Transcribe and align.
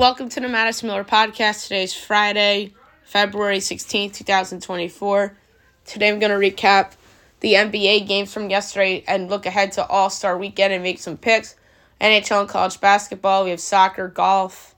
Welcome 0.00 0.30
to 0.30 0.40
the 0.40 0.48
Madison 0.48 0.86
Miller 0.88 1.04
Podcast. 1.04 1.64
Today 1.64 1.82
is 1.82 1.92
Friday, 1.92 2.72
February 3.04 3.58
16th, 3.58 4.14
2024. 4.14 5.36
Today 5.84 6.08
I'm 6.08 6.18
going 6.18 6.32
to 6.32 6.38
recap 6.38 6.92
the 7.40 7.52
NBA 7.52 8.08
games 8.08 8.32
from 8.32 8.48
yesterday 8.48 9.04
and 9.06 9.28
look 9.28 9.44
ahead 9.44 9.72
to 9.72 9.84
All 9.84 10.08
Star 10.08 10.38
weekend 10.38 10.72
and 10.72 10.82
make 10.82 11.00
some 11.00 11.18
picks. 11.18 11.54
NHL 12.00 12.40
and 12.40 12.48
college 12.48 12.80
basketball, 12.80 13.44
we 13.44 13.50
have 13.50 13.60
soccer, 13.60 14.08
golf, 14.08 14.74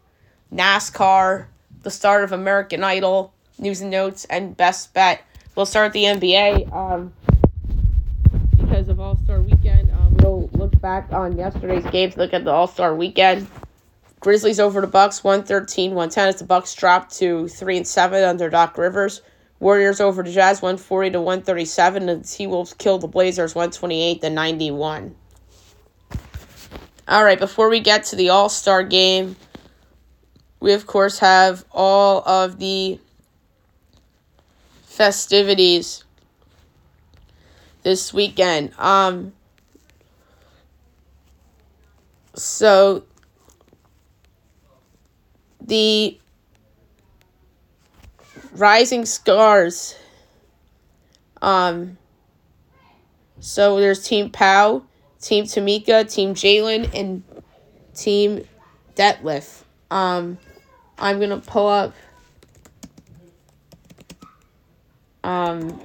NASCAR, 0.53 1.47
the 1.85 1.91
start 1.93 2.25
of 2.25 2.33
American 2.33 2.83
Idol, 2.83 3.33
news 3.61 3.81
and 3.81 3.93
notes, 3.93 4.25
and 4.25 4.57
best 4.57 4.93
bet. 4.93 5.23
We'll 5.55 5.67
start 5.67 5.93
the 5.93 6.03
NBA 6.03 6.73
um, 6.73 7.13
because 8.57 8.89
of 8.89 8.99
All 8.99 9.17
Star 9.19 9.41
weekend. 9.41 9.89
Um, 9.93 10.17
we'll 10.17 10.51
look 10.53 10.81
back 10.81 11.13
on 11.13 11.39
yesterday's 11.39 11.87
games, 11.93 12.17
look 12.17 12.33
at 12.35 12.45
the 12.45 12.51
All 12.51 12.67
Star 12.67 12.93
weekend. 12.97 13.47
Grizzlies 14.23 14.61
over 14.61 14.81
the 14.81 14.87
Bucks, 14.87 15.25
113, 15.25 15.91
110 15.91 16.29
as 16.29 16.37
the 16.37 16.45
Bucks 16.45 16.73
dropped 16.77 17.13
to 17.17 17.49
3 17.49 17.79
and 17.79 17.87
7 17.87 18.23
under 18.23 18.49
Doc 18.49 18.79
Rivers. 18.79 19.21
Warriors 19.59 20.01
over 20.01 20.23
the 20.23 20.31
Jazz, 20.31 20.63
140 20.63 21.11
to 21.11 21.21
137. 21.21 22.07
The 22.07 22.19
T 22.21 22.47
Wolves 22.47 22.73
killed 22.73 23.01
the 23.01 23.09
Blazers, 23.09 23.57
128 23.57 24.21
to 24.21 24.31
91. 24.31 25.17
All 27.09 27.25
right, 27.25 27.39
before 27.39 27.69
we 27.69 27.81
get 27.81 28.05
to 28.05 28.17
the 28.17 28.29
All 28.29 28.49
Star 28.49 28.85
game, 28.85 29.35
we 30.61 30.73
of 30.73 30.87
course 30.87 31.19
have 31.19 31.65
all 31.73 32.23
of 32.25 32.61
the 32.61 33.01
festivities 34.85 36.05
this 37.83 38.15
weekend. 38.15 38.73
Um, 38.79 39.33
so 42.35 43.03
the 45.67 46.19
Rising 48.53 49.07
Stars. 49.07 49.97
Um, 51.41 51.99
so 53.41 53.81
there's 53.81 54.07
Team 54.07 54.31
Pau, 54.31 54.85
Team 55.21 55.45
Tamika, 55.45 56.11
Team 56.11 56.35
Jalen, 56.35 56.91
and 56.95 57.23
Team 57.95 58.47
Detlef. 58.95 59.63
Um, 59.91 60.39
I'm 60.99 61.19
gonna 61.19 61.39
pull 61.41 61.69
up 61.69 61.95
um 65.25 65.81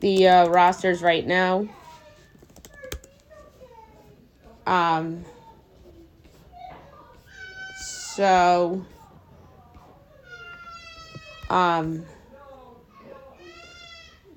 the 0.00 0.28
uh, 0.28 0.48
rosters 0.48 1.02
right 1.02 1.26
now. 1.26 1.68
Um. 4.66 5.24
So, 8.14 8.86
um, 11.50 12.06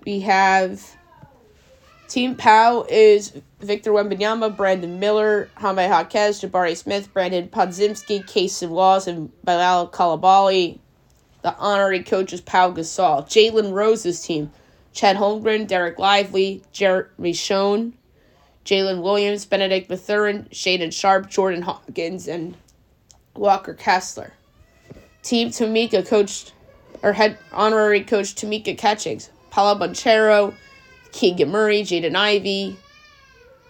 we 0.03 0.21
have 0.21 0.81
Team 2.07 2.33
Pau 2.33 2.87
is 2.89 3.39
Victor 3.59 3.91
Wembanyama, 3.91 4.57
Brandon 4.57 4.99
Miller, 4.99 5.51
Jaime 5.57 5.83
Jaquez, 5.83 6.41
Jabari 6.41 6.75
Smith, 6.75 7.13
Brandon 7.13 7.49
Podziemski, 7.49 8.25
Cason 8.25 8.69
Wallace, 8.69 9.05
and 9.05 9.31
Bilal 9.43 9.89
Coulibaly. 9.89 10.79
The 11.43 11.55
honorary 11.57 12.01
coach 12.01 12.33
is 12.33 12.41
Pau 12.41 12.71
Gasol. 12.71 13.27
Jalen 13.27 13.73
Rose's 13.73 14.25
team, 14.25 14.51
Chet 14.91 15.17
Holmgren, 15.17 15.67
Dereck 15.67 15.99
Lively, 15.99 16.63
Jeremy 16.71 17.33
Sochan, 17.33 17.93
Jalen 18.65 19.03
Williams, 19.03 19.45
Benedict 19.45 19.87
Mathurin, 19.87 20.47
Shaedon 20.51 20.91
Sharpe, 20.91 21.29
Jordan 21.29 21.61
Hawkins, 21.61 22.27
and 22.27 22.55
Walker 23.37 23.73
Kessler. 23.73 24.33
Team 25.23 25.49
Tamika 25.49 26.07
coached, 26.07 26.53
or 27.03 27.13
head 27.13 27.37
honorary 27.51 28.03
coach 28.03 28.35
Tamika 28.35 28.77
Catchings, 28.77 29.29
Paolo 29.49 29.77
Banchero, 29.79 30.53
Keegan 31.11 31.49
Murray, 31.49 31.81
Jaden 31.81 32.15
Ivey, 32.15 32.77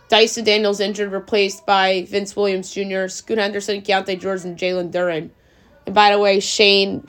Dyson 0.10 0.44
Daniels 0.44 0.80
injured, 0.80 1.12
replaced 1.12 1.66
by 1.66 2.06
Vince 2.10 2.36
Williams 2.36 2.74
Jr., 2.74 3.08
Scoot 3.08 3.38
Henderson, 3.38 3.82
Keyonte 3.82 4.20
George, 4.20 4.46
and 4.46 4.58
Jalen 4.58 4.92
Duren. 4.92 5.30
And 5.86 5.96
by 5.96 6.12
the 6.12 6.20
way, 6.20 6.40
Shane 6.40 7.08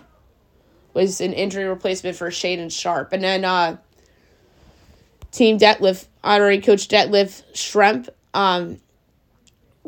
was 0.95 1.21
an 1.21 1.33
injury 1.33 1.65
replacement 1.65 2.17
for 2.17 2.29
Shaedon 2.31 2.73
Sharpe. 2.73 3.13
And 3.13 3.23
then 3.23 3.45
uh, 3.45 3.77
Team 5.31 5.59
Detlef, 5.59 6.07
honorary 6.25 6.61
coach 6.61 6.89
Detlef 6.89 7.43
Schrempf, 7.53 8.09
um, 8.35 8.81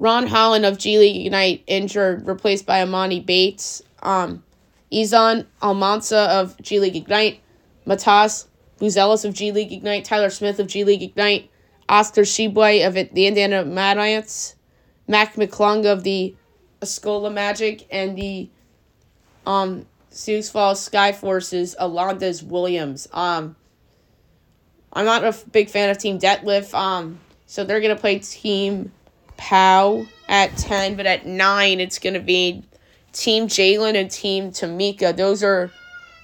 Ron 0.00 0.26
Holland 0.26 0.64
of 0.64 0.78
G 0.78 0.98
League 0.98 1.26
Ignite 1.26 1.62
injured, 1.66 2.26
replaced 2.26 2.64
by 2.64 2.80
Amani 2.80 3.20
Bates. 3.20 3.82
Um, 4.02 4.42
Izan 4.90 5.46
Almansa 5.60 6.26
of 6.26 6.56
G 6.62 6.80
League 6.80 6.96
Ignite. 6.96 7.40
Matas 7.86 8.46
Buzelis 8.80 9.26
of 9.26 9.34
G 9.34 9.52
League 9.52 9.70
Ignite. 9.70 10.06
Tyler 10.06 10.30
Smith 10.30 10.58
of 10.58 10.68
G 10.68 10.84
League 10.84 11.02
Ignite. 11.02 11.50
Oscar 11.86 12.22
Tshiebwe 12.22 12.86
of 12.86 12.94
the 12.94 13.26
Indiana 13.26 13.62
Mad 13.62 13.98
Ants. 13.98 14.54
Mac 15.06 15.34
McClung 15.34 15.84
of 15.84 16.02
the 16.02 16.34
Osceola 16.82 17.30
Magic. 17.30 17.86
And 17.90 18.16
the 18.16 18.48
um, 19.46 19.84
Sioux 20.08 20.42
Falls 20.42 20.82
Sky 20.82 21.12
Forces, 21.12 21.76
Alondes 21.78 22.42
Williams. 22.42 23.06
Um, 23.12 23.54
I'm 24.94 25.04
not 25.04 25.24
a 25.24 25.36
big 25.52 25.68
fan 25.68 25.90
of 25.90 25.98
Team 25.98 26.18
Detlef. 26.18 26.72
Um, 26.72 27.20
so 27.44 27.64
they're 27.64 27.80
going 27.80 27.94
to 27.94 28.00
play 28.00 28.18
Team 28.20 28.92
Pau 29.40 30.06
at 30.28 30.54
10, 30.58 30.96
but 30.96 31.06
at 31.06 31.26
9, 31.26 31.80
it's 31.80 31.98
going 31.98 32.12
to 32.12 32.20
be 32.20 32.62
Team 33.12 33.48
Jalen 33.48 33.96
and 33.96 34.10
Team 34.10 34.50
Tamika. 34.50 35.16
Those 35.16 35.42
are 35.42 35.70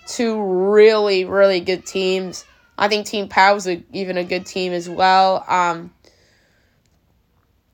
two 0.07 0.41
really, 0.41 1.25
really 1.25 1.61
good 1.61 1.87
teams. 1.87 2.45
I 2.77 2.89
think 2.89 3.07
Team 3.07 3.29
Pau 3.29 3.57
is 3.57 3.67
a, 3.67 3.83
even 3.93 4.19
a 4.19 4.25
good 4.25 4.45
team 4.45 4.73
as 4.73 4.89
well. 4.89 5.45
Um, 5.49 5.95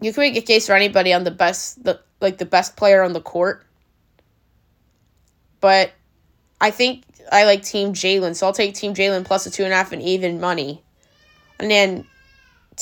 you 0.01 0.13
can 0.13 0.21
make 0.21 0.37
a 0.37 0.43
case 0.43 0.67
for 0.67 0.75
anybody 0.75 1.13
on 1.13 1.25
the 1.25 1.33
best, 1.33 1.83
the 1.83 2.01
like 2.21 2.39
the 2.39 2.47
best 2.47 2.77
player 2.77 3.03
on 3.03 3.13
the 3.13 3.21
court, 3.21 3.67
but 5.61 5.91
I 6.61 6.71
think 6.71 7.03
I 7.33 7.45
like 7.45 7.65
Team 7.65 7.95
Jalen, 7.95 8.37
so 8.37 8.47
I'll 8.47 8.53
take 8.53 8.75
Team 8.75 8.95
Jalen 8.95 9.25
plus 9.25 9.45
a 9.47 9.51
two 9.51 9.65
and 9.65 9.73
a 9.73 9.77
half 9.77 9.91
and 9.91 10.01
even 10.03 10.41
money, 10.41 10.83
and 11.59 11.69
then 11.69 12.07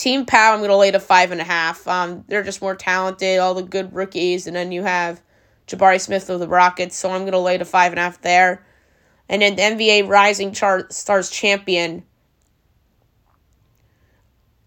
Team 0.01 0.25
Pau, 0.25 0.55
I'm 0.55 0.61
going 0.61 0.71
to 0.71 0.77
lay 0.77 0.91
to 0.91 0.99
five 0.99 1.31
and 1.31 1.43
a 1.43 1.45
half. 1.45 1.87
Um, 1.87 2.25
they're 2.27 2.43
just 2.43 2.63
more 2.63 2.75
talented, 2.75 3.39
all 3.39 3.53
the 3.53 3.63
good 3.63 3.95
rookies, 3.95 4.47
and 4.47 4.57
then 4.57 4.73
you 4.73 4.83
have 4.83 5.21
Jabari 5.67 6.01
Smith 6.01 6.31
of 6.31 6.41
the 6.41 6.49
Rockets, 6.49 6.97
so 6.97 7.11
I'm 7.11 7.21
going 7.21 7.33
to 7.33 7.39
lay 7.39 7.59
to 7.59 7.67
five 7.67 7.93
and 7.93 7.99
a 7.99 8.03
half 8.05 8.23
there. 8.23 8.65
And 9.29 9.43
then 9.43 9.57
the 9.57 9.63
NBA 9.63 10.09
Rising 10.09 10.53
Char- 10.53 10.87
Stars 10.89 11.29
champion, 11.29 12.03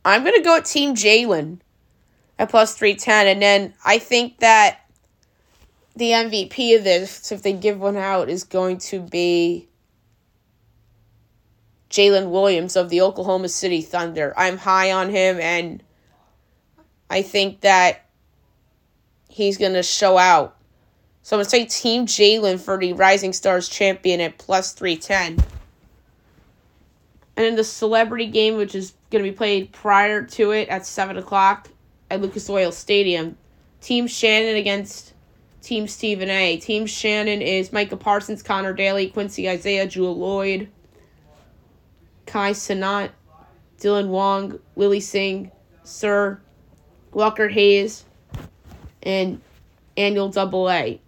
I'm 0.05 0.21
going 0.21 0.35
to 0.35 0.43
go 0.43 0.55
at 0.55 0.65
Team 0.65 0.93
Jalen 0.93 1.61
at 2.37 2.49
plus 2.51 2.75
310. 2.75 3.25
And 3.25 3.41
then 3.41 3.73
I 3.83 3.97
think 3.97 4.37
that 4.37 4.81
the 5.95 6.11
MVP 6.11 6.77
of 6.77 6.83
this, 6.83 7.31
if 7.31 7.41
they 7.41 7.53
give 7.53 7.79
one 7.79 7.97
out, 7.97 8.29
is 8.29 8.43
going 8.43 8.77
to 8.77 8.99
be 9.01 9.67
Jalen 11.93 12.31
Williams 12.31 12.75
of 12.75 12.89
the 12.89 13.01
Oklahoma 13.01 13.47
City 13.49 13.81
Thunder. 13.81 14.33
I'm 14.35 14.57
high 14.57 14.91
on 14.91 15.11
him, 15.11 15.39
and 15.39 15.83
I 17.07 17.21
think 17.21 17.61
that 17.61 18.05
he's 19.29 19.59
going 19.59 19.73
to 19.73 19.83
show 19.83 20.17
out. 20.17 20.57
So 21.21 21.35
I'm 21.35 21.37
going 21.37 21.45
to 21.45 21.49
say 21.51 21.65
Team 21.65 22.07
Jalen 22.07 22.59
for 22.59 22.79
the 22.79 22.93
Rising 22.93 23.31
Stars 23.31 23.69
champion 23.69 24.21
at 24.21 24.39
plus 24.39 24.73
310. 24.73 25.45
And 27.37 27.45
in 27.45 27.55
the 27.55 27.63
celebrity 27.63 28.25
game, 28.25 28.57
which 28.57 28.73
is 28.73 28.95
going 29.11 29.23
to 29.23 29.29
be 29.29 29.35
played 29.35 29.71
prior 29.71 30.23
to 30.23 30.49
it 30.49 30.69
at 30.69 30.87
7 30.87 31.15
o'clock 31.17 31.69
at 32.09 32.21
Lucas 32.21 32.49
Oil 32.49 32.71
Stadium, 32.71 33.37
Team 33.81 34.07
Shannon 34.07 34.55
against 34.55 35.13
Team 35.61 35.87
Stephen 35.87 36.31
A. 36.31 36.57
Team 36.57 36.87
Shannon 36.87 37.43
is 37.43 37.71
Micah 37.71 37.97
Parsons, 37.97 38.41
Conor 38.41 38.73
Daly, 38.73 39.09
Quincy 39.09 39.47
Isaiah, 39.47 39.85
Jewell 39.85 40.17
Loyd. 40.17 40.69
Kai 42.33 42.53
Cenat, 42.53 43.11
Dylan 43.79 44.07
Wang, 44.07 44.59
Lilly 44.75 45.01
Singh, 45.01 45.51
Sir, 45.83 46.41
Walker 47.11 47.47
Hayes, 47.47 48.05
and 49.03 49.39
Anuel 49.95 50.33
Double 50.33 50.67
A. 50.67 50.99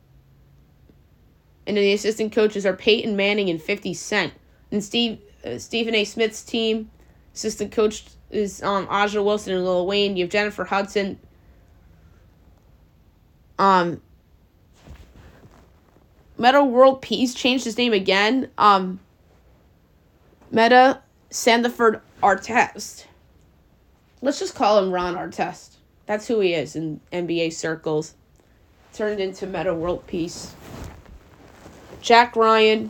And 1.66 1.76
then 1.76 1.84
the 1.84 1.94
assistant 1.94 2.32
coaches 2.32 2.64
are 2.64 2.76
Peyton 2.76 3.16
Manning 3.16 3.50
and 3.50 3.60
50 3.60 3.96
Cent. 3.96 4.34
And 4.72 4.84
Steve 4.84 5.18
uh, 5.44 5.58
Stephen 5.58 5.96
A. 5.96 6.06
Smith's 6.06 6.44
team, 6.44 6.92
assistant 7.34 7.72
coach 7.72 8.06
is 8.30 8.62
um, 8.62 8.86
A'ja 8.86 9.26
Wilson 9.26 9.56
and 9.56 9.66
Lil 9.66 9.88
Wayne. 9.88 10.16
You 10.16 10.26
have 10.26 10.32
Jennifer 10.32 10.66
Hudson. 10.66 11.18
Um, 13.58 14.00
Metta 16.38 16.64
World 16.64 17.02
Peace 17.02 17.34
changed 17.34 17.66
his 17.66 17.80
name 17.80 17.94
again. 17.94 18.52
Um, 18.60 19.00
Metta 20.52 21.02
Sandiford 21.36 22.00
Artest. 22.24 23.08
Let's 24.22 24.40
just 24.40 24.56
call 24.56 24.82
him 24.82 24.90
Ron 24.90 25.16
Artest. 25.16 25.76
That's 26.06 26.30
who 26.30 26.40
he 26.40 26.54
is 26.54 26.78
in 26.78 27.02
NBA 27.12 27.52
circles. 27.52 28.16
turned 28.94 29.20
into 29.20 29.46
Metta 29.46 29.74
World 29.74 30.08
Peace. 30.08 30.56
Jack 32.00 32.38
Ryan, 32.38 32.90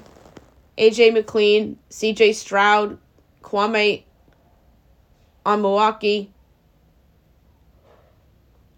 AJ 0.78 1.14
McLean, 1.14 1.80
CJ 1.90 2.36
Stroud, 2.36 3.00
Kwame 3.42 4.04
Onwuachi, 5.44 6.28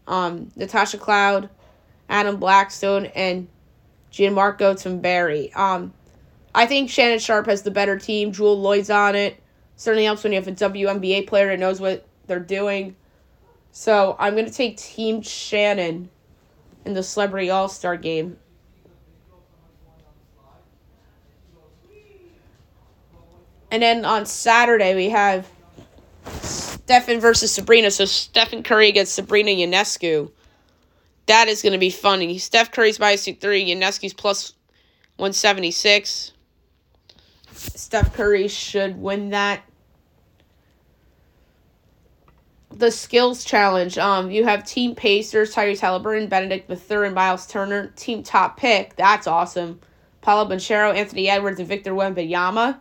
um, 0.07 0.49
Natasha 0.55 0.97
Cloud, 0.97 1.49
Adam 2.07 2.37
Blackstone, 2.37 3.07
and 3.07 3.49
Gianmarco 4.13 4.75
Tamberi. 4.75 5.53
Um, 5.57 5.91
I 6.55 6.65
think 6.65 6.89
Shannon 6.89 7.19
Sharpe 7.19 7.47
has 7.47 7.63
the 7.63 7.71
better 7.71 7.99
team. 7.99 8.31
Jewell 8.31 8.61
Loyd's 8.61 8.89
on 8.89 9.13
it. 9.13 9.43
Certainly 9.77 10.05
helps 10.05 10.23
when 10.23 10.33
you 10.33 10.39
have 10.39 10.47
a 10.47 10.51
WNBA 10.51 11.27
player 11.27 11.47
that 11.49 11.59
knows 11.59 11.79
what 11.79 12.05
they're 12.25 12.39
doing. 12.39 12.95
So 13.71 14.15
I'm 14.19 14.33
going 14.33 14.45
to 14.45 14.51
take 14.51 14.75
Team 14.77 15.21
Shannon 15.21 16.09
in 16.83 16.93
the 16.93 17.03
Celebrity 17.03 17.51
All 17.51 17.69
Star 17.69 17.95
game. 17.95 18.37
And 23.69 23.83
then 23.83 24.03
on 24.03 24.25
Saturday, 24.25 24.95
we 24.95 25.09
have 25.09 25.47
Stephen 26.41 27.19
versus 27.19 27.51
Sabrina. 27.51 27.91
So 27.91 28.05
Stephen 28.05 28.63
Curry 28.63 28.89
against 28.89 29.13
Sabrina 29.13 29.51
Ionescu. 29.51 30.31
That 31.27 31.49
is 31.49 31.61
going 31.61 31.73
to 31.73 31.79
be 31.79 31.89
funny. 31.91 32.37
Steph 32.37 32.71
Curry's 32.71 32.99
minus 32.99 33.25
2 33.25 33.35
3, 33.35 33.75
Ionescu's 33.75 34.13
plus 34.13 34.53
176. 35.17 36.31
Steph 37.57 38.13
Curry 38.13 38.47
should 38.47 38.97
win 38.97 39.29
that. 39.31 39.61
The 42.69 42.91
skills 42.91 43.43
challenge. 43.43 43.97
Um, 43.97 44.29
you 44.29 44.43
have 44.43 44.63
Team 44.63 44.93
Pacers, 44.93 45.53
Tyrese 45.53 45.79
Haliburton, 45.79 46.29
Benedict 46.29 46.69
Mathurin, 46.69 47.13
Miles 47.13 47.47
Turner. 47.47 47.87
Team 47.95 48.23
top 48.23 48.57
pick. 48.57 48.95
That's 48.95 49.25
awesome. 49.25 49.79
Paolo 50.21 50.49
Banchero, 50.49 50.95
Anthony 50.95 51.29
Edwards, 51.29 51.59
and 51.59 51.67
Victor 51.67 51.93
Wembanyama. 51.93 52.77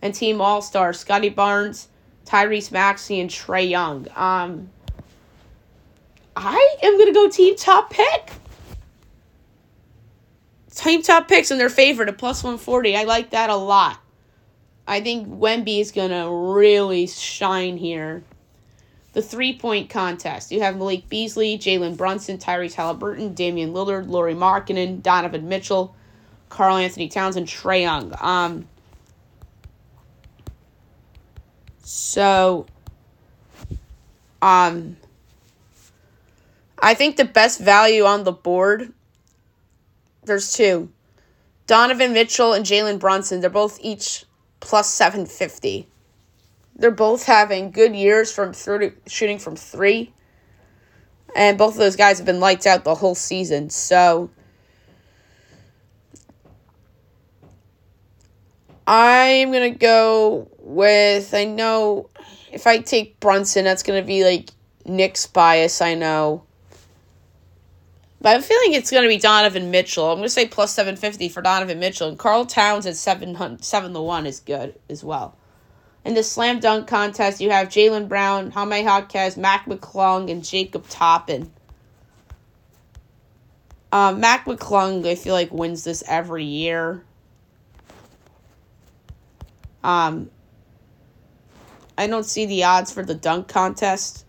And 0.00 0.14
Team 0.14 0.40
All 0.40 0.62
Star, 0.62 0.92
Scottie 0.92 1.28
Barnes, 1.28 1.88
Tyrese 2.24 2.70
Maxey, 2.70 3.20
and 3.20 3.28
Trae 3.28 3.68
Young. 3.68 4.06
Um, 4.14 4.70
I 6.36 6.76
am 6.82 6.96
gonna 6.96 7.12
go 7.12 7.28
team 7.28 7.56
top 7.56 7.90
pick. 7.90 8.32
Team 10.78 11.02
top 11.02 11.26
picks 11.26 11.50
and 11.50 11.58
their 11.58 11.68
favorite 11.68 12.08
at 12.08 12.18
plus 12.18 12.44
140. 12.44 12.96
I 12.96 13.02
like 13.02 13.30
that 13.30 13.50
a 13.50 13.56
lot. 13.56 13.98
I 14.86 15.00
think 15.00 15.28
Wemby 15.28 15.80
is 15.80 15.90
gonna 15.90 16.32
really 16.32 17.08
shine 17.08 17.76
here. 17.76 18.22
The 19.12 19.20
three 19.20 19.58
point 19.58 19.90
contest. 19.90 20.52
You 20.52 20.60
have 20.60 20.76
Malik 20.76 21.08
Beasley, 21.08 21.58
Jalen 21.58 21.96
Brunson, 21.96 22.38
Tyrese 22.38 22.76
Haliburton, 22.76 23.34
Damian 23.34 23.72
Lillard, 23.72 24.08
Lauri 24.08 24.34
Markkanen, 24.34 25.02
Donovan 25.02 25.48
Mitchell, 25.48 25.96
Karl-Anthony 26.48 27.08
Towns, 27.08 27.34
and 27.34 27.46
Trae 27.46 27.80
Young. 27.80 28.14
Um, 28.20 28.68
so, 31.82 32.66
um, 34.40 34.96
I 36.78 36.94
think 36.94 37.16
the 37.16 37.24
best 37.24 37.58
value 37.58 38.04
on 38.04 38.22
the 38.22 38.32
board, 38.32 38.92
there's 40.28 40.52
two. 40.52 40.90
Donovan 41.66 42.12
Mitchell 42.12 42.52
and 42.52 42.64
Jalen 42.64 42.98
Brunson, 42.98 43.40
they're 43.40 43.50
both 43.50 43.78
each 43.82 44.24
plus 44.60 44.88
750. 44.88 45.88
They're 46.76 46.90
both 46.90 47.24
having 47.24 47.70
good 47.70 47.94
years 47.94 48.32
from 48.32 48.52
30, 48.52 48.92
shooting 49.06 49.38
from 49.38 49.56
three. 49.56 50.12
And 51.36 51.58
both 51.58 51.72
of 51.72 51.78
those 51.78 51.96
guys 51.96 52.18
have 52.18 52.26
been 52.26 52.40
lights 52.40 52.66
out 52.66 52.84
the 52.84 52.94
whole 52.94 53.14
season. 53.14 53.68
So 53.68 54.30
I'm 58.86 59.52
going 59.52 59.72
to 59.72 59.78
go 59.78 60.48
with, 60.60 61.34
I 61.34 61.44
know 61.44 62.08
if 62.50 62.66
I 62.66 62.78
take 62.78 63.20
Brunson, 63.20 63.64
that's 63.64 63.82
going 63.82 64.00
to 64.00 64.06
be 64.06 64.24
like 64.24 64.48
Knicks 64.86 65.26
bias, 65.26 65.82
I 65.82 65.94
know. 65.94 66.44
But 68.20 68.34
I'm 68.34 68.42
feeling 68.42 68.72
it's 68.72 68.90
going 68.90 69.04
to 69.04 69.08
be 69.08 69.18
Donovan 69.18 69.70
Mitchell. 69.70 70.10
I'm 70.10 70.18
going 70.18 70.24
to 70.24 70.28
say 70.28 70.46
plus 70.46 70.74
750 70.74 71.28
for 71.28 71.40
Donovan 71.40 71.78
Mitchell. 71.78 72.08
And 72.08 72.18
Karl 72.18 72.46
Towns 72.46 72.84
at 72.86 72.96
7, 72.96 73.62
7 73.62 73.94
to 73.94 74.00
1 74.00 74.26
is 74.26 74.40
good 74.40 74.74
as 74.90 75.04
well. 75.04 75.36
In 76.04 76.14
the 76.14 76.22
slam 76.22 76.58
dunk 76.58 76.88
contest, 76.88 77.40
you 77.40 77.50
have 77.50 77.68
Jaylen 77.68 78.08
Brown, 78.08 78.50
Jaime 78.50 78.82
Jaquez, 78.82 79.36
Mac 79.36 79.66
McClung, 79.66 80.30
and 80.30 80.44
Jacob 80.44 80.88
Toppin. 80.88 81.52
Um, 83.92 84.20
Mac 84.20 84.46
McClung, 84.46 85.06
I 85.06 85.14
feel 85.14 85.34
like, 85.34 85.52
wins 85.52 85.84
this 85.84 86.02
every 86.06 86.44
year. 86.44 87.04
Um, 89.84 90.30
I 91.96 92.06
don't 92.06 92.24
see 92.24 92.46
the 92.46 92.64
odds 92.64 92.92
for 92.92 93.04
the 93.04 93.14
dunk 93.14 93.48
contest, 93.48 94.26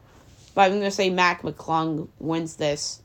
but 0.54 0.62
I'm 0.62 0.72
going 0.72 0.84
to 0.84 0.92
say 0.92 1.10
Mac 1.10 1.42
McClung 1.42 2.08
wins 2.20 2.56
this. 2.56 3.02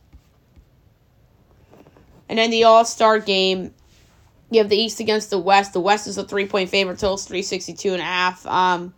And 2.29 2.39
then 2.39 2.51
the 2.51 2.65
All 2.65 2.85
Star 2.85 3.19
game, 3.19 3.75
you 4.51 4.59
have 4.59 4.69
the 4.69 4.77
East 4.77 5.01
against 5.01 5.31
the 5.31 5.39
West. 5.39 5.73
The 5.73 5.81
West 5.81 6.07
is 6.07 6.19
a 6.19 6.25
three 6.25 6.47
point 6.47 6.71
favorite, 6.71 6.99
totals 6.99 7.25
362 7.27 7.93
and 7.93 8.01
a 8.01 8.05
half. 8.05 8.47
Um, 8.47 8.95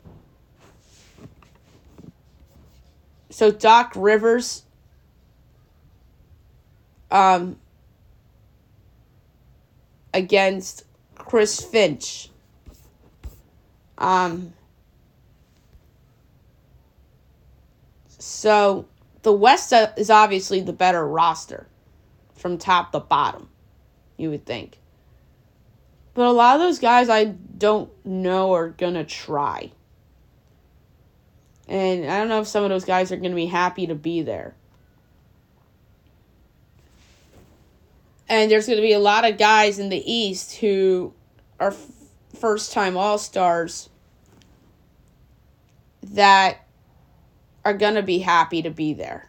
so 3.30 3.50
Doc 3.50 3.92
Rivers 3.96 4.64
um, 7.10 7.58
against 10.14 10.84
Chris 11.16 11.60
Finch. 11.60 12.30
Um, 13.98 14.52
so 18.08 18.86
the 19.22 19.32
West 19.32 19.72
is 19.96 20.10
obviously 20.10 20.60
the 20.60 20.72
better 20.72 21.06
roster 21.06 21.66
from 22.46 22.58
top 22.58 22.92
to 22.92 23.00
bottom, 23.00 23.48
you 24.16 24.30
would 24.30 24.46
think. 24.46 24.78
But 26.14 26.26
a 26.26 26.30
lot 26.30 26.54
of 26.54 26.60
those 26.60 26.78
guys 26.78 27.08
I 27.08 27.24
don't 27.24 27.90
know 28.06 28.52
are 28.52 28.68
going 28.68 28.94
to 28.94 29.02
try. 29.02 29.72
And 31.66 32.08
I 32.08 32.18
don't 32.18 32.28
know 32.28 32.40
if 32.40 32.46
some 32.46 32.62
of 32.62 32.70
those 32.70 32.84
guys 32.84 33.10
are 33.10 33.16
going 33.16 33.32
to 33.32 33.36
be 33.36 33.46
happy 33.46 33.88
to 33.88 33.96
be 33.96 34.22
there. 34.22 34.54
And 38.28 38.48
there's 38.48 38.66
going 38.66 38.78
to 38.78 38.82
be 38.82 38.92
a 38.92 39.00
lot 39.00 39.28
of 39.28 39.38
guys 39.38 39.80
in 39.80 39.88
the 39.88 40.12
East 40.12 40.54
who 40.58 41.14
are 41.58 41.72
f- 41.72 41.90
first 42.38 42.72
time 42.72 42.96
All 42.96 43.18
Stars 43.18 43.88
that 46.12 46.64
are 47.64 47.74
going 47.74 47.96
to 47.96 48.04
be 48.04 48.20
happy 48.20 48.62
to 48.62 48.70
be 48.70 48.94
there. 48.94 49.28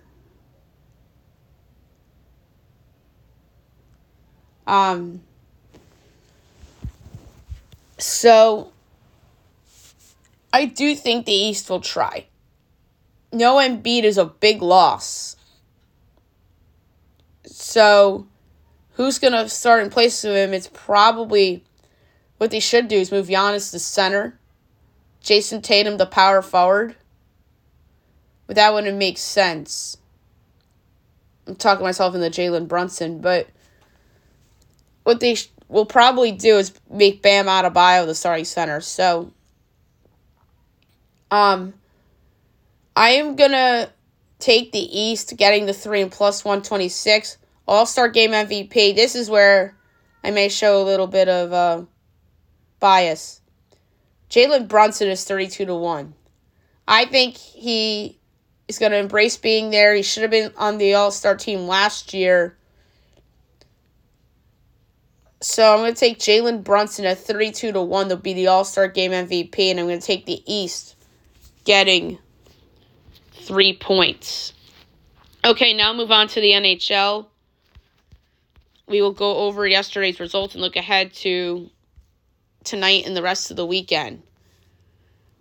Um, 4.68 5.22
so 7.98 8.72
I 10.52 10.66
do 10.66 10.94
think 10.94 11.26
the 11.26 11.32
East 11.32 11.70
will 11.70 11.80
try. 11.80 12.26
No 13.32 13.56
Embiid 13.56 14.04
is 14.04 14.18
a 14.18 14.26
big 14.26 14.62
loss. 14.62 15.38
So 17.46 18.28
who's 18.94 19.20
gonna 19.20 19.48
start 19.50 19.84
in 19.84 19.90
place 19.90 20.24
of 20.24 20.36
him? 20.36 20.54
It's 20.54 20.70
probably 20.72 21.64
what 22.38 22.52
they 22.52 22.60
should 22.60 22.88
do 22.88 22.98
is 22.98 23.12
move 23.12 23.28
Giannis 23.28 23.72
to 23.72 23.80
center, 23.80 24.38
Jayson 25.24 25.62
Tatum 25.62 25.98
the 25.98 26.06
power 26.06 26.42
forward. 26.42 26.96
But 28.46 28.56
that 28.56 28.74
wouldn't 28.74 28.98
make 28.98 29.18
sense. 29.18 29.98
I'm 31.46 31.56
talking 31.56 31.84
myself 31.84 32.16
in 32.16 32.22
the 32.22 32.30
Jalen 32.30 32.68
Brunson, 32.68 33.20
but 33.20 33.48
what 35.08 35.22
they 35.22 35.36
sh- 35.36 35.50
will 35.70 35.86
probably 35.86 36.34
do 36.34 36.58
is 36.58 36.74
make 36.92 37.22
Bam 37.22 37.46
Adebayo 37.46 38.06
the 38.06 38.14
starting 38.14 38.44
center. 38.44 38.82
So, 38.82 39.32
um, 41.32 41.74
I 42.94 43.12
am 43.12 43.38
gonna 43.38 43.90
take 44.40 44.74
the 44.74 45.00
East, 45.00 45.38
getting 45.38 45.66
the 45.66 45.72
three 45.72 46.02
and 46.02 46.12
plus 46.12 46.44
one 46.44 46.62
twenty 46.62 46.90
six 46.90 47.38
All 47.66 47.86
Star 47.86 48.10
Game 48.10 48.32
MVP. 48.32 48.98
This 48.98 49.16
is 49.16 49.30
where 49.30 49.78
I 50.26 50.32
may 50.32 50.50
show 50.50 50.82
a 50.82 50.84
little 50.84 51.08
bit 51.08 51.30
of 51.30 51.54
uh, 51.54 51.84
bias. 52.82 53.40
Jalen 54.30 54.68
Brunson 54.68 55.08
is 55.08 55.24
thirty 55.24 55.48
two 55.48 55.64
to 55.68 55.76
one. 55.76 56.16
I 56.86 57.06
think 57.06 57.38
he 57.38 58.20
is 58.68 58.78
going 58.78 58.92
to 58.92 58.98
embrace 58.98 59.38
being 59.38 59.70
there. 59.70 59.96
He 59.96 60.04
should 60.04 60.24
have 60.24 60.32
been 60.32 60.52
on 60.58 60.78
the 60.78 60.96
All 60.96 61.12
Star 61.12 61.38
team 61.38 61.66
last 61.66 62.14
year 62.14 62.58
so 65.40 65.74
I'm 65.74 65.80
going 65.80 65.94
to 65.94 66.00
take 66.00 66.20
Jalen 66.20 66.64
Brunson 66.64 67.06
at 67.06 67.20
32 67.20 67.72
to 67.72 67.82
1 67.82 68.10
to 68.10 68.18
be 68.18 68.34
the 68.34 68.48
All 68.48 68.64
Star 68.64 68.88
Game 68.88 69.12
MVP, 69.12 69.60
and 69.70 69.80
I'm 69.80 69.88
going 69.88 70.00
to 70.00 70.06
take 70.06 70.26
the 70.26 70.42
East 70.46 70.96
getting 71.64 72.18
three 73.34 73.76
points. 73.78 74.54
Okay, 75.46 75.74
now 75.74 75.94
move 75.94 76.12
on 76.12 76.28
to 76.30 76.42
the 76.42 76.52
NHL. 76.52 77.28
we 78.88 79.02
will 79.02 79.14
go 79.14 79.38
over 79.38 79.68
yesterday's 79.68 80.20
results 80.20 80.56
and 80.56 80.62
look 80.62 80.76
ahead 80.76 81.14
to 81.14 81.70
tonight 82.64 83.06
and 83.06 83.16
the 83.16 83.22
rest 83.22 83.52
of 83.52 83.58
the 83.58 83.66
weekend. 83.66 84.24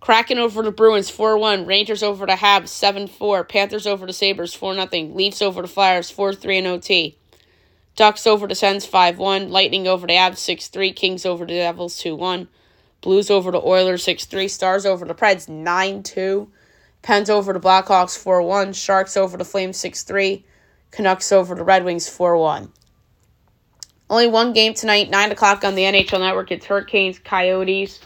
Kraken 0.00 0.38
over 0.38 0.62
the 0.62 0.70
Bruins 0.70 1.10
4 1.10 1.38
1. 1.38 1.66
Rangers 1.66 2.02
over 2.02 2.26
the 2.26 2.34
Habs 2.34 2.68
7 2.68 3.08
4. 3.08 3.44
Panthers 3.44 3.86
over 3.86 4.06
the 4.06 4.12
Sabres 4.12 4.54
4 4.54 4.74
0. 4.74 4.86
Leafs 5.14 5.42
over 5.42 5.62
the 5.62 5.68
Flyers 5.68 6.10
4 6.10 6.34
3 6.34 6.58
in 6.58 6.66
OT. 6.66 7.18
Ducks 7.96 8.26
over 8.26 8.46
the 8.46 8.54
Sens 8.54 8.84
5 8.84 9.18
1. 9.18 9.50
Lightning 9.50 9.88
over 9.88 10.06
the 10.06 10.16
Abs 10.16 10.40
6 10.40 10.68
3. 10.68 10.92
Kings 10.92 11.26
over 11.26 11.46
the 11.46 11.54
Devils 11.54 11.98
2 11.98 12.14
1. 12.14 12.46
Blues 13.00 13.30
over 13.30 13.50
the 13.50 13.60
Oilers 13.62 14.04
6 14.04 14.26
3. 14.26 14.46
Stars 14.48 14.84
over 14.86 15.06
the 15.06 15.14
Preds 15.14 15.48
9 15.48 16.02
2. 16.02 16.48
Pens 17.02 17.30
over 17.30 17.52
the 17.52 17.60
Blackhawks 17.60 18.16
4 18.18 18.42
1. 18.42 18.74
Sharks 18.74 19.16
over 19.16 19.36
the 19.36 19.44
Flames 19.44 19.78
6 19.78 20.02
3. 20.02 20.44
Canucks 20.90 21.32
over 21.32 21.54
the 21.54 21.64
Red 21.64 21.84
Wings 21.84 22.08
4 22.08 22.36
1. 22.36 22.70
Only 24.08 24.28
one 24.28 24.52
game 24.52 24.72
tonight, 24.72 25.10
9 25.10 25.32
o'clock 25.32 25.64
on 25.64 25.74
the 25.74 25.82
NHL 25.82 26.20
Network. 26.20 26.52
It's 26.52 26.66
Hurricanes, 26.66 27.18
Coyotes. 27.18 27.98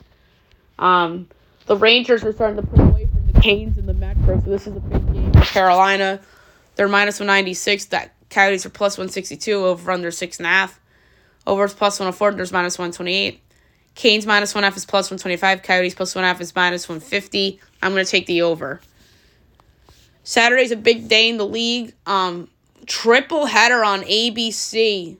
Um, 0.79 1.29
the 1.67 1.77
Rangers 1.77 2.25
are 2.25 2.33
starting 2.33 2.57
to 2.57 2.67
pull 2.67 2.89
away 2.89 3.07
from 3.07 3.31
the 3.31 3.39
Canes 3.41 3.77
and 3.77 3.87
the 3.87 3.93
Metro, 3.93 4.41
so 4.43 4.51
this 4.51 4.67
is 4.67 4.77
a 4.77 4.81
big 4.81 5.13
game 5.13 5.33
for 5.33 5.41
Carolina. 5.43 6.21
They're 6.77 6.89
minus 6.89 7.21
196. 7.21 7.87
That 7.87 8.15
Coyotes 8.31 8.65
are 8.65 8.71
plus 8.71 8.97
162. 8.97 9.53
Over 9.53 9.91
under 9.91 10.11
6.5. 10.11 10.75
Over 11.47 11.65
is 11.65 11.75
plus 11.75 11.99
104. 11.99 12.33
There's 12.33 12.53
minus 12.53 12.79
128. 12.79 13.41
Canes 13.95 14.25
minus 14.25 14.55
1 14.55 14.65
half 14.65 14.77
is 14.77 14.87
plus 14.87 15.11
125. 15.11 15.63
Coyotes 15.63 15.95
plus 15.95 16.15
1 16.15 16.25
half 16.25 16.41
is 16.41 16.55
minus 16.55 16.89
150. 16.89 17.61
I'm 17.83 17.93
going 17.93 18.05
to 18.05 18.11
take 18.11 18.27
the 18.27 18.43
over. 18.43 18.81
Saturday's 20.23 20.71
a 20.71 20.77
big 20.77 21.09
day 21.09 21.29
in 21.29 21.39
the 21.39 21.47
league. 21.47 21.93
Um, 22.07 22.49
triple 22.87 23.47
header 23.47 23.85
on 23.85 24.03
ABC. 24.03 25.17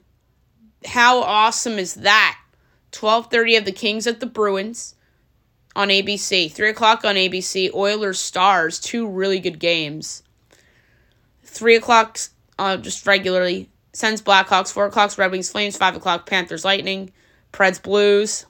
How 0.85 1.21
awesome 1.21 1.77
is 1.77 1.95
that? 1.95 2.37
12:30 2.91 3.57
of 3.57 3.65
the 3.65 3.71
Kings 3.71 4.07
at 4.07 4.19
the 4.19 4.25
Bruins 4.25 4.95
on 5.75 5.89
ABC. 5.89 6.51
3 6.51 6.69
o'clock 6.69 7.03
on 7.05 7.15
ABC. 7.15 7.73
Oilers 7.73 8.19
Stars. 8.19 8.79
Two 8.79 9.07
really 9.07 9.39
good 9.39 9.59
games. 9.59 10.23
3 11.43 11.75
o'clock 11.75 12.17
uh, 12.61 12.77
just 12.77 13.07
regularly. 13.07 13.69
Sens 13.91 14.21
Blackhawks. 14.21 14.71
4 14.71 14.85
o'clock 14.85 15.17
Red 15.17 15.31
Wings 15.31 15.51
Flames. 15.51 15.77
5 15.77 15.95
o'clock 15.95 16.27
Panthers 16.27 16.63
Lightning. 16.63 17.11
Preds 17.51 17.81
Blues. 17.81 18.45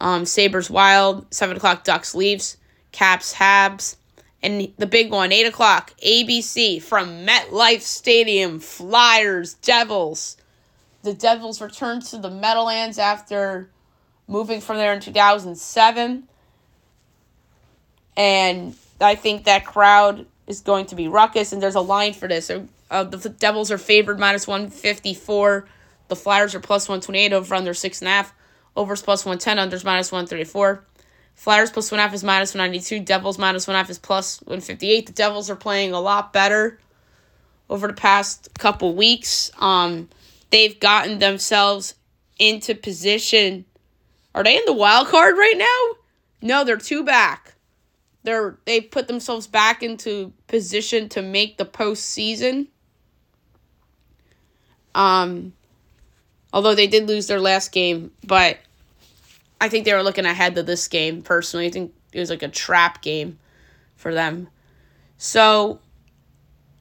Um, 0.00 0.24
Sabres 0.24 0.70
Wild. 0.70 1.32
7 1.34 1.56
o'clock 1.56 1.84
Ducks 1.84 2.14
Leafs. 2.14 2.56
Caps 2.92 3.34
Habs. 3.34 3.96
And 4.42 4.72
the 4.78 4.86
big 4.86 5.10
one, 5.10 5.32
8 5.32 5.46
o'clock, 5.46 5.92
ABC 5.98 6.80
from 6.80 7.26
MetLife 7.26 7.80
Stadium, 7.80 8.60
Flyers, 8.60 9.54
Devils. 9.54 10.36
The 11.02 11.12
Devils 11.12 11.60
returned 11.60 12.02
to 12.06 12.18
the 12.18 12.30
Meadowlands 12.30 13.00
after 13.00 13.68
moving 14.28 14.60
from 14.60 14.76
there 14.76 14.92
in 14.92 15.00
2007. 15.00 16.28
And 18.16 18.76
I 19.00 19.16
think 19.16 19.44
that 19.44 19.66
crowd 19.66 20.26
is 20.48 20.60
going 20.60 20.86
to 20.86 20.96
be 20.96 21.06
ruckus, 21.06 21.52
and 21.52 21.62
there's 21.62 21.76
a 21.76 21.80
line 21.80 22.14
for 22.14 22.26
this. 22.26 22.50
Uh, 22.90 23.04
the 23.04 23.28
Devils 23.28 23.70
are 23.70 23.78
favored 23.78 24.18
minus 24.18 24.46
154. 24.46 25.68
The 26.08 26.16
Flyers 26.16 26.54
are 26.54 26.60
plus 26.60 26.88
128 26.88 27.32
over 27.32 27.54
under 27.54 27.72
6.5. 27.72 28.32
Overs 28.74 29.02
plus 29.02 29.24
110, 29.24 29.58
unders 29.58 29.84
minus 29.84 30.10
134. 30.10 30.84
Flyers 31.34 31.70
plus 31.70 31.92
one 31.92 32.00
half 32.00 32.12
is 32.14 32.24
minus 32.24 32.52
192. 32.52 33.04
Devils 33.04 33.38
minus 33.38 33.66
one 33.68 33.76
half 33.76 33.90
is 33.90 33.98
plus 33.98 34.40
158. 34.42 35.06
The 35.06 35.12
Devils 35.12 35.48
are 35.50 35.56
playing 35.56 35.92
a 35.92 36.00
lot 36.00 36.32
better 36.32 36.80
over 37.70 37.86
the 37.86 37.92
past 37.92 38.48
couple 38.58 38.94
weeks. 38.94 39.50
Um, 39.58 40.08
they've 40.50 40.78
gotten 40.80 41.20
themselves 41.20 41.94
into 42.38 42.74
position. 42.74 43.66
Are 44.34 44.42
they 44.42 44.56
in 44.56 44.62
the 44.66 44.72
wild 44.72 45.08
card 45.08 45.36
right 45.36 45.56
now? 45.56 45.96
No, 46.40 46.64
they're 46.64 46.76
two 46.76 47.04
back. 47.04 47.54
They're 48.28 48.58
they 48.66 48.82
put 48.82 49.08
themselves 49.08 49.46
back 49.46 49.82
into 49.82 50.34
position 50.48 51.08
to 51.08 51.22
make 51.22 51.56
the 51.56 51.64
postseason. 51.64 52.66
Um, 54.94 55.54
although 56.52 56.74
they 56.74 56.88
did 56.88 57.08
lose 57.08 57.26
their 57.26 57.40
last 57.40 57.72
game, 57.72 58.10
but 58.22 58.58
I 59.62 59.70
think 59.70 59.86
they 59.86 59.94
were 59.94 60.02
looking 60.02 60.26
ahead 60.26 60.56
to 60.56 60.62
this 60.62 60.88
game 60.88 61.22
personally. 61.22 61.68
I 61.68 61.70
think 61.70 61.94
it 62.12 62.20
was 62.20 62.28
like 62.28 62.42
a 62.42 62.48
trap 62.48 63.00
game 63.00 63.38
for 63.96 64.12
them. 64.12 64.50
So 65.16 65.80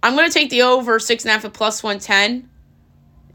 I'm 0.04 0.18
gonna 0.18 0.30
take 0.30 0.50
the 0.50 0.64
over 0.64 1.00
six 1.00 1.24
and 1.24 1.30
a 1.30 1.34
half 1.36 1.46
at 1.46 1.54
plus 1.54 1.82
one 1.82 2.00
ten. 2.00 2.50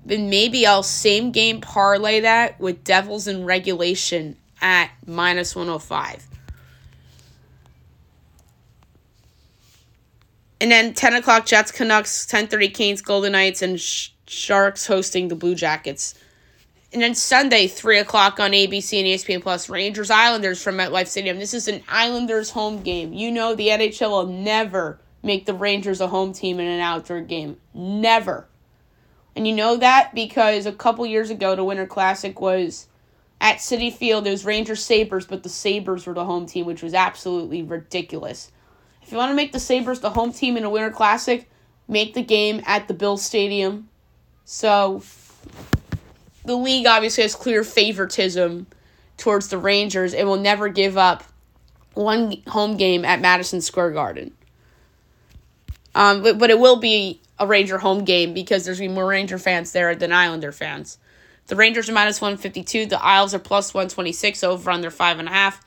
Then 0.04 0.28
maybe 0.28 0.66
I'll 0.66 0.83
same 0.83 1.33
game 1.33 1.62
parlay 1.62 2.21
that 2.21 2.61
with 2.61 2.85
Devils 2.85 3.26
in 3.26 3.47
regulation 3.47 4.37
at 4.61 4.90
minus 5.07 5.57
one 5.57 5.71
oh 5.71 5.78
five. 5.78 6.26
And 10.62 10.71
then 10.71 10.95
10 10.95 11.14
o'clock 11.14 11.45
Jets, 11.45 11.73
Canucks, 11.73 12.25
10.30 12.25 12.73
Canes, 12.73 13.02
Golden 13.02 13.33
Knights, 13.33 13.62
and 13.62 13.81
Sh- 13.81 14.11
Sharks 14.28 14.87
hosting 14.87 15.26
the 15.26 15.35
Blue 15.35 15.57
Jackets. 15.57 16.14
And 16.92 17.02
then 17.02 17.16
Sunday, 17.16 17.66
3 17.66 17.99
o'clock 17.99 18.38
on 18.38 18.52
ABC 18.52 18.97
and 19.00 19.09
ESPN 19.09 19.42
Plus, 19.42 19.69
Rangers 19.69 20.09
Islanders 20.09 20.62
from 20.62 20.76
MetLife 20.76 21.09
Stadium. 21.09 21.40
This 21.40 21.52
is 21.52 21.66
an 21.66 21.83
Islanders 21.88 22.50
home 22.50 22.81
game. 22.85 23.12
You 23.12 23.33
know 23.33 23.57
the 23.57 23.71
NHL 23.71 24.11
will 24.11 24.26
never 24.28 25.00
make 25.25 25.47
the 25.47 25.54
Rangers 25.54 26.00
a 26.00 26.07
home 26.07 26.33
team 26.33 26.61
in 26.61 26.69
an 26.69 26.78
outdoor 26.78 27.23
game. 27.23 27.57
Never. 27.75 28.47
And 29.35 29.49
you 29.49 29.57
know 29.57 29.78
that 29.78 30.14
because 30.14 30.64
a 30.64 30.73
couple 30.73 31.04
years 31.07 31.31
ago, 31.31 31.57
the 31.57 31.64
Winter 31.64 31.88
Classic 31.88 32.40
was 32.40 32.87
at 33.40 33.57
Citi 33.57 33.92
Field. 33.92 34.28
It 34.28 34.31
was 34.31 34.45
Rangers 34.45 34.85
Sabres, 34.85 35.26
but 35.26 35.42
the 35.42 35.49
Sabres 35.49 36.07
were 36.07 36.14
the 36.14 36.25
home 36.25 36.47
team, 36.47 36.66
which 36.66 36.85
was 36.85 36.95
absolutely 36.95 37.64
ridiculous. 37.64 38.52
If 39.02 39.12
you 39.12 39.18
want 39.18 39.30
to 39.30 39.35
make 39.35 39.52
the 39.52 39.61
Sabres 39.61 40.00
the 40.00 40.11
home 40.11 40.32
team 40.32 40.56
in 40.56 40.64
a 40.64 40.71
Winter 40.71 40.90
Classic, 40.90 41.49
make 41.88 42.14
the 42.14 42.23
game 42.23 42.62
at 42.66 42.88
the 42.88 42.94
Bill 42.94 43.16
Stadium. 43.16 43.88
So 44.44 45.02
the 46.44 46.56
league 46.56 46.87
obviously 46.87 47.23
has 47.23 47.35
clear 47.35 47.64
favoritism 47.64 48.66
towards 49.16 49.49
the 49.49 49.59
Rangers 49.59 50.14
and 50.14 50.28
will 50.28 50.38
never 50.38 50.68
give 50.68 50.97
up 50.97 51.25
one 51.94 52.42
home 52.49 52.76
game 52.76 53.04
at 53.04 53.21
Madison 53.21 53.61
Square 53.61 53.92
Garden. 53.92 54.32
Um, 55.94 56.23
but, 56.23 56.38
but 56.38 56.50
it 56.50 56.59
will 56.59 56.76
be 56.76 57.21
a 57.38 57.47
Ranger 57.47 57.78
home 57.78 58.04
game 58.04 58.32
because 58.32 58.64
there's 58.64 58.78
going 58.78 58.90
to 58.90 58.94
be 58.94 59.00
more 59.00 59.09
Ranger 59.09 59.38
fans 59.38 59.73
there 59.73 59.94
than 59.94 60.12
Islander 60.12 60.52
fans. 60.52 60.99
The 61.49 61.56
Rangers 61.56 61.88
are 61.88 61.92
minus 61.92 62.21
152. 62.21 62.87
The 62.87 63.02
Isles 63.02 63.35
are 63.35 63.38
plus 63.38 63.75
126 63.75 64.42
over 64.42 64.71
under 64.71 64.90
5.5. 64.90 65.59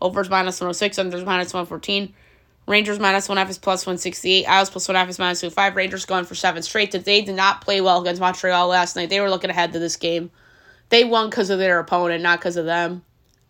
Overs 0.00 0.30
minus 0.30 0.60
106. 0.60 0.98
Unders 0.98 1.24
minus 1.24 1.52
114. 1.52 2.14
Rangers 2.66 2.98
minus 2.98 3.28
1 3.28 3.38
half 3.38 3.48
is 3.48 3.58
plus 3.58 3.86
168. 3.86 4.44
Isles 4.44 4.70
plus 4.70 4.88
1 4.88 4.94
half 4.96 5.08
is 5.08 5.18
minus 5.18 5.40
25. 5.40 5.76
Rangers 5.76 6.04
going 6.04 6.24
for 6.24 6.34
7 6.34 6.62
straight. 6.62 6.90
They 6.90 7.22
did 7.22 7.36
not 7.36 7.60
play 7.60 7.80
well 7.80 8.00
against 8.00 8.20
Montreal 8.20 8.68
last 8.68 8.96
night. 8.96 9.08
They 9.08 9.20
were 9.20 9.30
looking 9.30 9.50
ahead 9.50 9.72
to 9.74 9.78
this 9.78 9.96
game. 9.96 10.30
They 10.88 11.04
won 11.04 11.30
because 11.30 11.50
of 11.50 11.58
their 11.58 11.78
opponent, 11.78 12.22
not 12.22 12.40
because 12.40 12.56
of 12.56 12.66
them. 12.66 13.04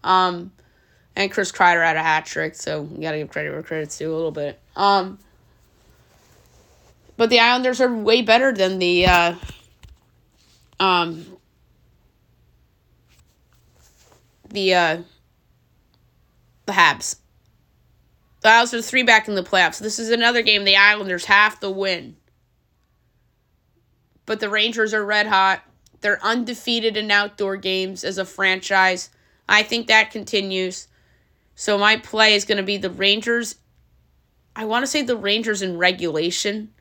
Um, 0.04 0.52
and 1.14 1.30
Chris 1.30 1.50
Kreider 1.50 1.85
had 1.85 1.96
a 1.96 2.02
hat 2.02 2.26
trick, 2.26 2.54
so 2.54 2.88
you 2.94 3.00
gotta 3.00 3.18
give 3.18 3.30
credit 3.30 3.52
where 3.52 3.62
credit's 3.62 3.96
due 3.96 4.12
a 4.12 4.14
little 4.14 4.30
bit. 4.30 4.61
Um, 4.76 5.18
but 7.16 7.30
the 7.30 7.40
Islanders 7.40 7.80
are 7.80 7.92
way 7.92 8.23
better 8.23 8.52
than 8.52 8.78
the 8.78 9.06
uh, 9.06 9.35
um, 10.78 11.25
the 14.50 14.75
uh, 14.75 15.02
the 16.66 16.73
Habs. 16.73 17.16
The 18.47 18.53
Islanders 18.53 18.75
are 18.75 18.83
three 18.83 19.03
back 19.03 19.26
in 19.26 19.35
the 19.35 19.43
playoffs. 19.43 19.81
This 19.81 19.99
is 19.99 20.09
another 20.09 20.41
game 20.41 20.62
the 20.62 20.76
Islanders 20.76 21.25
have 21.25 21.59
to 21.59 21.69
win. 21.69 22.17
But 24.25 24.38
the 24.38 24.49
Rangers 24.49 24.95
are 24.95 25.05
red 25.05 25.26
hot. 25.26 25.65
They're 26.00 26.25
undefeated 26.25 26.97
in 26.97 27.11
outdoor 27.11 27.57
games 27.57 28.05
as 28.05 28.19
a 28.19 28.25
franchise. 28.25 29.11
I 29.49 29.65
think 29.65 29.88
that 29.88 30.12
continues. 30.12 30.87
So 31.57 31.76
my 31.76 31.97
play 31.97 32.35
is 32.35 32.45
going 32.45 32.59
to 32.59 32.62
be 32.62 32.76
the 32.76 32.88
Rangers. 32.88 33.57
I 34.55 34.65
want 34.65 34.85
to 34.85 34.87
say 34.87 35.03
the 35.03 35.17
Rangers 35.17 35.61
in 35.61 35.76
regulation 35.76 36.73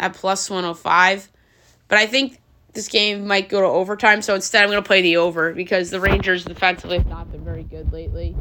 at 0.00 0.14
plus 0.14 0.48
105. 0.48 1.30
But 1.88 1.98
I 1.98 2.06
think 2.06 2.40
this 2.72 2.88
game 2.88 3.26
might 3.26 3.50
go 3.50 3.60
to 3.60 3.66
overtime. 3.66 4.22
So 4.22 4.34
instead, 4.34 4.62
I'm 4.62 4.70
going 4.70 4.82
to 4.82 4.86
play 4.86 5.02
the 5.02 5.18
over 5.18 5.52
because 5.52 5.90
the 5.90 6.00
Rangers 6.00 6.46
defensively 6.46 6.96
have 6.96 7.06
not 7.06 7.30
been 7.30 7.44
very 7.44 7.64
good 7.64 7.92
lately. 7.92 8.34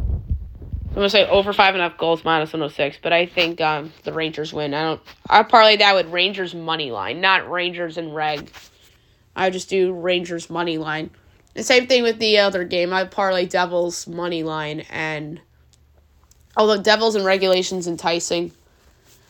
I'm 0.92 0.96
gonna 0.96 1.10
say 1.10 1.26
over 1.26 1.54
five 1.54 1.74
and 1.74 1.82
a 1.82 1.88
half 1.88 1.98
goals 1.98 2.26
minus 2.26 2.52
106, 2.52 2.98
but 3.02 3.14
I 3.14 3.26
think 3.26 3.62
um, 3.62 3.94
the 4.04 4.12
Rangers 4.12 4.52
win. 4.52 4.74
I 4.74 4.82
don't. 4.84 5.02
I 5.30 5.42
parlay 5.44 5.78
that 5.78 5.96
with 5.96 6.08
Rangers 6.08 6.54
money 6.54 6.92
line, 6.92 7.22
not 7.22 7.50
Rangers 7.50 7.98
and 7.98 8.14
reg. 8.14 8.52
I 9.34 9.52
just 9.52 9.70
do 9.70 9.94
Rangers 9.94 10.50
money 10.50 10.78
line. 10.78 11.10
The 11.54 11.64
same 11.64 11.88
thing 11.88 12.04
with 12.04 12.20
the 12.20 12.40
other 12.40 12.66
game. 12.66 12.92
I 12.92 13.06
parlay 13.06 13.46
Devils 13.46 14.06
money 14.06 14.44
line, 14.44 14.82
and 14.90 15.40
although 16.58 16.82
Devils 16.82 17.16
and 17.16 17.24
regulations 17.24 17.88
enticing, 17.88 18.52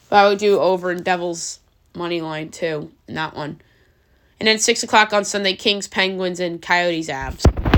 but 0.10 0.16
I 0.16 0.28
would 0.28 0.40
do 0.40 0.60
over 0.60 0.92
in 0.92 1.04
Devils 1.04 1.60
money 1.96 2.22
line 2.22 2.50
too 2.50 2.92
in 3.08 3.14
that 3.14 3.36
one. 3.36 3.62
And 4.40 4.48
then 4.48 4.58
6 4.58 4.82
o'clock 4.82 5.14
on 5.14 5.24
Sunday, 5.24 5.56
Kings, 5.56 5.88
Penguins, 5.88 6.40
and 6.40 6.60
Coyotes, 6.60 7.10
Avs. 7.10 7.71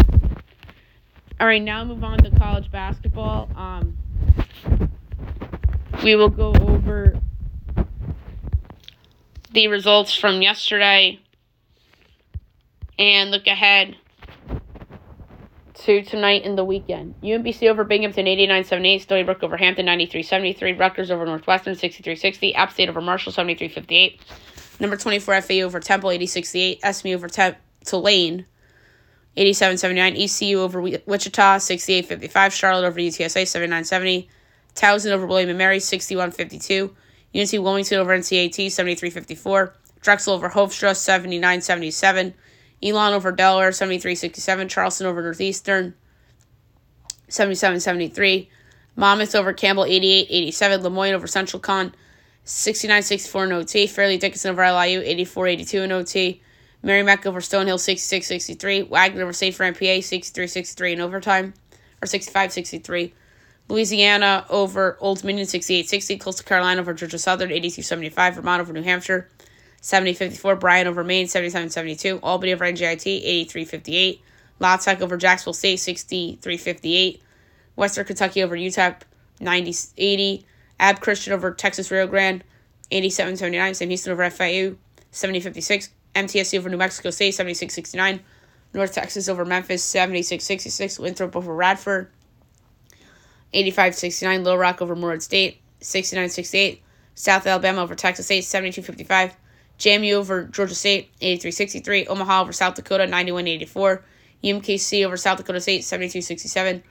All 1.43 1.50
right, 1.50 1.62
now 1.62 1.83
move 1.83 2.05
on 2.05 2.19
to 2.19 2.31
college 2.31 2.71
basketball. 2.71 3.50
Um, 3.57 3.97
we 6.01 6.15
will 6.15 6.29
go 6.29 6.53
over 6.53 7.19
the 9.51 9.67
results 9.67 10.15
from 10.15 10.41
yesterday 10.41 11.19
and 12.97 13.29
look 13.29 13.45
ahead 13.47 13.97
to 15.73 16.01
tonight 16.03 16.43
and 16.45 16.57
the 16.57 16.63
weekend. 16.63 17.15
UMBC 17.21 17.69
over 17.69 17.83
Binghamton 17.83 18.25
89 18.25 18.63
78, 18.63 19.01
Stony 19.01 19.23
Brook 19.23 19.43
over 19.43 19.57
Hampton 19.57 19.85
93 19.85 20.23
73, 20.23 20.73
Rutgers 20.75 21.12
over 21.12 21.25
Northwestern 21.25 21.75
63 21.75 22.15
60, 22.15 22.55
App 22.55 22.71
State 22.71 22.88
over 22.88 23.01
Marshall 23.01 23.33
73 23.33 23.67
58, 23.67 24.21
number 24.79 24.95
24 24.95 25.41
FAU 25.41 25.55
over 25.55 25.81
Temple 25.81 26.09
80 26.09 26.25
68, 26.25 26.79
SMU 26.93 27.13
over 27.15 27.27
Te- 27.27 27.57
Tulane 27.83 28.45
87 29.35 29.77
79, 29.77 30.15
ECU 30.15 30.59
over 30.59 30.81
Wichita 30.81 31.57
68 31.57 32.05
55, 32.05 32.53
Charlotte 32.53 32.85
over 32.85 32.99
UTSA 32.99 33.47
79 33.47 33.83
70, 33.83 34.29
Towson 34.75 35.11
over 35.11 35.25
William 35.25 35.55
& 35.57 35.57
Mary 35.57 35.79
61 35.79 36.31
52, 36.31 36.95
UNC 37.35 37.51
Wilmington 37.53 37.97
over 37.97 38.17
NCAT 38.17 38.71
73 38.71 39.09
54, 39.09 39.75
Drexel 40.01 40.33
over 40.33 40.49
Hofstra 40.49 40.95
79 40.95 41.61
77, 41.61 42.33
Elon 42.83 43.13
over 43.13 43.31
Delaware, 43.31 43.69
73-67. 43.69 44.69
Charleston 44.69 45.07
over 45.07 45.21
Northeastern, 45.21 45.93
77-73. 47.29 48.49
Monmouth 48.95 49.35
over 49.35 49.53
Campbell, 49.53 49.85
88-87. 49.85 50.81
Lemoyne 50.83 51.13
over 51.13 51.25
Central 51.25 51.59
Con, 51.59 51.95
69-64 52.45 53.45
in 53.45 53.51
OT. 53.53 53.87
Fairleigh 53.87 54.17
Dickinson 54.17 54.51
over 54.51 54.63
LIU, 54.63 55.01
84-82 55.01 55.83
in 55.83 55.91
OT. 55.91 56.41
Merrimack 56.83 57.25
over 57.25 57.39
Stonehill, 57.39 57.79
66-63. 57.79 58.89
Wagner 58.89 59.23
over 59.23 59.33
St. 59.33 59.55
Fran, 59.55 59.73
PA, 59.73 59.79
63-63 59.79 60.93
in 60.93 61.01
overtime, 61.01 61.53
or 62.01 62.05
65-63. 62.05 63.13
Louisiana 63.69 64.45
over 64.49 64.97
Old 64.99 65.21
Dominion, 65.21 65.47
68-60. 65.47 66.19
Coastal 66.19 66.45
Carolina 66.45 66.81
over 66.81 66.93
Georgia 66.93 67.17
Southern, 67.17 67.49
82-75. 67.49 68.35
Vermont 68.35 68.59
over 68.61 68.73
New 68.73 68.83
Hampshire, 68.83 69.29
70 69.79 70.13
54. 70.13 70.57
Bryant 70.57 70.87
over 70.87 71.03
Maine, 71.05 71.27
77 71.27 71.69
72. 71.69 72.19
Albany 72.21 72.53
over 72.53 72.65
NJIT, 72.65 73.05
83 73.05 73.65
58. 73.65 74.21
La 74.59 74.75
Tech 74.75 75.01
over 75.01 75.15
Jacksonville 75.15 75.53
State, 75.53 75.77
63 75.77 76.57
58. 76.57 77.21
Western 77.77 78.05
Kentucky 78.05 78.43
over 78.43 78.55
UTEP, 78.55 79.01
90 79.39 79.73
80. 79.97 80.45
Ab 80.79 80.99
Christian 80.99 81.31
over 81.31 81.51
Texas 81.51 81.89
Rio 81.89 82.05
Grande, 82.07 82.43
87 82.91 83.37
79. 83.37 83.73
Sam 83.73 83.87
Houston 83.87 84.11
over 84.11 84.23
FIU, 84.29 84.75
70 85.11 85.39
56. 85.39 85.89
MTSU 86.15 86.60
over 86.60 86.70
New 86.70 86.77
Mexico 86.77 87.10
State, 87.10 87.32
76 87.32 87.74
69. 87.74 88.20
North 88.74 88.93
Texas 88.93 89.29
over 89.29 89.46
Memphis, 89.46 89.84
76 89.84 90.43
66. 90.43 91.00
Winthrop 91.00 91.36
over 91.36 91.53
Radford, 91.53 92.10
85 93.53 93.96
69. 93.96 94.43
Little 94.43 94.60
Rock 94.60 94.82
over 94.82 94.96
Morehead 94.96 95.24
State, 95.24 95.62
69 95.79 96.29
68. 96.29 96.82
South 97.15 97.46
Alabama 97.46 97.82
over 97.82 97.96
Texas 97.96 98.25
State, 98.25 98.43
72 98.43 98.82
55. 98.82 99.36
JMU 99.79 100.13
over 100.13 100.43
Georgia 100.43 100.75
State, 100.75 101.12
83-63. 101.20 102.08
Omaha 102.08 102.41
over 102.41 102.53
South 102.53 102.75
Dakota, 102.75 103.05
91-84. 103.05 104.01
UMKC 104.43 105.05
over 105.05 105.17
South 105.17 105.38
Dakota 105.38 105.62
State, 105.62 105.82
72-67. 105.82 106.82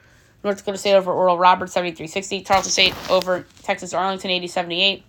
North 0.43 0.59
Dakota 0.59 0.79
State 0.79 0.95
over 0.95 1.13
Oral 1.13 1.39
Roberts, 1.39 1.75
73-60. 1.75 2.45
Tarleton 2.45 2.71
State 2.71 2.95
over 3.11 3.47
Texas 3.63 3.95
Arlington, 3.95 4.31
80-78. 4.31 5.03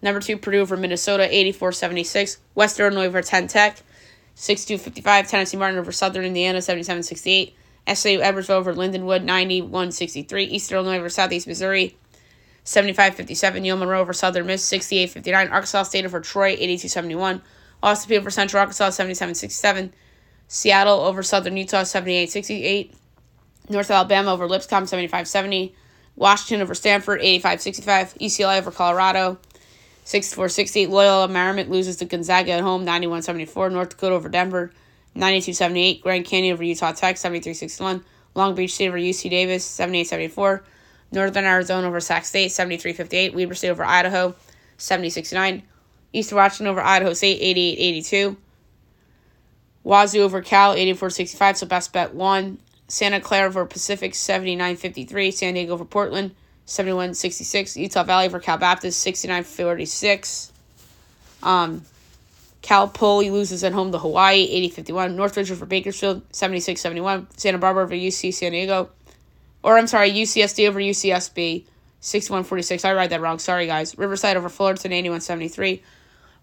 Number 0.00 0.20
two, 0.20 0.38
Purdue 0.38 0.60
over 0.60 0.76
Minnesota, 0.76 1.28
84-76. 1.30 2.38
Western 2.54 2.92
Illinois 2.92 3.08
over 3.08 3.22
Penn 3.22 3.48
Tech, 3.48 3.82
62-55. 4.36 5.28
Tennessee 5.28 5.56
Martin 5.56 5.78
over 5.78 5.92
Southern 5.92 6.24
Indiana, 6.24 6.58
77-68. 6.58 7.52
SIU 7.94 8.20
Edwardsville 8.20 8.50
over 8.50 8.74
Lindenwood, 8.74 9.24
91-63. 9.24 10.48
Eastern 10.48 10.78
Illinois 10.78 10.98
over 10.98 11.08
Southeast 11.08 11.46
Missouri, 11.46 11.96
75 12.64 13.14
57. 13.14 13.64
UL 13.66 13.76
Monroe 13.78 14.00
over 14.00 14.12
Southern 14.12 14.46
Miss, 14.46 14.62
68 14.62 15.10
59. 15.10 15.48
Arkansas 15.48 15.84
State 15.84 16.04
over 16.04 16.20
Troy, 16.20 16.48
82 16.58 16.88
71. 16.88 17.42
Austin 17.82 18.10
Peay 18.10 18.18
over 18.18 18.30
Central 18.30 18.60
Arkansas, 18.60 18.90
77 18.90 19.34
67. 19.34 19.92
Seattle 20.48 21.00
over 21.00 21.22
Southern 21.22 21.56
Utah, 21.56 21.82
78 21.82 22.30
68. 22.30 22.94
North 23.70 23.90
Alabama 23.90 24.32
over 24.32 24.46
Lipscomb, 24.46 24.86
75 24.86 25.26
70. 25.26 25.74
Washington 26.16 26.62
over 26.62 26.74
Stanford, 26.74 27.20
85 27.22 27.60
65. 27.62 28.14
UCLA 28.14 28.58
over 28.58 28.70
Colorado, 28.70 29.38
64 30.08 30.48
60. 30.48 30.86
Loyola 30.86 31.28
Marymount 31.28 31.68
loses 31.68 31.96
to 31.96 32.06
Gonzaga 32.06 32.52
at 32.52 32.62
home, 32.62 32.82
91 32.82 33.20
74. 33.20 33.68
North 33.68 33.90
Dakota 33.90 34.14
over 34.14 34.30
Denver, 34.30 34.72
92 35.14 35.52
78. 35.52 36.00
Grand 36.00 36.24
Canyon 36.24 36.54
over 36.54 36.64
Utah 36.64 36.92
Tech, 36.92 37.18
73 37.18 37.52
61. 37.52 38.02
Long 38.34 38.54
Beach 38.54 38.72
State 38.72 38.88
over 38.88 38.96
UC 38.96 39.28
Davis, 39.28 39.66
78 39.66 40.04
74. 40.04 40.64
Northern 41.12 41.44
Arizona 41.44 41.86
over 41.86 42.00
Sac 42.00 42.24
State, 42.24 42.52
73 42.52 42.94
58. 42.94 43.34
Weber 43.34 43.52
State 43.52 43.68
over 43.68 43.84
Idaho, 43.84 44.34
70 44.78 45.10
69. 45.10 45.62
Eastern 46.14 46.36
Washington 46.36 46.68
over 46.68 46.80
Idaho 46.80 47.12
State, 47.12 47.38
88 47.42 47.78
82. 47.78 48.36
Wazoo 49.84 50.22
over 50.22 50.40
Cal, 50.40 50.72
84 50.72 51.10
65. 51.10 51.58
So 51.58 51.66
best 51.66 51.92
bet 51.92 52.14
one. 52.14 52.56
Santa 52.86 53.20
Clara 53.20 53.48
over 53.48 53.66
Pacific, 53.66 54.14
79 54.14 54.76
53. 54.76 55.30
San 55.32 55.52
Diego 55.52 55.74
over 55.74 55.84
Portland, 55.84 56.34
71 56.68 57.14
66. 57.14 57.78
Utah 57.78 58.02
Valley 58.02 58.28
for 58.28 58.38
Cal 58.40 58.58
Baptist, 58.58 59.00
69 59.00 59.42
46. 59.42 60.52
Um, 61.42 61.82
Cal 62.60 62.88
Poly 62.88 63.30
loses 63.30 63.64
at 63.64 63.72
home 63.72 63.90
to 63.92 63.98
Hawaii, 63.98 64.42
80 64.42 64.68
51. 64.68 65.16
Northridge 65.16 65.50
for 65.50 65.64
Bakersfield, 65.64 66.22
76 66.30 66.78
71. 66.78 67.26
Santa 67.38 67.56
Barbara 67.56 67.84
over 67.84 67.94
UC 67.94 68.34
San 68.34 68.52
Diego, 68.52 68.90
or 69.62 69.78
I'm 69.78 69.86
sorry, 69.86 70.10
UCSD 70.10 70.68
over 70.68 70.78
UCSB, 70.78 71.64
6146. 72.00 72.84
I 72.84 72.92
read 72.92 73.10
that 73.10 73.22
wrong. 73.22 73.38
Sorry, 73.38 73.66
guys. 73.66 73.96
Riverside 73.96 74.36
over 74.36 74.50
Fullerton, 74.50 74.92
8173. 74.92 75.82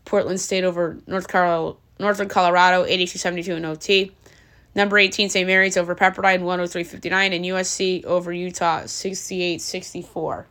Portland 0.06 0.42
State 0.42 0.64
over 0.64 0.98
North 1.06 1.28
Carolina, 1.28 1.78
Northern 2.00 2.30
Colorado, 2.30 2.84
8272 2.84 3.56
in 3.56 3.66
OT. 3.66 4.12
Number 4.76 4.98
18, 4.98 5.30
St. 5.30 5.48
Mary's 5.48 5.78
over 5.78 5.96
Pepperdine, 5.96 6.42
103.59. 6.42 7.36
And 7.36 7.46
USC 7.46 8.04
over 8.06 8.32
Utah, 8.34 8.82
68.64. 8.82 10.46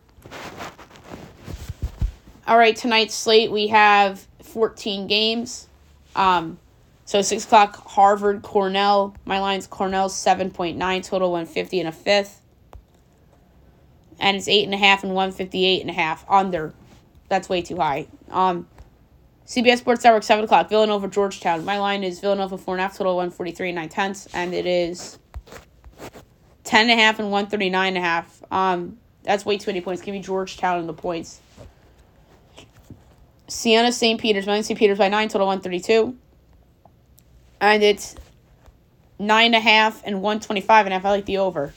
All 2.46 2.58
right, 2.58 2.76
tonight's 2.76 3.14
slate, 3.14 3.50
we 3.50 3.68
have 3.68 4.26
14 4.42 5.06
games. 5.06 5.68
Um, 6.16 6.58
so 7.04 7.22
6 7.22 7.44
o'clock, 7.44 7.76
Harvard, 7.86 8.42
Cornell. 8.42 9.14
My 9.24 9.40
line's 9.40 9.66
Cornell, 9.66 10.08
7.9, 10.08 11.04
total 11.04 11.30
150 11.30 11.80
and 11.80 11.88
a 11.88 11.92
fifth 11.92 12.40
and 14.18 14.36
it's 14.36 14.48
eight 14.48 14.64
and 14.64 14.74
a 14.74 14.78
half 14.78 15.04
and 15.04 15.14
one 15.14 15.32
fifty 15.32 15.64
eight 15.64 15.80
and 15.80 15.90
a 15.90 15.94
half 15.94 16.24
under. 16.28 16.72
That's 17.28 17.48
way 17.48 17.62
too 17.62 17.76
high. 17.76 18.06
Um, 18.30 18.68
CBS 19.46 19.78
Sports 19.78 20.02
Network 20.04 20.22
seven 20.22 20.44
o'clock. 20.44 20.68
Villanova 20.68 21.06
Georgetown. 21.08 21.64
My 21.64 21.78
line 21.78 22.02
is 22.02 22.20
Villanova 22.20 22.56
four 22.56 22.74
and 22.74 22.80
a 22.80 22.84
half 22.84 22.96
total 22.96 23.16
one 23.16 23.30
forty 23.30 23.52
three 23.52 23.68
and 23.68 23.76
nine 23.76 23.90
tenths, 23.90 24.26
and 24.32 24.54
it 24.54 24.64
is 24.64 25.18
ten 26.64 26.88
and 26.88 26.98
a 26.98 27.02
half 27.02 27.18
and 27.18 27.30
one 27.30 27.46
thirty 27.46 27.68
nine 27.68 27.88
and 27.88 27.98
a 27.98 28.00
half. 28.00 28.42
Um, 28.50 28.98
that's 29.22 29.44
way 29.44 29.58
too 29.58 29.70
many 29.70 29.82
points. 29.82 30.00
Give 30.00 30.14
me 30.14 30.20
Georgetown 30.20 30.80
and 30.80 30.88
the 30.88 30.94
points. 30.94 31.40
Siena 33.46 33.92
St. 33.92 34.18
Peter's. 34.18 34.46
My 34.46 34.60
St. 34.62 34.78
Peter's 34.78 34.98
by 34.98 35.08
nine 35.08 35.28
total 35.28 35.46
one 35.46 35.60
thirty 35.60 35.80
two, 35.80 36.16
and 37.60 37.82
it's 37.82 38.16
nine 39.18 39.46
and 39.46 39.56
a 39.56 39.60
half 39.60 40.02
and 40.86 40.94
a 40.94 40.96
half. 40.96 41.04
I 41.04 41.10
like 41.10 41.26
the 41.26 41.38
over. 41.38 41.74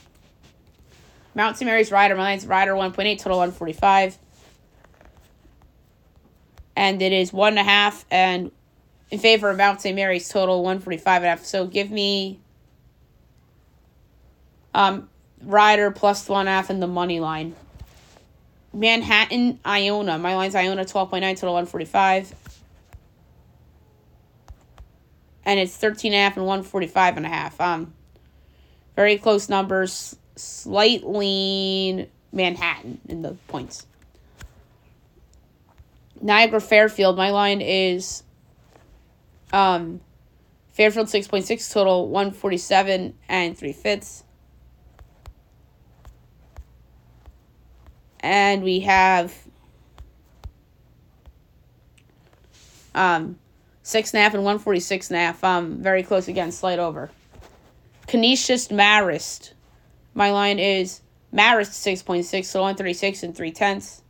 Mount 1.34 1.56
St. 1.56 1.66
Mary's 1.66 1.92
Rider. 1.92 2.16
My 2.16 2.22
line's 2.22 2.46
Rider 2.46 2.72
1.8, 2.72 3.18
total 3.18 3.38
145. 3.38 4.18
And 6.78 7.02
it 7.02 7.12
is 7.12 7.32
one 7.32 7.54
and 7.54 7.58
a 7.58 7.64
half 7.64 8.04
and 8.08 8.52
in 9.10 9.18
favor 9.18 9.50
of 9.50 9.56
Mount 9.56 9.80
St. 9.80 9.96
Mary's 9.96 10.28
total 10.28 10.62
145 10.62 11.16
and 11.16 11.24
a 11.24 11.28
half. 11.30 11.44
So 11.44 11.66
give 11.66 11.90
me 11.90 12.38
um 14.72 15.08
Rider 15.42 15.90
plus 15.90 16.28
one 16.28 16.46
half 16.46 16.70
in 16.70 16.78
the 16.78 16.86
money 16.86 17.18
line. 17.18 17.56
Manhattan, 18.72 19.58
Iona. 19.66 20.18
My 20.18 20.36
line's 20.36 20.54
Iona 20.54 20.84
12.9, 20.84 21.20
total 21.34 21.54
145. 21.54 22.32
And 25.44 25.58
it's 25.58 25.76
13 25.76 26.12
and 26.12 26.20
a 26.20 26.22
half 26.22 26.36
and 26.36 26.46
145 26.46 27.16
and 27.16 27.26
a 27.26 27.28
half. 27.28 27.60
Um, 27.60 27.92
very 28.94 29.18
close 29.18 29.48
numbers 29.48 30.14
slight 30.36 31.04
lean 31.04 32.06
Manhattan 32.32 33.00
in 33.08 33.22
the 33.22 33.34
points. 33.48 33.84
Niagara 36.20 36.60
Fairfield, 36.60 37.16
my 37.16 37.30
line 37.30 37.60
is 37.60 38.22
um 39.52 40.00
Fairfield 40.72 41.08
6.6 41.08 41.72
total 41.72 42.08
147 42.08 43.14
and 43.28 43.58
3 43.58 43.72
fifths. 43.72 44.24
And 48.20 48.62
we 48.62 48.80
have 48.80 49.34
um 52.94 53.38
Six 53.88 54.12
and 54.12 54.20
a 54.20 54.22
half 54.22 54.34
and 54.34 54.44
146 54.44 55.08
and 55.08 55.16
a 55.16 55.20
half. 55.20 55.42
Um, 55.42 55.78
very 55.78 56.02
close 56.02 56.28
again, 56.28 56.52
slight 56.52 56.78
over. 56.78 57.10
Canisius 58.06 58.68
Marist. 58.68 59.54
My 60.12 60.30
line 60.30 60.58
is 60.58 61.00
Marist 61.32 61.70
6.6, 61.70 62.44
so 62.44 62.60
136 62.60 63.22
and 63.22 63.34
3 63.34 63.50
tenths. 63.50 64.02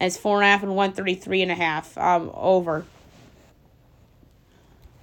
And 0.00 0.06
it's 0.06 0.16
four 0.16 0.36
and 0.36 0.44
a 0.44 0.48
half 0.48 0.62
and 0.62 0.74
133 0.74 1.42
and 1.42 1.50
a 1.50 1.54
half. 1.54 1.96
Um, 1.98 2.30
over. 2.34 2.84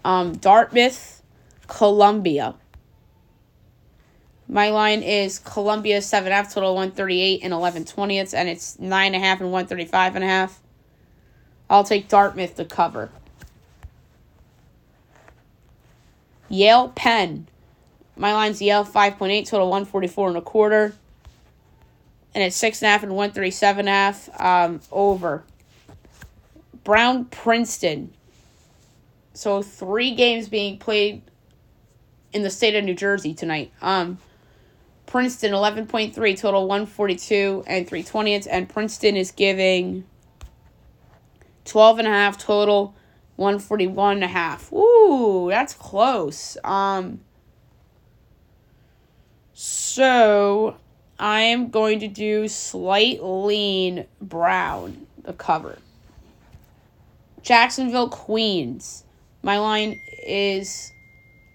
Um, 0.04 0.38
Dartmouth, 0.38 1.22
Columbia. 1.68 2.56
My 4.48 4.70
line 4.70 5.02
is 5.02 5.40
Columbia 5.40 6.02
7 6.02 6.32
half 6.32 6.54
total 6.54 6.76
138 6.76 7.42
and 7.44 7.52
11 7.52 7.86
twentieths, 7.86 8.34
and 8.34 8.48
it's 8.48 8.78
9.5 8.78 9.42
and 9.42 9.52
135 9.52 10.16
and 10.16 10.24
a 10.24 10.28
half. 10.28 10.62
I'll 11.70 11.84
take 11.84 12.08
Dartmouth 12.08 12.56
to 12.58 12.66
cover. 12.66 13.10
Yale 16.48 16.90
Penn. 16.90 17.48
My 18.16 18.34
line's 18.34 18.62
Yale 18.62 18.86
5.8, 18.86 19.48
total 19.48 19.68
144 19.68 20.28
and 20.28 20.38
a 20.38 20.42
quarter. 20.42 20.94
And 22.36 22.44
it's 22.44 22.62
6.5 22.62 23.04
and 23.04 23.16
137 23.16 23.88
a 23.88 23.92
half 23.92 24.42
um, 24.42 24.82
over. 24.92 25.44
Brown 26.84 27.26
Princeton. 27.26 28.14
So 29.34 29.64
three 29.64 30.14
games 30.14 30.48
being 30.48 30.78
played 30.78 31.24
in 32.34 32.44
the 32.44 32.52
state 32.52 32.76
of 32.76 32.84
New 32.84 32.94
Jersey 32.94 33.34
tonight. 33.34 33.72
Um, 33.82 34.20
Princeton 35.06 35.54
11.3, 35.54 36.14
total 36.38 36.68
142 36.68 37.64
and 37.66 37.88
320. 37.88 38.50
And 38.50 38.70
Princeton 38.70 39.16
is 39.16 39.32
giving 39.32 40.04
12 41.66 42.00
and 42.00 42.08
a 42.08 42.12
half 42.12 42.38
total 42.38 42.96
141 43.36 44.16
and 44.16 44.24
a 44.24 44.28
half. 44.28 44.72
Ooh, 44.72 45.48
that's 45.50 45.74
close. 45.74 46.58
Um 46.64 47.22
so 49.54 50.76
I 51.18 51.42
am 51.42 51.70
going 51.70 52.00
to 52.00 52.08
do 52.08 52.48
slight 52.48 53.24
lean 53.24 54.06
brown 54.22 55.08
the 55.24 55.34
cover. 55.34 55.78
Jacksonville 57.42 58.10
Queens. 58.10 59.04
My 59.42 59.60
line 59.60 60.02
is 60.26 60.92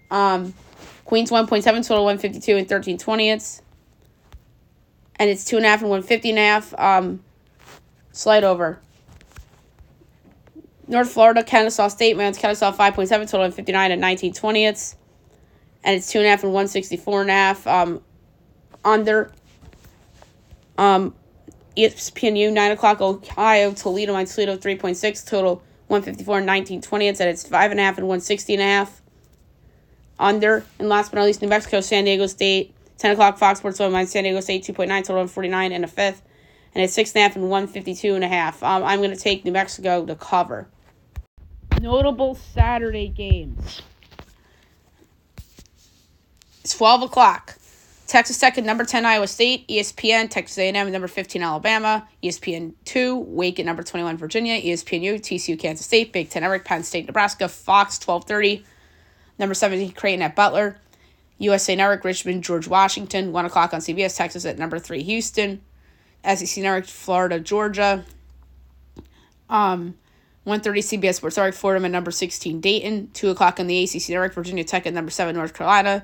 um 0.09 0.53
Queens 1.05 1.29
1.7 1.29 1.63
total 1.63 2.05
152 2.05 2.57
and 2.57 2.67
13 2.67 2.97
twentieths. 2.97 3.61
And 5.17 5.29
it's 5.29 5.45
two 5.45 5.57
and 5.57 5.65
a 5.65 5.69
half 5.69 5.81
and 5.81 5.89
150 5.89 6.29
and 6.29 6.39
a 6.39 6.41
half. 6.41 6.73
Um 6.79 7.23
slide 8.11 8.43
over. 8.43 8.79
North 10.87 11.11
Florida, 11.11 11.43
Kennesaw 11.43 11.87
State, 11.87 12.17
man's 12.17 12.37
Kennesaw 12.37 12.73
5.7, 12.73 13.07
total 13.09 13.43
of 13.43 13.55
59 13.55 13.91
and 13.91 14.01
19 14.01 14.33
twentieths. 14.33 14.97
And 15.83 15.95
it's 15.95 16.11
2.5 16.11 16.43
and 16.43 16.53
164 16.53 17.21
and 17.21 17.29
a 17.29 17.33
half. 17.33 17.65
Um, 17.65 18.01
under. 18.83 19.31
Um, 20.81 21.13
ESPNU, 21.77 22.51
9 22.51 22.71
o'clock, 22.71 23.01
Ohio, 23.01 23.71
Toledo, 23.71 24.13
my 24.13 24.25
Toledo 24.25 24.57
3.6, 24.57 25.25
total 25.27 25.57
154 25.87 26.37
and 26.37 26.45
19 26.47 26.81
twentieths. 26.81 27.19
And 27.19 27.29
it's 27.29 27.47
5.5 27.47 27.77
and 27.77 28.07
160 28.07 28.53
and 28.53 28.61
a 28.61 28.65
half. 28.65 29.01
Under. 30.19 30.65
And 30.79 30.89
last 30.89 31.11
but 31.11 31.19
not 31.19 31.25
least, 31.25 31.41
New 31.41 31.47
Mexico, 31.47 31.81
San 31.81 32.05
Diego 32.05 32.25
State, 32.25 32.73
10 32.97 33.11
o'clock, 33.11 33.37
Fox 33.37 33.59
Sports 33.59 33.79
1, 33.79 33.91
my 33.91 34.05
San 34.05 34.23
Diego 34.23 34.39
State 34.39 34.63
2.9, 34.63 34.87
total 34.87 35.15
149 35.17 35.71
and 35.71 35.83
a 35.85 35.87
fifth. 35.87 36.23
And 36.73 36.83
it's 36.83 36.97
6.5 36.97 37.35
and 37.35 37.49
152 37.49 38.15
and 38.15 38.23
a 38.23 38.27
half. 38.27 38.63
Um, 38.63 38.83
I'm 38.83 38.99
going 38.99 39.11
to 39.11 39.17
take 39.17 39.45
New 39.45 39.51
Mexico 39.51 40.05
to 40.05 40.15
cover 40.15 40.67
notable 41.79 42.35
Saturday 42.35 43.07
games. 43.07 43.81
It's 46.63 46.77
12 46.77 47.03
o'clock. 47.03 47.57
Texas 48.11 48.37
Tech 48.37 48.57
at 48.57 48.65
number 48.65 48.83
10 48.83 49.05
Iowa 49.05 49.25
State, 49.25 49.65
ESPN, 49.69 50.29
Texas 50.29 50.57
A&M 50.57 50.75
at 50.75 50.91
number 50.91 51.07
15 51.07 51.41
Alabama, 51.41 52.05
ESPN 52.21 52.73
2, 52.83 53.17
Wake 53.17 53.57
at 53.57 53.65
number 53.65 53.83
21 53.83 54.17
Virginia, 54.17 54.61
ESPNU, 54.61 55.21
TCU 55.21 55.57
Kansas 55.57 55.85
State, 55.85 56.11
Big 56.11 56.29
10 56.29 56.43
Eric, 56.43 56.65
Penn 56.65 56.83
State 56.83 57.05
Nebraska, 57.05 57.47
Fox 57.47 58.05
1230, 58.05 58.65
number 59.39 59.53
17 59.53 59.93
Creighton 59.93 60.21
at 60.21 60.35
Butler, 60.35 60.77
USA 61.37 61.73
Network, 61.73 62.03
Richmond, 62.03 62.43
George 62.43 62.67
Washington, 62.67 63.31
1 63.31 63.45
o'clock 63.45 63.73
on 63.73 63.79
CBS, 63.79 64.17
Texas 64.17 64.43
at 64.43 64.59
number 64.59 64.77
3 64.77 65.01
Houston, 65.03 65.61
SEC 66.25 66.61
Network, 66.61 66.87
Florida, 66.87 67.39
Georgia, 67.39 68.03
um, 69.49 69.95
1.30 70.45 70.99
CBS 70.99 71.15
Sports 71.15 71.37
Network, 71.37 71.55
Fordham 71.55 71.85
at 71.85 71.91
number 71.91 72.11
16, 72.11 72.59
Dayton. 72.59 73.09
2 73.13 73.29
o'clock 73.29 73.57
on 73.57 73.67
the 73.67 73.81
ACC 73.81 74.09
Network, 74.09 74.33
Virginia 74.33 74.65
Tech 74.65 74.85
at 74.85 74.93
number 74.93 75.11
7, 75.11 75.33
North 75.33 75.53
Carolina. 75.53 76.03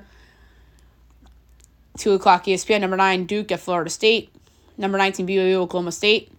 2 1.98 2.12
o'clock 2.12 2.44
ESPN, 2.44 2.80
number 2.80 2.96
9, 2.96 3.26
Duke 3.26 3.52
at 3.52 3.60
Florida 3.60 3.90
State. 3.90 4.30
Number 4.76 4.96
19, 4.98 5.26
BYU, 5.26 5.54
Oklahoma 5.54 5.92
State. 5.92 6.32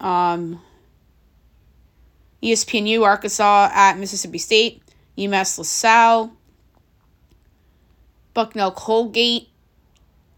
Um, 0.00 0.60
ESPNU, 2.42 3.04
Arkansas 3.04 3.70
at 3.72 3.98
Mississippi 3.98 4.38
State. 4.38 4.82
UMass 5.16 5.58
LaSalle. 5.58 6.32
Bucknell 8.34 8.72
Colgate. 8.72 9.48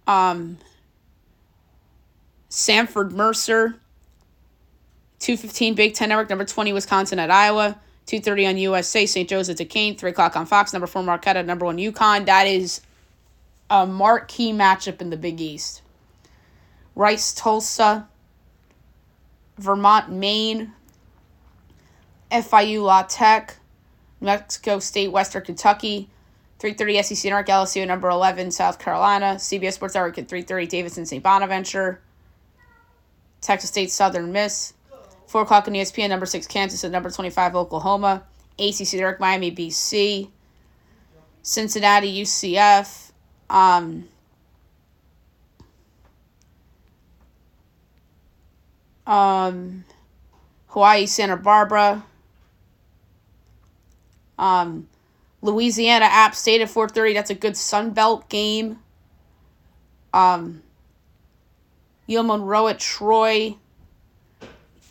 Um, 0.06 0.58
Samford 2.50 3.12
Mercer. 3.12 3.80
215 5.20 5.74
Big 5.74 5.94
Ten 5.94 6.08
Network, 6.08 6.30
number 6.30 6.44
20 6.44 6.72
Wisconsin 6.72 7.18
at 7.18 7.30
Iowa, 7.30 7.78
230 8.08 8.46
on 8.46 8.56
USA, 8.56 9.04
St. 9.04 9.28
Joe's 9.28 9.50
at 9.50 9.58
Duquesne, 9.58 9.94
3 9.94 10.10
o'clock 10.10 10.34
on 10.34 10.46
Fox, 10.46 10.72
number 10.72 10.86
4 10.86 11.02
Marquette 11.02 11.44
number 11.44 11.66
1 11.66 11.76
UConn. 11.76 12.24
That 12.24 12.46
is 12.46 12.80
a 13.68 13.86
marquee 13.86 14.50
matchup 14.50 15.02
in 15.02 15.10
the 15.10 15.16
Big 15.18 15.42
East. 15.42 15.82
Rice, 16.94 17.34
Tulsa, 17.34 18.08
Vermont, 19.58 20.10
Maine, 20.10 20.72
FIU, 22.32 22.82
La 22.82 23.02
Tech, 23.02 23.56
Mexico 24.22 24.78
State, 24.78 25.12
Western 25.12 25.44
Kentucky, 25.44 26.08
3.30 26.60 27.04
SEC 27.04 27.30
Network, 27.30 27.48
LSU 27.48 27.86
number 27.86 28.08
11, 28.08 28.52
South 28.52 28.78
Carolina, 28.78 29.34
CBS 29.34 29.74
Sports 29.74 29.94
Network 29.94 30.16
at 30.16 30.28
3.30, 30.28 30.66
Davidson, 30.66 31.04
St. 31.04 31.22
Bonaventure, 31.22 32.00
Texas 33.42 33.68
State, 33.68 33.90
Southern 33.90 34.32
Miss, 34.32 34.72
4 35.28 35.42
o'clock 35.42 35.68
on 35.68 35.74
ESPN, 35.74 36.08
number 36.08 36.24
6 36.24 36.46
Kansas, 36.46 36.82
at 36.84 36.90
number 36.90 37.10
25 37.10 37.54
Oklahoma. 37.54 38.24
ACC 38.58 38.88
Direct 38.92 39.20
Miami, 39.20 39.52
BC. 39.52 40.30
Cincinnati, 41.42 42.22
UCF. 42.22 43.12
Um, 43.50 44.08
um, 49.06 49.84
Hawaii, 50.68 51.04
Santa 51.04 51.36
Barbara. 51.36 52.02
Um, 54.38 54.88
Louisiana, 55.42 56.06
App 56.06 56.34
State 56.34 56.62
at 56.62 56.68
4.30. 56.68 57.12
That's 57.12 57.30
a 57.30 57.34
good 57.34 57.56
Sun 57.56 57.90
Belt 57.90 58.30
game. 58.30 58.78
Um, 60.14 60.62
UL 62.08 62.22
Monroe 62.22 62.68
at 62.68 62.78
Troy 62.78 63.56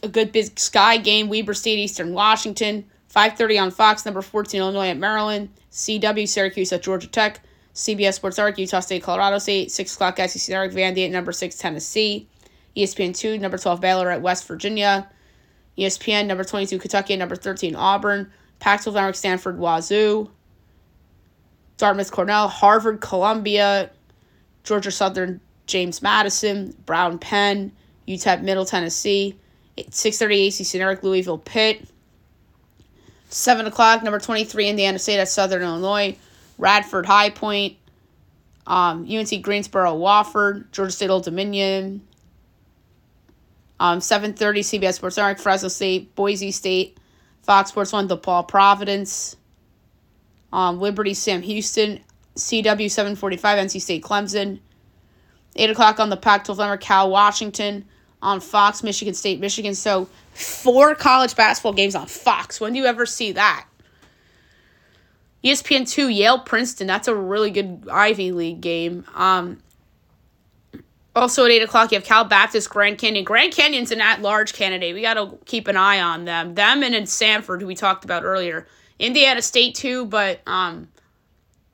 a 0.03 0.07
good 0.07 0.31
Big 0.31 0.59
Sky 0.59 0.97
game, 0.97 1.29
Weber 1.29 1.53
State, 1.53 1.79
Eastern 1.79 2.13
Washington. 2.13 2.85
5.30 3.13 3.61
on 3.61 3.71
Fox, 3.71 4.05
number 4.05 4.21
14, 4.21 4.59
Illinois 4.59 4.89
at 4.89 4.97
Maryland. 4.97 5.49
CW, 5.71 6.27
Syracuse 6.27 6.71
at 6.73 6.83
Georgia 6.83 7.07
Tech. 7.07 7.41
CBS 7.73 8.15
Sports 8.15 8.39
Arc, 8.39 8.57
Utah 8.57 8.79
State, 8.79 9.03
Colorado 9.03 9.39
State. 9.39 9.71
6 9.71 9.95
o'clock, 9.95 10.17
SEC 10.17 10.49
Network, 10.49 10.73
Vandy 10.73 11.05
at 11.05 11.11
number 11.11 11.31
6, 11.31 11.57
Tennessee. 11.57 12.27
ESPN 12.75 13.15
2, 13.15 13.37
number 13.37 13.57
12, 13.57 13.81
Baylor 13.81 14.11
at 14.11 14.21
West 14.21 14.47
Virginia. 14.47 15.09
ESPN, 15.77 16.27
number 16.27 16.43
22, 16.43 16.79
Kentucky, 16.79 17.15
number 17.15 17.35
13, 17.35 17.75
Auburn. 17.75 18.31
Pac-12 18.59 18.93
Network, 18.93 19.15
Stanford, 19.15 19.57
Wazoo. 19.57 20.29
Dartmouth, 21.77 22.11
Cornell, 22.11 22.47
Harvard, 22.47 23.01
Columbia, 23.01 23.91
Georgia 24.63 24.91
Southern, 24.91 25.39
James 25.67 26.01
Madison, 26.01 26.75
Brown, 26.85 27.19
Penn, 27.19 27.71
UTEP, 28.07 28.41
Middle 28.41 28.65
Tennessee, 28.65 29.37
6.30 29.77 30.47
ACC 30.47 30.79
Network, 30.79 31.03
Louisville 31.03 31.37
Pitt. 31.37 31.87
7 33.29 33.65
o'clock, 33.65 34.03
number 34.03 34.19
23, 34.19 34.69
Indiana 34.69 34.99
State 34.99 35.19
at 35.19 35.29
Southern 35.29 35.61
Illinois. 35.61 36.17
Radford 36.57 37.05
High 37.05 37.29
Point. 37.29 37.77
Um, 38.65 39.07
UNC 39.09 39.41
Greensboro, 39.41 39.95
Wofford. 39.97 40.71
Georgia 40.71 40.91
State 40.91 41.09
Old 41.09 41.23
Dominion. 41.23 42.01
Um, 43.79 43.99
7.30 43.99 44.35
CBS 44.59 44.95
Sports 44.95 45.17
Network, 45.17 45.39
Fresno 45.39 45.69
State, 45.69 46.15
Boise 46.15 46.51
State. 46.51 46.97
Fox 47.43 47.69
Sports 47.69 47.93
1, 47.93 48.09
DePaul 48.09 48.47
Providence. 48.47 49.37
Um, 50.51 50.79
Liberty 50.79 51.13
Sam 51.13 51.41
Houston. 51.41 51.99
CW 52.35 52.89
745, 52.89 53.65
NC 53.65 53.81
State 53.81 54.03
Clemson. 54.03 54.59
8 55.55 55.69
o'clock 55.71 55.99
on 55.99 56.09
the 56.09 56.17
Pac 56.17 56.45
12 56.45 56.79
Cal 56.79 57.09
Washington. 57.09 57.85
On 58.21 58.39
Fox, 58.39 58.83
Michigan 58.83 59.13
State, 59.13 59.39
Michigan. 59.39 59.75
So 59.75 60.09
four 60.33 60.95
college 60.95 61.35
basketball 61.35 61.73
games 61.73 61.95
on 61.95 62.07
Fox. 62.07 62.59
When 62.59 62.73
do 62.73 62.79
you 62.79 62.85
ever 62.85 63.05
see 63.05 63.31
that? 63.33 63.67
ESPN 65.43 65.87
two, 65.89 66.09
Yale 66.09 66.39
Princeton. 66.39 66.87
That's 66.87 67.07
a 67.07 67.15
really 67.15 67.51
good 67.51 67.87
Ivy 67.91 68.31
League 68.31 68.59
game. 68.59 69.05
Um, 69.13 69.59
also 71.15 71.45
at 71.45 71.51
eight 71.51 71.63
o'clock, 71.63 71.91
you 71.91 71.97
have 71.97 72.05
Cal 72.05 72.23
Baptist 72.23 72.69
Grand 72.69 72.97
Canyon. 72.97 73.23
Grand 73.23 73.53
Canyon's 73.53 73.91
an 73.91 74.01
at-large 74.01 74.53
candidate. 74.53 74.93
We 74.93 75.01
got 75.01 75.15
to 75.15 75.37
keep 75.45 75.67
an 75.67 75.77
eye 75.77 75.99
on 75.99 76.25
them. 76.25 76.55
Them 76.55 76.83
and 76.83 76.95
in 76.95 77.03
Samford, 77.03 77.61
who 77.61 77.67
we 77.67 77.75
talked 77.75 78.05
about 78.05 78.23
earlier. 78.23 78.67
Indiana 78.99 79.41
State 79.41 79.75
too, 79.75 80.05
but 80.05 80.41
um, 80.47 80.89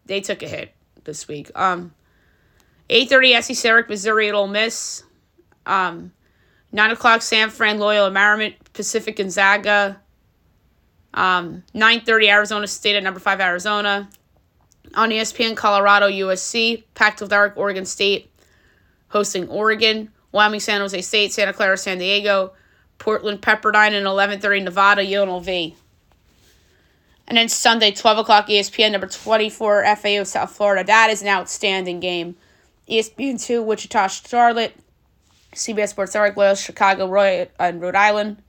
they 0.05 0.21
took 0.21 0.43
a 0.43 0.47
hit 0.47 0.73
this 1.03 1.27
week. 1.27 1.51
Um, 1.55 1.93
eight 2.89 3.09
thirty, 3.09 3.39
SC 3.41 3.63
Eric, 3.65 3.89
Missouri 3.89 4.29
at 4.29 4.35
Ole 4.35 4.47
Miss. 4.47 5.03
Um, 5.65 6.11
nine 6.73 6.91
o'clock, 6.91 7.21
San 7.21 7.49
Fran, 7.49 7.79
Loyola 7.79 8.11
Marymount, 8.11 8.55
Pacific 8.73 9.15
Gonzaga. 9.15 10.01
Um, 11.13 11.63
9.30 11.75 12.27
Arizona 12.27 12.67
State 12.67 12.95
at 12.95 13.03
number 13.03 13.19
5 13.19 13.39
Arizona. 13.39 14.09
On 14.95 15.09
ESPN, 15.09 15.55
Colorado, 15.55 16.09
USC. 16.09 16.83
Pac-12 16.95 17.29
Dark, 17.29 17.53
Oregon 17.55 17.85
State 17.85 18.29
hosting 19.09 19.47
Oregon. 19.47 20.09
Wyoming, 20.31 20.59
San 20.59 20.81
Jose 20.81 20.99
State, 21.01 21.31
Santa 21.31 21.53
Clara, 21.53 21.77
San 21.77 21.99
Diego. 21.99 22.53
Portland, 22.97 23.41
Pepperdine, 23.41 23.93
and 23.93 24.07
11.30 24.07 24.63
Nevada, 24.63 25.03
UNLV. 25.03 25.75
And 27.27 27.37
then 27.37 27.47
Sunday, 27.49 27.91
12 27.91 28.19
o'clock 28.19 28.47
ESPN, 28.47 28.91
number 28.91 29.07
24 29.07 29.95
FAU 29.95 30.23
South 30.23 30.51
Florida. 30.51 30.83
That 30.83 31.09
is 31.09 31.21
an 31.21 31.27
outstanding 31.27 31.99
game. 31.99 32.35
ESPN 32.89 33.41
2, 33.41 33.61
Wichita, 33.61 34.07
Charlotte. 34.07 34.75
CBS 35.53 35.89
Sports 35.89 36.13
Network, 36.13 36.37
Loyola, 36.37 36.55
Chicago, 36.55 37.07
Roy, 37.07 37.47
and 37.59 37.81
Rhode 37.81 37.95
Island. 37.95 38.41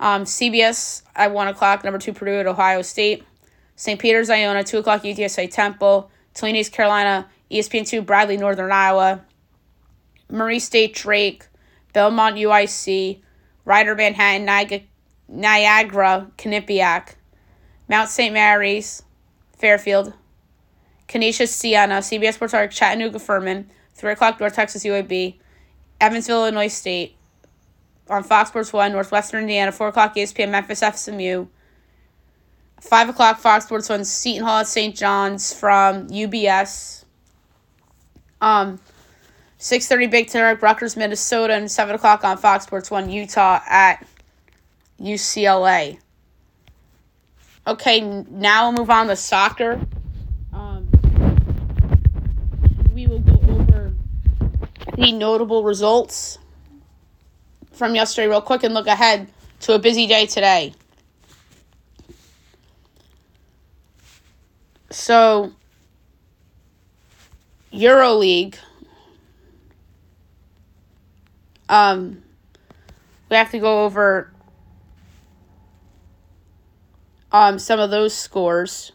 Um, 0.00 0.24
CBS 0.24 1.02
at 1.14 1.32
1 1.32 1.48
o'clock, 1.48 1.84
number 1.84 1.98
2 1.98 2.12
Purdue 2.12 2.40
at 2.40 2.46
Ohio 2.46 2.82
State. 2.82 3.24
St. 3.76 4.00
Peter's, 4.00 4.30
Iona, 4.30 4.64
2 4.64 4.78
o'clock 4.78 5.02
UTSA 5.02 5.50
Temple. 5.50 6.10
Toledo, 6.34 6.58
East 6.58 6.72
Carolina, 6.72 7.28
ESPN 7.50 7.86
2 7.86 8.02
Bradley, 8.02 8.36
Northern 8.36 8.70
Iowa. 8.70 9.24
Murray 10.30 10.58
State 10.58 10.94
Drake, 10.94 11.46
Belmont 11.92 12.36
UIC, 12.36 13.20
Rider 13.64 13.94
Manhattan, 13.94 14.44
Niagara, 14.44 14.82
Niagara 15.28 16.30
Quinnipiac, 16.36 17.14
Mount 17.88 18.08
St. 18.08 18.32
Mary's, 18.32 19.02
Fairfield, 19.56 20.12
Canisius 21.06 21.54
Siena, 21.54 21.98
CBS 21.98 22.34
Sports 22.34 22.54
Arc, 22.54 22.70
Chattanooga 22.70 23.18
Furman, 23.18 23.70
3 23.94 24.12
o'clock 24.12 24.38
North 24.38 24.54
Texas 24.54 24.84
UAB, 24.84 25.38
Evansville, 26.00 26.42
Illinois 26.42 26.68
State, 26.68 27.16
on 28.10 28.22
Fox 28.22 28.50
Sports 28.50 28.72
1, 28.72 28.92
Northwestern 28.92 29.42
Indiana, 29.42 29.72
4 29.72 29.88
o'clock 29.88 30.14
ESPN, 30.14 30.50
Memphis 30.50 30.80
FSMU. 30.80 31.48
5 32.80 33.08
o'clock 33.08 33.38
Fox 33.38 33.64
Sports 33.66 33.88
1, 33.88 34.04
Seton 34.04 34.44
Hall 34.44 34.60
at 34.60 34.66
St. 34.66 34.94
John's 34.94 35.52
from 35.52 36.08
UBS. 36.08 37.04
Um, 38.40 38.78
6.30 39.58 40.10
Big 40.10 40.28
Ten, 40.28 40.58
Rutgers, 40.60 40.96
Minnesota, 40.96 41.54
and 41.54 41.70
7 41.70 41.96
o'clock 41.96 42.24
on 42.24 42.38
Fox 42.38 42.64
Sports 42.64 42.90
1, 42.90 43.10
Utah 43.10 43.60
at 43.68 44.06
UCLA. 45.00 45.98
Okay, 47.66 48.00
now 48.00 48.68
we'll 48.68 48.78
move 48.78 48.90
on 48.90 49.08
to 49.08 49.16
soccer. 49.16 49.80
Um, 50.52 50.88
we 52.94 53.06
will 53.06 53.18
go 53.18 53.34
over 53.50 53.92
the 54.98 55.12
notable 55.12 55.62
results 55.62 56.38
from 57.72 57.94
yesterday 57.94 58.26
real 58.26 58.40
quick 58.40 58.64
and 58.64 58.74
look 58.74 58.88
ahead 58.88 59.28
to 59.60 59.74
a 59.74 59.78
busy 59.78 60.08
day 60.08 60.26
today. 60.26 60.74
So, 64.90 65.52
EuroLeague. 67.72 68.56
Um, 71.68 72.22
we 73.30 73.36
have 73.36 73.50
to 73.50 73.58
go 73.58 73.84
over 73.84 74.32
um 77.30 77.58
some 77.58 77.78
of 77.78 77.90
those 77.90 78.14
scores. 78.14 78.90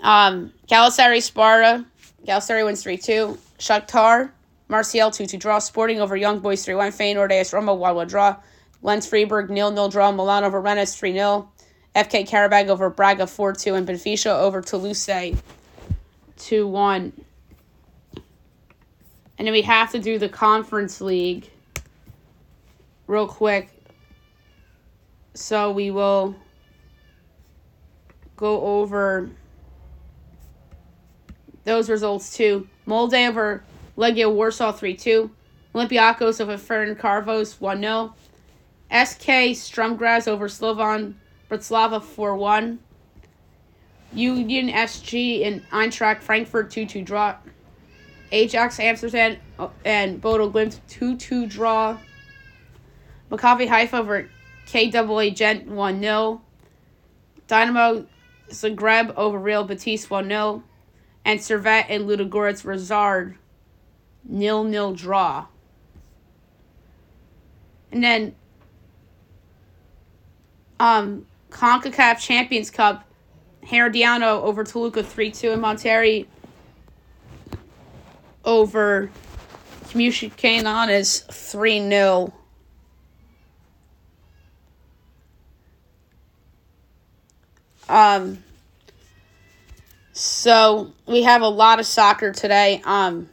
Um, 0.00 0.52
Galatasaray 0.68 1.22
Sparta. 1.22 1.86
Galatasaray 2.24 2.64
wins 2.64 2.82
3 2.82 2.98
2. 2.98 3.38
Shakhtar 3.58 4.30
Marseille 4.68 5.10
2 5.10 5.26
2 5.26 5.38
draw. 5.38 5.58
Sporting 5.58 6.00
over 6.00 6.16
Young 6.16 6.40
Boys 6.40 6.64
3 6.64 6.74
1. 6.74 6.92
Feyenoord 6.92 7.32
AS 7.32 7.52
Roma 7.52 7.74
1 7.74 7.94
1 7.94 8.06
draw. 8.08 8.36
Lens 8.82 9.06
Freiburg 9.06 9.48
0 9.48 9.74
0 9.74 9.88
draw. 9.88 10.12
Milan 10.12 10.44
over 10.44 10.60
Rennes 10.60 10.94
3 10.96 11.12
0. 11.12 11.50
FK 11.94 12.28
Karabag 12.28 12.68
over 12.68 12.90
Braga 12.90 13.26
4 13.26 13.52
2. 13.52 13.74
And 13.74 13.88
Benfica 13.88 14.38
over 14.38 14.60
Toulouse 14.60 15.08
2 16.36 16.68
1. 16.68 17.12
And 19.38 19.46
then 19.46 19.52
we 19.52 19.62
have 19.62 19.92
to 19.92 19.98
do 19.98 20.18
the 20.18 20.28
Conference 20.28 21.00
League 21.00 21.50
real 23.06 23.26
quick. 23.26 23.70
So 25.34 25.70
we 25.70 25.90
will 25.90 26.34
go 28.36 28.60
over 28.62 29.30
those 31.64 31.90
results 31.90 32.34
too. 32.34 32.68
Molde 32.86 33.28
over 33.28 33.62
Legia 33.96 34.32
Warsaw 34.32 34.72
3 34.72 34.94
2. 34.94 35.30
Olympiacos 35.74 36.40
over 36.40 36.56
Ferencvaros 36.56 37.60
1 37.60 37.80
0. 37.80 38.14
SK 38.90 39.56
Sturm 39.56 39.92
over 40.26 40.48
Slovan 40.48 41.16
Bratislava 41.50 42.02
4 42.02 42.36
1. 42.36 42.78
Union 44.12 44.68
SG 44.68 45.46
and 45.46 45.68
Eintracht 45.70 46.22
Frankfurt 46.22 46.70
2 46.70 46.86
2 46.86 47.02
draw. 47.02 47.36
Ajax 48.32 48.80
Amsterdam 48.80 49.36
oh, 49.58 49.70
and 49.84 50.20
Bodo 50.20 50.50
Glimt 50.50 50.78
2 50.88 51.16
2 51.16 51.46
draw. 51.46 51.98
Maccabi 53.30 53.68
Haifa 53.68 53.98
over 53.98 54.28
KAA 54.70 55.30
Gent 55.30 55.66
1 55.66 56.00
0. 56.00 56.40
Dynamo 57.46 58.06
Zagreb 58.50 59.14
over 59.16 59.38
Real 59.38 59.64
Betis 59.64 60.08
1 60.08 60.28
0. 60.28 60.62
And 61.26 61.40
Servette 61.40 61.86
and 61.88 62.04
Ludogorets 62.08 62.62
Razgrad 62.62 63.34
nil 64.22 64.62
nil 64.62 64.94
draw. 64.94 65.46
And 67.90 68.04
then 68.04 68.36
um 70.78 71.26
CONCACAF 71.50 72.20
Champions 72.20 72.70
Cup, 72.70 73.04
Herediano 73.64 74.42
over 74.42 74.62
Toluca 74.62 75.02
3-2 75.02 75.54
and 75.54 75.62
Monterrey 75.62 76.26
over 78.44 79.10
Comunicaciones 79.86 80.90
is 80.90 81.24
3-0. 81.28 82.32
Um 87.88 88.44
so 90.16 90.92
we 91.06 91.22
have 91.22 91.42
a 91.42 91.48
lot 91.48 91.78
of 91.78 91.86
soccer 91.86 92.32
today. 92.32 92.80
Um 92.84 93.28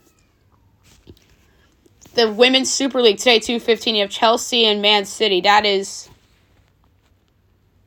the 2.14 2.32
women's 2.32 2.72
Super 2.72 3.02
League 3.02 3.18
today, 3.18 3.40
two 3.40 3.60
fifteen. 3.60 3.96
You 3.96 4.02
have 4.02 4.12
Chelsea 4.12 4.66
and 4.66 4.82
Man 4.82 5.06
City. 5.06 5.42
That 5.42 5.66
is 5.66 6.10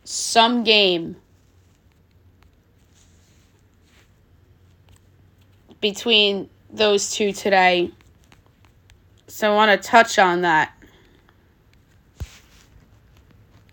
some 0.02 0.64
game 0.64 1.16
between 5.80 6.48
those 6.70 7.12
two 7.12 7.32
today. 7.32 7.92
So 9.28 9.52
I 9.52 9.54
want 9.54 9.80
to 9.80 9.88
touch 9.88 10.18
on 10.18 10.40
that. 10.40 10.72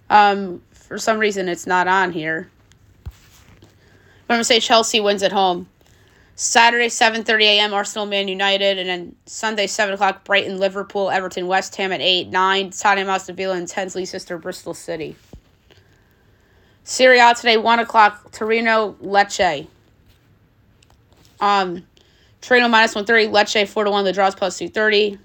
Um, 0.10 0.62
for 0.72 1.00
some 1.00 1.18
reason, 1.18 1.48
it's 1.48 1.66
not 1.66 1.88
on 1.88 2.12
here. 2.12 2.52
I'm 4.30 4.36
gonna 4.36 4.44
say 4.44 4.60
Chelsea 4.60 5.00
wins 5.00 5.24
at 5.24 5.32
home. 5.32 5.68
Saturday, 6.36 6.88
7.30 6.88 7.42
a.m., 7.44 7.74
Arsenal, 7.74 8.06
Man 8.06 8.28
United. 8.28 8.80
And 8.80 8.90
then 8.90 9.16
Sunday, 9.26 9.68
7 9.68 9.94
o'clock, 9.94 10.24
Brighton, 10.24 10.60
Liverpool, 10.60 11.12
Everton, 11.12 11.48
West 11.48 11.76
Ham 11.76 11.92
at 11.92 12.02
8, 12.02 12.30
9, 12.30 12.72
Tottenham, 12.72 13.10
Aston 13.10 13.36
Villa, 13.36 13.56
and 13.56 13.68
10, 13.68 13.92
Leicester, 13.94 14.38
Bristol 14.38 14.74
City. 14.74 15.16
Serie 16.84 17.20
A 17.20 17.34
today, 17.36 17.58
1 17.58 17.80
o'clock, 17.80 18.32
Torino, 18.32 18.96
Lecce. 19.02 19.68
Um, 21.40 21.86
Torino 22.42 22.68
minus 22.68 22.96
130, 22.96 23.28
Lecce 23.28 23.68
4 23.68 23.84
to 23.84 23.92
1, 23.92 24.06
the 24.06 24.12
draws 24.12 24.36
plus 24.36 24.58
230. 24.58 25.20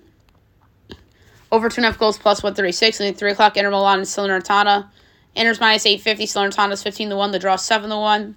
Over 1.50 1.70
2.5 1.70 1.98
goals 1.98 2.18
plus 2.18 2.42
136. 2.42 3.00
And 3.00 3.06
then 3.06 3.14
3 3.14 3.32
o'clock, 3.32 3.56
Inter 3.56 3.70
Milan 3.70 4.00
and 4.00 4.06
Salernitana. 4.06 4.88
Inter's 5.34 5.60
minus 5.60 5.86
850, 5.86 6.26
Salernitana's 6.26 6.82
15 6.82 7.10
to 7.10 7.16
1, 7.16 7.32
the 7.32 7.38
draw 7.38 7.56
7 7.56 7.88
to 7.88 7.96
1. 7.96 8.36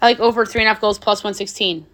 I 0.00 0.06
like 0.06 0.20
over 0.20 0.46
three 0.46 0.60
and 0.60 0.68
a 0.68 0.72
half 0.72 0.80
goals 0.80 0.98
plus 0.98 1.24
116. 1.24 1.86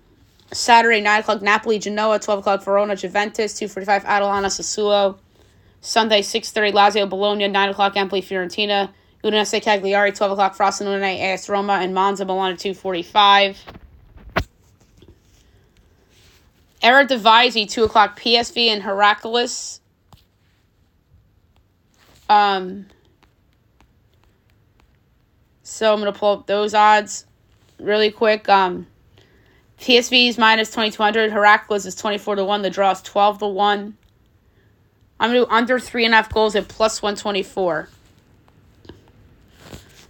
Saturday, 0.52 1.00
9 1.00 1.20
o'clock, 1.20 1.42
Napoli, 1.42 1.78
Genoa, 1.78 2.18
12 2.18 2.40
o'clock, 2.40 2.62
Verona, 2.62 2.94
Juventus, 2.94 3.58
2.45, 3.58 4.04
Atalanta, 4.04 4.48
Sassuolo. 4.48 5.18
Sunday, 5.80 6.20
6.30, 6.20 6.72
Lazio, 6.72 7.08
Bologna, 7.08 7.48
9 7.48 7.68
o'clock, 7.70 7.96
Empoli, 7.96 8.22
Fiorentina. 8.22 8.90
Udinese, 9.22 9.62
Cagliari, 9.62 10.12
12 10.12 10.32
o'clock, 10.32 10.56
Frosinone, 10.56 11.18
AS 11.18 11.48
Roma, 11.48 11.74
and 11.74 11.94
Monza, 11.94 12.26
Milan 12.26 12.52
at 12.52 12.58
2.45. 12.58 13.56
Eredivisie, 16.82 17.68
2 17.68 17.84
o'clock, 17.84 18.20
PSV 18.20 18.68
and 18.68 18.82
Heracles. 18.82 19.80
Um, 22.28 22.86
so 25.62 25.92
I'm 25.92 26.00
going 26.00 26.12
to 26.12 26.18
pull 26.18 26.32
up 26.32 26.46
those 26.46 26.74
odds 26.74 27.24
really 27.78 28.10
quick. 28.10 28.48
Um, 28.48 28.86
PSV 29.80 30.28
is 30.28 30.38
minus 30.38 30.70
2200. 30.70 31.30
Heracles 31.30 31.86
is 31.86 31.94
24 31.94 32.36
to 32.36 32.44
1. 32.44 32.62
The 32.62 32.70
draw 32.70 32.90
is 32.90 33.02
12 33.02 33.38
to 33.38 33.46
1. 33.46 33.96
I'm 35.20 35.30
going 35.30 35.40
to 35.40 35.46
do 35.46 35.52
under 35.52 35.78
3.5 35.78 36.32
goals 36.32 36.56
at 36.56 36.68
plus 36.68 37.02
124. 37.02 37.88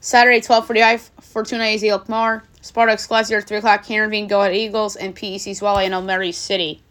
Saturday, 0.00 0.40
12.45, 0.40 1.11
Fortuna 1.22 1.64
AZ 1.64 1.83
Alkmaar. 1.85 2.44
Sparta 2.61 2.92
Excelsior, 2.94 3.42
3 3.42 3.59
o'clock, 3.59 3.85
Heerenveen, 3.85 4.29
Go 4.29 4.40
Ahead 4.40 4.55
Eagles, 4.55 4.96
and 4.96 5.14
PEC 5.14 5.50
Zwolle 5.50 5.85
and 5.85 5.94
Almere 5.94 6.33
City. 6.33 6.83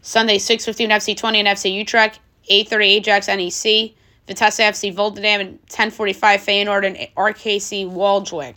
Sunday, 0.00 0.38
6.15, 0.38 0.88
FC 0.88 1.14
Twente 1.18 1.36
and 1.36 1.48
FC 1.48 1.72
Utrecht. 1.72 2.20
8.30, 2.50 2.84
Ajax 2.84 3.28
NEC. 3.28 3.92
Vitesse 4.26 4.60
FC 4.60 4.94
Volendam, 4.94 5.40
and 5.40 5.66
10.45, 5.66 6.14
Feyenoord 6.16 6.86
and 6.86 6.96
RKC 7.16 7.90
Waalwijk. 7.90 8.56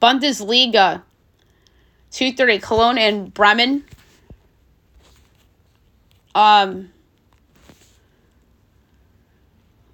Bundesliga. 0.00 1.02
2.30, 2.12 2.62
Cologne 2.62 2.98
and 2.98 3.34
Bremen. 3.34 3.84
Um, 6.34 6.90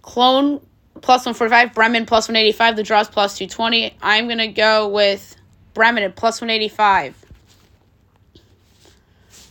Cologne 0.03 0.61
plus 1.01 1.27
145, 1.27 1.75
Bremen 1.75 2.07
plus 2.07 2.29
185, 2.29 2.77
the 2.77 2.83
draws 2.83 3.09
plus 3.09 3.37
220. 3.37 3.97
I'm 4.01 4.27
going 4.27 4.39
to 4.39 4.49
go 4.49 4.89
with 4.89 5.37
Bremen 5.75 6.05
at 6.05 6.17
plus 6.17 6.41
185. 6.41 7.25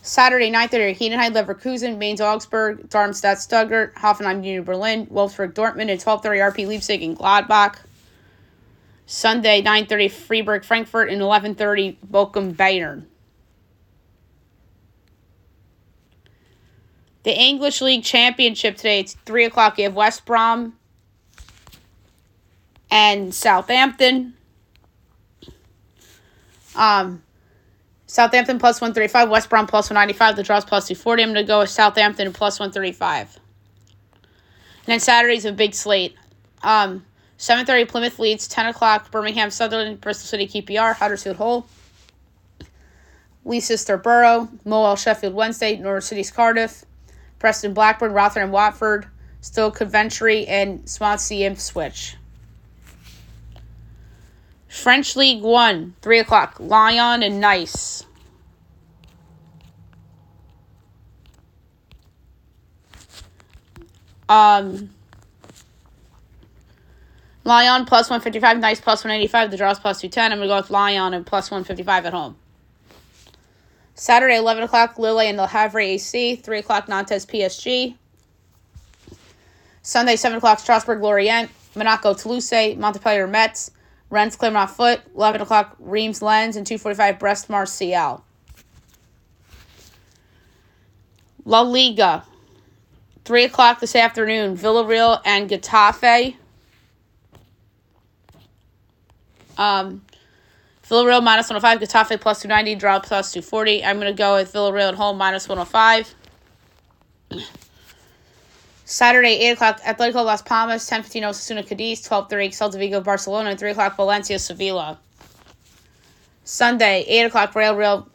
Saturday, 0.02 0.50
9.30, 0.50 0.98
Heidenheim, 0.98 1.32
Leverkusen, 1.32 1.96
Mainz, 1.96 2.20
Augsburg, 2.20 2.90
Darmstadt, 2.90 3.40
Stuttgart, 3.40 3.94
Hoffenheim, 3.94 4.44
Union 4.44 4.62
Berlin, 4.62 5.06
Wolfsburg, 5.06 5.54
Dortmund, 5.54 5.90
and 5.90 6.00
12.30, 6.00 6.52
RB 6.52 6.68
Leipzig 6.68 7.02
and 7.02 7.16
Gladbach. 7.16 7.76
Sunday, 9.06 9.62
9.30, 9.62 10.10
Freiburg, 10.10 10.64
Frankfurt, 10.64 11.10
and 11.10 11.20
11.30, 11.20 11.96
Bochum, 12.10 12.54
Bayern. 12.54 13.04
The 17.22 17.38
English 17.38 17.80
League 17.80 18.04
Championship 18.04 18.76
today, 18.76 19.00
it's 19.00 19.14
3 19.24 19.44
o'clock. 19.44 19.78
You 19.78 19.84
have 19.84 19.94
West 19.94 20.26
Brom 20.26 20.74
and 22.90 23.34
Southampton. 23.34 24.34
Um, 26.76 27.22
Southampton 28.06 28.58
plus 28.58 28.80
135, 28.80 29.30
West 29.30 29.48
Brom 29.48 29.66
plus 29.66 29.90
195, 29.90 30.36
the 30.36 30.42
draws 30.42 30.64
plus 30.64 30.86
240. 30.86 31.22
I'm 31.22 31.32
going 31.32 31.44
to 31.44 31.48
go 31.48 31.60
with 31.60 31.70
Southampton 31.70 32.32
plus 32.32 32.60
135. 32.60 33.38
And 34.14 34.22
then 34.86 35.00
Saturday's 35.00 35.44
a 35.44 35.52
big 35.52 35.74
slate. 35.74 36.14
Um, 36.62 37.04
7.30 37.38 37.88
Plymouth 37.88 38.18
Leeds, 38.18 38.48
10 38.48 38.66
o'clock 38.66 39.10
Birmingham 39.10 39.50
Sunderland, 39.50 40.00
Bristol 40.00 40.26
City 40.26 40.46
QPR, 40.46 40.94
Huddersfield 40.94 41.36
Hull. 41.36 41.66
Leicester 43.44 43.96
Borough, 43.98 44.48
Millwall 44.64 44.96
Sheffield 44.96 45.34
Wednesday, 45.34 45.76
Norwich 45.76 46.04
City's 46.04 46.30
Cardiff, 46.30 46.84
Preston 47.38 47.74
Blackburn, 47.74 48.12
Rotherham 48.12 48.50
Watford, 48.50 49.06
Stoke 49.40 49.76
Coventry, 49.76 50.46
and 50.46 50.88
Swansea 50.88 51.50
Ipswich. 51.50 52.16
French 54.68 55.14
League 55.14 55.42
One, 55.42 55.94
3 56.00 56.20
o'clock, 56.20 56.56
Lyon 56.58 57.22
and 57.22 57.40
Nice. 57.40 58.04
Um, 64.28 64.93
Lyon 67.44 67.84
plus 67.84 68.08
155, 68.08 68.58
Nice 68.58 68.80
plus 68.80 69.04
185, 69.04 69.50
the 69.50 69.56
draws 69.56 69.78
plus 69.78 70.00
210. 70.00 70.32
I'm 70.32 70.38
going 70.38 70.48
to 70.48 70.52
go 70.52 70.56
with 70.56 70.70
Lyon 70.70 71.12
and 71.12 71.26
plus 71.26 71.50
155 71.50 72.06
at 72.06 72.12
home. 72.12 72.36
Saturday, 73.94 74.38
11 74.38 74.64
o'clock, 74.64 74.98
Lille 74.98 75.20
and 75.20 75.36
Le 75.36 75.46
Havre 75.46 75.80
AC. 75.80 76.36
3 76.36 76.58
o'clock, 76.58 76.88
Nantes 76.88 77.26
PSG. 77.26 77.94
Sunday, 79.82 80.16
7 80.16 80.38
o'clock, 80.38 80.58
Strasbourg 80.58 81.02
Lorient. 81.02 81.50
Monaco 81.76 82.14
Toulouse. 82.14 82.76
Montpellier 82.76 83.26
Metz. 83.26 83.70
Rennes 84.08 84.36
Clermont 84.36 84.70
Foot. 84.70 85.02
11 85.14 85.42
o'clock, 85.42 85.76
Reims 85.78 86.22
Lens. 86.22 86.56
And 86.56 86.66
2.45, 86.66 87.18
Brest 87.18 87.50
Marseille. 87.50 88.22
La 91.44 91.60
Liga. 91.60 92.24
3 93.24 93.44
o'clock 93.44 93.80
this 93.80 93.94
afternoon, 93.94 94.56
Villarreal 94.56 95.20
and 95.24 95.48
Getafe. 95.48 96.36
Um, 99.58 100.02
Villarreal 100.88 101.22
minus 101.22 101.48
105, 101.48 101.80
Getafe 101.80 102.20
plus 102.20 102.42
290, 102.42 102.74
draw 102.74 102.98
plus 103.00 103.32
240. 103.32 103.84
I'm 103.84 103.98
going 103.98 104.14
to 104.14 104.16
go 104.16 104.34
with 104.36 104.52
Villarreal 104.52 104.88
at 104.88 104.94
home 104.94 105.16
minus 105.16 105.48
105. 105.48 106.14
Saturday, 108.84 109.38
8 109.48 109.50
o'clock, 109.52 109.80
Atletico 109.80 110.22
Las 110.24 110.42
Palmas, 110.42 110.88
10.15 110.88 111.22
Osasuna 111.22 111.66
Cadiz, 111.66 112.06
12.30 112.06 112.48
Celta 112.50 112.78
Vigo 112.78 113.00
Barcelona, 113.00 113.50
and 113.50 113.58
3 113.58 113.70
o'clock 113.70 113.96
Valencia 113.96 114.38
Sevilla. 114.38 114.98
Sunday, 116.44 117.02
8 117.08 117.24
o'clock 117.24 117.54
Real 117.54 117.74
Real, 117.74 118.06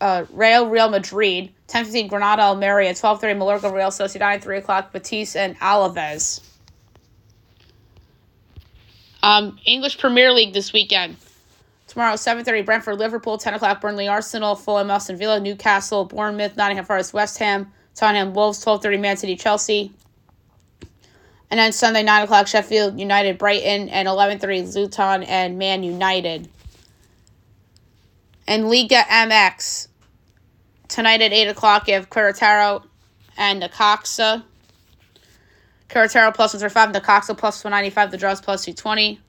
uh, 0.00 0.24
Real 0.32 0.68
Real 0.68 0.90
Madrid, 0.90 1.52
10.15 1.68 2.08
Granada 2.08 2.42
Almeria, 2.42 2.92
12.30 2.92 3.38
Mallorca 3.38 3.72
Real 3.72 3.90
Sociedad, 3.90 4.42
3 4.42 4.58
o'clock 4.58 4.92
Betis 4.92 5.36
and 5.36 5.56
Alaves. 5.60 6.40
Um, 9.22 9.58
English 9.64 9.98
Premier 9.98 10.32
League 10.32 10.52
this 10.52 10.72
weekend. 10.72 11.16
Tomorrow, 11.88 12.14
7.30, 12.14 12.64
Brentford, 12.64 12.98
Liverpool, 12.98 13.38
10 13.38 13.54
o'clock, 13.54 13.80
Burnley, 13.80 14.08
Arsenal, 14.08 14.54
Fulham, 14.54 14.90
Aston 14.90 15.16
Villa, 15.16 15.40
Newcastle, 15.40 16.04
Bournemouth, 16.04 16.56
Nottingham 16.56 16.84
Forest, 16.84 17.14
West 17.14 17.38
Ham, 17.38 17.72
Tottenham, 17.94 18.34
Wolves, 18.34 18.62
12.30, 18.64 19.00
Man 19.00 19.16
City, 19.16 19.36
Chelsea. 19.36 19.90
And 21.50 21.58
then 21.58 21.72
Sunday, 21.72 22.02
9 22.02 22.24
o'clock, 22.24 22.46
Sheffield 22.46 23.00
United, 23.00 23.38
Brighton, 23.38 23.88
and 23.88 24.06
11.30, 24.06 24.74
Luton 24.74 25.22
and 25.22 25.58
Man 25.58 25.82
United. 25.82 26.48
And 28.46 28.68
Liga 28.68 29.02
MX, 29.08 29.88
tonight 30.88 31.22
at 31.22 31.32
8 31.32 31.48
o'clock, 31.48 31.88
you 31.88 31.94
have 31.94 32.10
Querétaro 32.10 32.84
and 33.38 33.62
Necaxa. 33.62 34.42
Querétaro 35.88 36.34
plus 36.34 36.52
135, 36.52 36.92
Necaxa 36.92 37.36
plus 37.36 37.64
195, 37.64 38.10
the 38.10 38.18
draws 38.18 38.40
plus 38.40 38.64
220. 38.64 39.20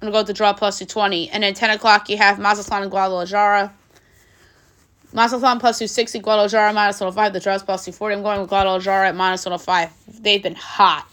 I'm 0.00 0.06
going 0.06 0.12
to 0.12 0.14
go 0.14 0.20
with 0.20 0.28
the 0.28 0.32
draw 0.32 0.52
plus 0.52 0.78
220. 0.78 1.30
And 1.30 1.42
then 1.42 1.54
10 1.54 1.70
o'clock, 1.70 2.08
you 2.08 2.16
have 2.18 2.38
Mazatlan 2.38 2.82
and 2.82 2.90
Guadalajara. 2.90 3.74
Mazatlan 5.12 5.58
plus 5.58 5.78
260, 5.78 6.20
Guadalajara 6.20 6.72
minus 6.72 7.00
105. 7.00 7.32
The 7.32 7.40
draws 7.40 7.64
plus 7.64 7.84
240. 7.84 8.14
I'm 8.14 8.22
going 8.22 8.40
with 8.40 8.48
Guadalajara 8.48 9.08
at 9.08 9.16
minus 9.16 9.44
105. 9.44 10.22
They've 10.22 10.42
been 10.42 10.54
hot. 10.54 11.10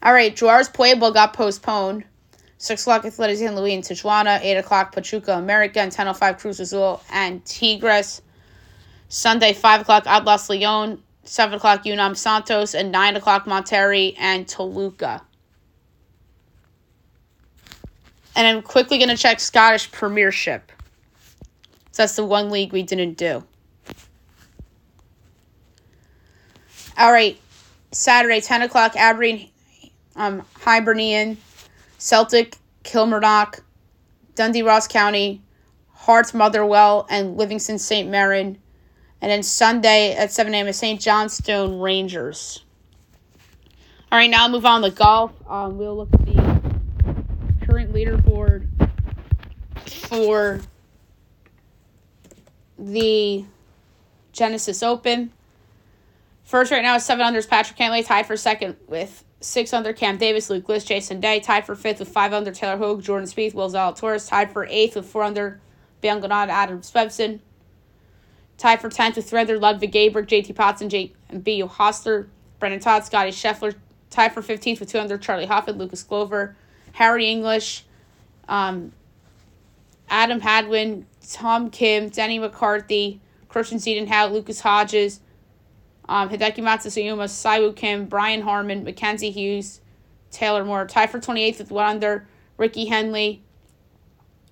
All 0.00 0.12
right, 0.12 0.40
Juarez 0.40 0.68
Puebla 0.68 1.12
got 1.12 1.32
postponed. 1.32 2.04
6 2.58 2.82
o'clock, 2.82 3.04
Athletic 3.04 3.38
San 3.38 3.56
Luis 3.56 3.74
and 3.74 3.82
Tijuana. 3.82 4.40
8 4.40 4.58
o'clock, 4.58 4.94
Pachuca 4.94 5.32
America. 5.32 5.80
And 5.80 5.90
10.05, 5.90 6.38
Cruz 6.38 6.60
Azul 6.60 7.02
and 7.10 7.44
Tigres. 7.44 8.22
Sunday, 9.08 9.54
5 9.54 9.80
o'clock, 9.80 10.06
Atlas 10.06 10.48
Leon. 10.48 11.02
7 11.28 11.54
o'clock, 11.54 11.84
UNAM 11.84 12.14
Santos. 12.14 12.74
And 12.74 12.90
9 12.90 13.16
o'clock, 13.16 13.44
Monterrey 13.44 14.14
and 14.18 14.48
Toluca. 14.48 15.22
And 18.34 18.46
I'm 18.46 18.62
quickly 18.62 18.98
going 18.98 19.10
to 19.10 19.16
check 19.16 19.40
Scottish 19.40 19.90
Premiership. 19.90 20.72
So 21.90 22.02
that's 22.02 22.16
the 22.16 22.24
one 22.24 22.50
league 22.50 22.72
we 22.72 22.82
didn't 22.82 23.14
do. 23.14 23.44
All 26.96 27.12
right, 27.12 27.38
Saturday, 27.92 28.40
10 28.40 28.62
o'clock, 28.62 28.96
Aberdeen, 28.96 29.50
um, 30.16 30.44
Hibernian, 30.60 31.36
Celtic, 31.98 32.56
Kilmarnock, 32.82 33.62
Dundee 34.34 34.62
Ross 34.62 34.88
County, 34.88 35.42
Hearts, 35.92 36.32
Motherwell, 36.32 37.06
and 37.10 37.36
Livingston 37.36 37.78
St. 37.78 38.08
Mirren. 38.08 38.58
And 39.20 39.30
then 39.30 39.42
Sunday 39.42 40.14
at 40.14 40.32
7 40.32 40.54
a.m. 40.54 40.68
is 40.68 40.76
St. 40.76 41.00
Johnstone 41.00 41.80
Rangers. 41.80 42.64
All 44.10 44.18
right, 44.18 44.30
now 44.30 44.44
I'll 44.44 44.48
move 44.48 44.64
on 44.64 44.82
to 44.82 44.90
golf. 44.90 45.32
Um, 45.48 45.76
we'll 45.76 45.96
look 45.96 46.12
at 46.14 46.24
the 46.24 46.60
current 47.66 47.92
leaderboard 47.92 48.68
for 49.86 50.60
the 52.78 53.44
Genesis 54.32 54.82
Open. 54.82 55.32
First 56.44 56.72
right 56.72 56.82
now 56.82 56.94
is 56.96 57.04
seven 57.04 57.26
under 57.26 57.38
is 57.38 57.46
Patrick 57.46 57.78
Cantlay, 57.78 58.06
tied 58.06 58.26
for 58.26 58.36
second 58.36 58.76
with 58.86 59.24
six 59.40 59.74
under 59.74 59.92
Cam 59.92 60.16
Davis, 60.16 60.48
Luke 60.48 60.68
List, 60.68 60.88
Jason 60.88 61.20
Day, 61.20 61.40
tied 61.40 61.66
for 61.66 61.74
fifth 61.74 61.98
with 61.98 62.08
five 62.08 62.32
under 62.32 62.50
Taylor 62.50 62.78
Hogue, 62.78 63.02
Jordan 63.02 63.28
Spieth, 63.28 63.52
Will 63.52 63.70
Zalatoris, 63.70 64.28
tied 64.28 64.52
for 64.52 64.64
eighth 64.66 64.96
with 64.96 65.06
four 65.06 65.24
under 65.24 65.60
Gannad, 66.02 66.48
Adam 66.48 66.80
Svensson, 66.80 67.40
tied 68.58 68.80
for 68.80 68.90
tenth 68.90 69.16
with 69.16 69.30
three 69.30 69.40
under 69.40 69.58
Ludvig 69.58 69.92
Gabriel, 69.92 70.26
JT 70.26 70.54
Poston, 70.54 70.88
J- 70.88 71.12
and 71.30 71.42
Beau 71.42 71.68
Hossler, 71.68 72.26
Brendan 72.58 72.80
Todd, 72.80 73.04
Scotty 73.04 73.30
Scheffler, 73.30 73.74
tied 74.10 74.34
for 74.34 74.42
15th 74.42 74.80
with 74.80 74.90
two 74.90 74.98
under 74.98 75.16
Charlie 75.16 75.46
Hoffman, 75.46 75.78
Lucas 75.78 76.02
Glover, 76.02 76.56
Harry 76.92 77.28
English, 77.28 77.84
um, 78.48 78.92
Adam 80.10 80.40
Hadwin, 80.40 81.06
Tom 81.30 81.70
Kim, 81.70 82.08
Denny 82.08 82.38
McCarthy, 82.38 83.20
Christiaan 83.48 83.78
Bezuidenhout, 83.78 84.32
Lucas 84.32 84.60
Hodges, 84.60 85.20
um, 86.08 86.28
Hideki 86.28 86.58
Matsuyama, 86.58 87.24
Siwoo 87.24 87.76
Kim, 87.76 88.06
Brian 88.06 88.42
Harman, 88.42 88.84
Mackenzie 88.84 89.30
Hughes, 89.30 89.80
Taylor 90.30 90.64
Moore. 90.64 90.86
Tied 90.86 91.10
for 91.10 91.20
28th 91.20 91.58
with 91.58 91.70
one 91.70 91.86
under 91.86 92.26
Ricky 92.56 92.86
Henley, 92.86 93.42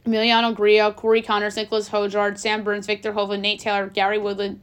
Emiliano 0.07 0.54
Grillo, 0.54 0.92
Corey 0.92 1.22
Conners, 1.22 1.57
Nicolai 1.57 1.80
Hojgaard, 1.80 2.38
Sam 2.38 2.62
Burns, 2.62 2.86
Viktor 2.86 3.12
Hovland, 3.12 3.40
Nate 3.40 3.61
Taylor, 3.61 3.88
Gary 3.88 4.18
Woodland, 4.18 4.61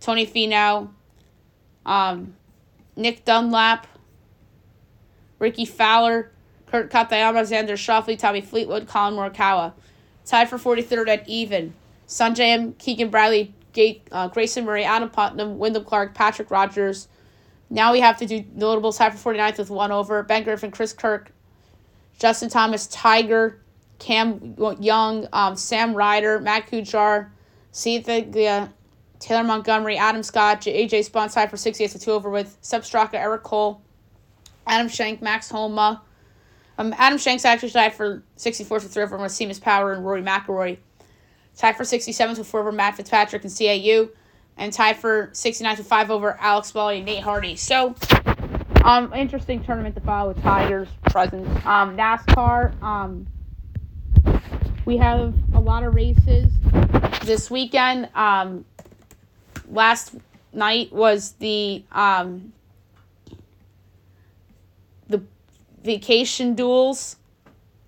Tony 0.00 0.26
Finau, 0.26 0.90
um, 1.84 2.34
Nick 2.96 3.24
Dunlap, 3.24 3.86
Rickie 5.38 5.64
Fowler, 5.64 6.30
Kurt 6.66 6.90
Kitayama, 6.90 7.42
Xander 7.42 7.74
Schauffele, 7.74 8.18
Tommy 8.18 8.40
Fleetwood, 8.40 8.86
Collin 8.86 9.14
Morikawa. 9.14 9.72
Tied 10.24 10.48
for 10.48 10.58
43rd 10.58 11.08
at 11.08 11.28
even. 11.28 11.74
Sungjae 12.06 12.54
Im, 12.54 12.72
Keegan 12.74 13.10
Bradley, 13.10 13.52
Gate, 13.72 14.06
uh, 14.12 14.28
Grayson 14.28 14.64
Murray, 14.64 14.84
Adam 14.84 15.10
Putnam, 15.10 15.58
Wyndham 15.58 15.84
Clark, 15.84 16.14
Patrick 16.14 16.50
Rodgers. 16.50 17.08
Now 17.68 17.92
we 17.92 18.00
have 18.00 18.18
to 18.18 18.26
do 18.26 18.44
notables 18.54 18.98
tied 18.98 19.18
for 19.18 19.34
49th 19.34 19.58
with 19.58 19.70
one 19.70 19.90
over. 19.90 20.22
Ben 20.22 20.44
Griffin, 20.44 20.70
Chris 20.70 20.92
Kirk, 20.92 21.32
Justin 22.18 22.48
Thomas, 22.48 22.86
Tiger, 22.86 23.60
Cam 23.98 24.56
Young, 24.80 25.28
um, 25.32 25.56
Sam 25.56 25.94
Ryder, 25.94 26.40
Matt 26.40 26.70
Kuchar, 26.70 27.30
Cynthia, 27.70 28.72
Taylor 29.18 29.44
Montgomery, 29.44 29.96
Adam 29.96 30.22
Scott, 30.22 30.62
AJ 30.62 31.10
tied 31.32 31.50
for 31.50 31.56
68th 31.56 31.92
to 31.92 31.98
two 31.98 32.10
over 32.12 32.30
with. 32.30 32.58
Sepp 32.60 32.82
Straka, 32.82 33.14
Eric 33.14 33.42
Cole, 33.42 33.80
Adam 34.66 34.88
Schenk, 34.88 35.22
Max 35.22 35.50
Homa. 35.50 36.02
Um, 36.76 36.94
Adam 36.98 37.18
Schenk's 37.18 37.44
actually 37.44 37.70
tied 37.70 37.94
for 37.94 38.22
64th 38.36 38.82
to 38.82 38.88
three 38.88 39.02
over 39.02 39.16
with 39.16 39.32
Seamus 39.32 39.60
Power 39.60 39.92
and 39.92 40.04
Rory 40.04 40.22
McIlroy. 40.22 40.78
Tied 41.56 41.76
for 41.76 41.84
67th 41.84 42.38
with 42.38 42.46
four 42.48 42.60
over 42.60 42.72
Matt 42.72 42.96
Fitzpatrick 42.96 43.44
and 43.44 43.56
CAU. 43.56 44.08
And 44.56 44.72
tied 44.72 44.96
for 44.96 45.28
69th 45.28 45.78
with 45.78 45.86
five 45.86 46.10
over 46.10 46.36
Alex 46.40 46.72
Bally 46.72 46.96
and 46.96 47.06
Nate 47.06 47.22
Hardy. 47.22 47.56
So, 47.56 47.94
um, 48.84 49.12
interesting 49.12 49.64
tournament 49.64 49.94
to 49.94 50.00
follow 50.00 50.28
with 50.28 50.42
Tigers 50.42 50.88
presence. 51.10 51.48
Um, 51.64 51.96
NASCAR, 51.96 52.80
um, 52.82 53.26
we 54.84 54.96
have 54.98 55.34
a 55.54 55.60
lot 55.60 55.82
of 55.82 55.94
races 55.94 56.52
this 57.22 57.50
weekend. 57.50 58.08
Um, 58.14 58.64
last 59.70 60.14
night 60.52 60.92
was 60.92 61.32
the 61.32 61.82
um, 61.92 62.52
the 65.08 65.22
vacation 65.82 66.54
duels. 66.54 67.16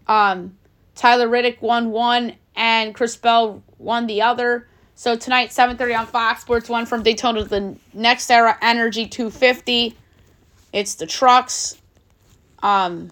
Um, 0.07 0.57
Tyler 0.95 1.29
Reddick 1.29 1.61
won 1.61 1.91
one, 1.91 2.35
and 2.55 2.95
Chris 2.95 3.17
Bell 3.17 3.63
won 3.79 4.07
the 4.07 4.23
other. 4.23 4.69
So 4.95 5.17
tonight, 5.17 5.53
seven 5.53 5.77
thirty 5.77 5.95
on 5.95 6.07
Fox 6.07 6.41
Sports 6.43 6.69
One 6.69 6.87
from 6.87 7.03
Daytona 7.03 7.43
to 7.43 7.49
the 7.49 7.77
NextEra 7.95 8.57
Energy 8.63 9.07
two 9.07 9.31
fifty. 9.31 9.97
It's 10.73 10.95
the 10.95 11.07
trucks. 11.07 11.77
Um, 12.63 13.11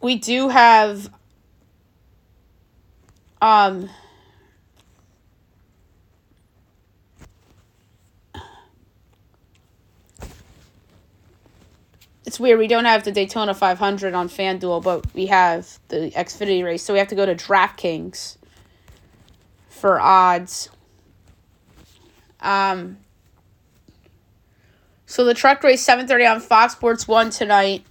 we 0.00 0.14
do 0.14 0.48
have 0.48 1.12
um 3.40 3.88
it's 12.24 12.38
weird. 12.38 12.58
We 12.58 12.68
don't 12.68 12.84
have 12.84 13.04
the 13.04 13.12
Daytona 13.12 13.54
500 13.54 14.14
on 14.14 14.28
FanDuel, 14.28 14.82
but 14.82 15.12
we 15.14 15.26
have 15.26 15.78
the 15.88 16.10
Xfinity 16.10 16.62
race. 16.62 16.82
So 16.82 16.92
we 16.92 16.98
have 16.98 17.08
to 17.08 17.14
go 17.14 17.24
to 17.24 17.34
DraftKings 17.34 18.36
for 19.68 20.00
odds. 20.00 20.68
Um, 22.40 22.98
so 25.06 25.24
the 25.24 25.34
truck 25.34 25.62
race 25.62 25.82
7:30 25.82 26.26
on 26.26 26.40
Fox 26.40 26.74
Sports 26.74 27.08
1 27.08 27.30
tonight. 27.30 27.84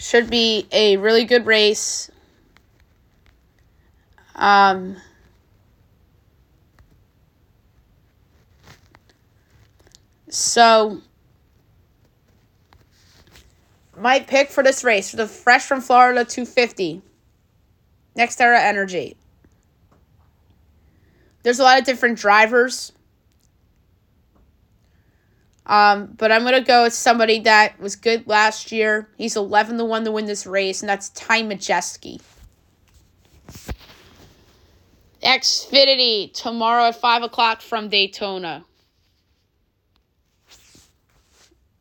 Should 0.00 0.28
be 0.30 0.66
a 0.72 0.96
really 0.96 1.24
good 1.24 1.46
race. 1.46 2.10
Um, 4.34 4.96
So, 10.30 11.00
my 13.98 14.20
pick 14.20 14.48
for 14.50 14.62
this 14.62 14.84
race 14.84 15.10
for 15.10 15.16
the 15.16 15.26
Fresh 15.26 15.64
from 15.64 15.80
Florida 15.80 16.24
250, 16.24 17.02
NextEra 18.16 18.60
Energy. 18.60 19.16
There's 21.42 21.58
a 21.58 21.64
lot 21.64 21.80
of 21.80 21.84
different 21.84 22.16
drivers. 22.16 22.92
Um, 25.70 26.06
but 26.18 26.32
I'm 26.32 26.42
gonna 26.42 26.60
go 26.60 26.82
with 26.82 26.94
somebody 26.94 27.38
that 27.40 27.78
was 27.78 27.94
good 27.94 28.26
last 28.26 28.72
year. 28.72 29.08
He's 29.16 29.36
11 29.36 29.78
to 29.78 29.84
one 29.84 30.04
to 30.04 30.10
win 30.10 30.26
this 30.26 30.44
race, 30.44 30.82
and 30.82 30.88
that's 30.88 31.10
Ty 31.10 31.44
Majeski. 31.44 32.20
Xfinity 35.22 36.32
tomorrow 36.32 36.86
at 36.86 37.00
five 37.00 37.22
o'clock 37.22 37.60
from 37.60 37.88
Daytona. 37.88 38.64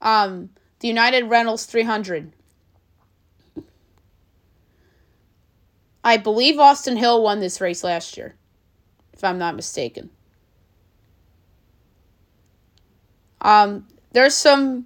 Um, 0.04 0.52
the 0.82 0.88
United 0.88 1.24
Rentals 1.24 1.66
300. 1.66 2.32
I 6.04 6.18
believe 6.18 6.60
Austin 6.60 6.96
Hill 6.96 7.24
won 7.24 7.40
this 7.40 7.60
race 7.60 7.84
last 7.84 8.18
year, 8.18 8.36
if 9.14 9.24
I'm 9.24 9.40
not 9.40 9.56
mistaken. 9.56 10.12
Um, 13.42 13.88
there's 14.12 14.36
some 14.36 14.86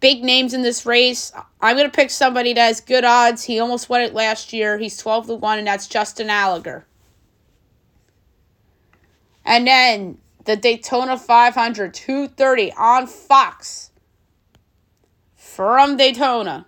big 0.00 0.22
names 0.22 0.54
in 0.54 0.62
this 0.62 0.86
race. 0.86 1.32
I'm 1.60 1.76
going 1.76 1.90
to 1.90 1.94
pick 1.94 2.10
somebody 2.10 2.52
that 2.54 2.66
has 2.66 2.80
good 2.80 3.04
odds. 3.04 3.44
He 3.44 3.58
almost 3.60 3.88
won 3.88 4.00
it 4.00 4.14
last 4.14 4.52
year. 4.52 4.78
He's 4.78 4.96
12 4.96 5.26
to 5.26 5.34
1, 5.34 5.58
and 5.58 5.66
that's 5.66 5.86
Justin 5.86 6.28
Allgaier. 6.28 6.84
And 9.44 9.66
then 9.66 10.18
the 10.44 10.56
Daytona 10.56 11.18
500, 11.18 11.94
230 11.94 12.72
on 12.72 13.06
Fox 13.06 13.90
from 15.34 15.96
Daytona. 15.96 16.66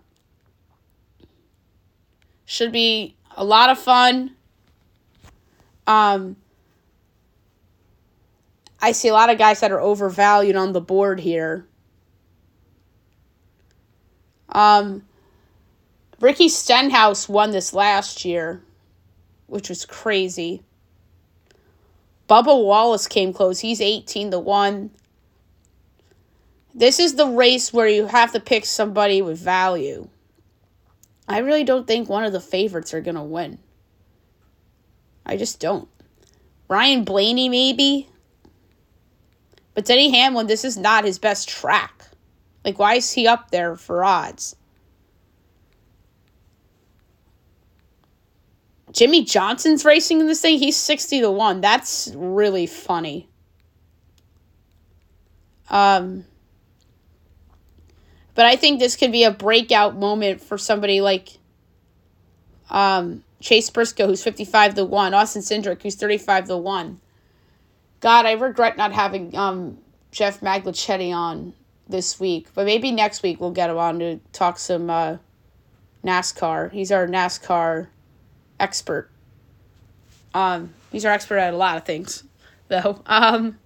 Should 2.44 2.72
be 2.72 3.14
a 3.36 3.44
lot 3.44 3.70
of 3.70 3.78
fun. 3.78 4.34
Um, 5.86 6.36
I 8.82 8.92
see 8.92 9.08
a 9.08 9.12
lot 9.12 9.30
of 9.30 9.38
guys 9.38 9.60
that 9.60 9.72
are 9.72 9.80
overvalued 9.80 10.56
on 10.56 10.72
the 10.72 10.80
board 10.80 11.20
here. 11.20 11.66
Um, 14.48 15.04
Ricky 16.20 16.48
Stenhouse 16.48 17.28
won 17.28 17.50
this 17.50 17.72
last 17.72 18.24
year, 18.24 18.62
which 19.46 19.68
was 19.68 19.84
crazy. 19.84 20.62
Bubba 22.28 22.64
Wallace 22.64 23.06
came 23.06 23.32
close. 23.32 23.60
He's 23.60 23.80
18 23.80 24.30
to 24.30 24.38
1. 24.38 24.90
This 26.74 27.00
is 27.00 27.16
the 27.16 27.26
race 27.26 27.72
where 27.72 27.88
you 27.88 28.06
have 28.06 28.32
to 28.32 28.40
pick 28.40 28.64
somebody 28.64 29.20
with 29.20 29.38
value. 29.38 30.08
I 31.28 31.38
really 31.38 31.64
don't 31.64 31.86
think 31.86 32.08
one 32.08 32.24
of 32.24 32.32
the 32.32 32.40
favorites 32.40 32.94
are 32.94 33.00
going 33.00 33.16
to 33.16 33.22
win. 33.22 33.58
I 35.26 35.36
just 35.36 35.60
don't. 35.60 35.88
Ryan 36.68 37.04
Blaney, 37.04 37.48
maybe. 37.48 38.08
But 39.74 39.84
Denny 39.84 40.10
Hamlin, 40.10 40.46
this 40.46 40.64
is 40.64 40.76
not 40.76 41.04
his 41.04 41.18
best 41.18 41.48
track. 41.48 42.04
Like, 42.64 42.78
why 42.78 42.94
is 42.94 43.12
he 43.12 43.26
up 43.26 43.50
there 43.50 43.76
for 43.76 44.04
odds? 44.04 44.56
Jimmy 48.92 49.24
Johnson's 49.24 49.84
racing 49.84 50.20
in 50.20 50.26
this 50.26 50.40
thing. 50.40 50.58
He's 50.58 50.76
60 50.76 51.20
to 51.20 51.30
1. 51.30 51.60
That's 51.60 52.12
really 52.16 52.66
funny. 52.66 53.28
Um, 55.70 56.24
but 58.34 58.46
I 58.46 58.56
think 58.56 58.80
this 58.80 58.96
could 58.96 59.12
be 59.12 59.22
a 59.22 59.30
breakout 59.30 59.96
moment 59.96 60.40
for 60.40 60.58
somebody 60.58 61.00
like 61.00 61.38
Um, 62.70 63.24
Chase 63.40 63.70
Briscoe, 63.70 64.06
who's 64.06 64.22
55 64.22 64.74
to 64.74 64.84
1. 64.84 65.14
Austin 65.14 65.42
Cindric, 65.42 65.82
who's 65.82 65.96
35 65.96 66.46
to 66.48 66.56
1. 66.56 67.00
God, 68.00 68.26
I 68.26 68.32
regret 68.32 68.76
not 68.76 68.92
having 68.92 69.36
um, 69.36 69.78
Jeff 70.10 70.40
Maglichetti 70.40 71.14
on 71.14 71.52
this 71.88 72.18
week, 72.18 72.48
but 72.54 72.64
maybe 72.64 72.90
next 72.90 73.22
week 73.22 73.40
we'll 73.40 73.50
get 73.50 73.70
him 73.70 73.76
on 73.76 73.98
to 73.98 74.20
talk 74.32 74.58
some 74.58 74.88
uh, 74.88 75.18
NASCAR. 76.04 76.72
He's 76.72 76.90
our 76.90 77.06
NASCAR 77.06 77.88
expert. 78.58 79.10
Um, 80.32 80.72
he's 80.90 81.04
our 81.04 81.12
expert 81.12 81.38
at 81.38 81.52
a 81.52 81.56
lot 81.56 81.76
of 81.76 81.84
things, 81.84 82.24
though. 82.68 83.02
Um, 83.06 83.58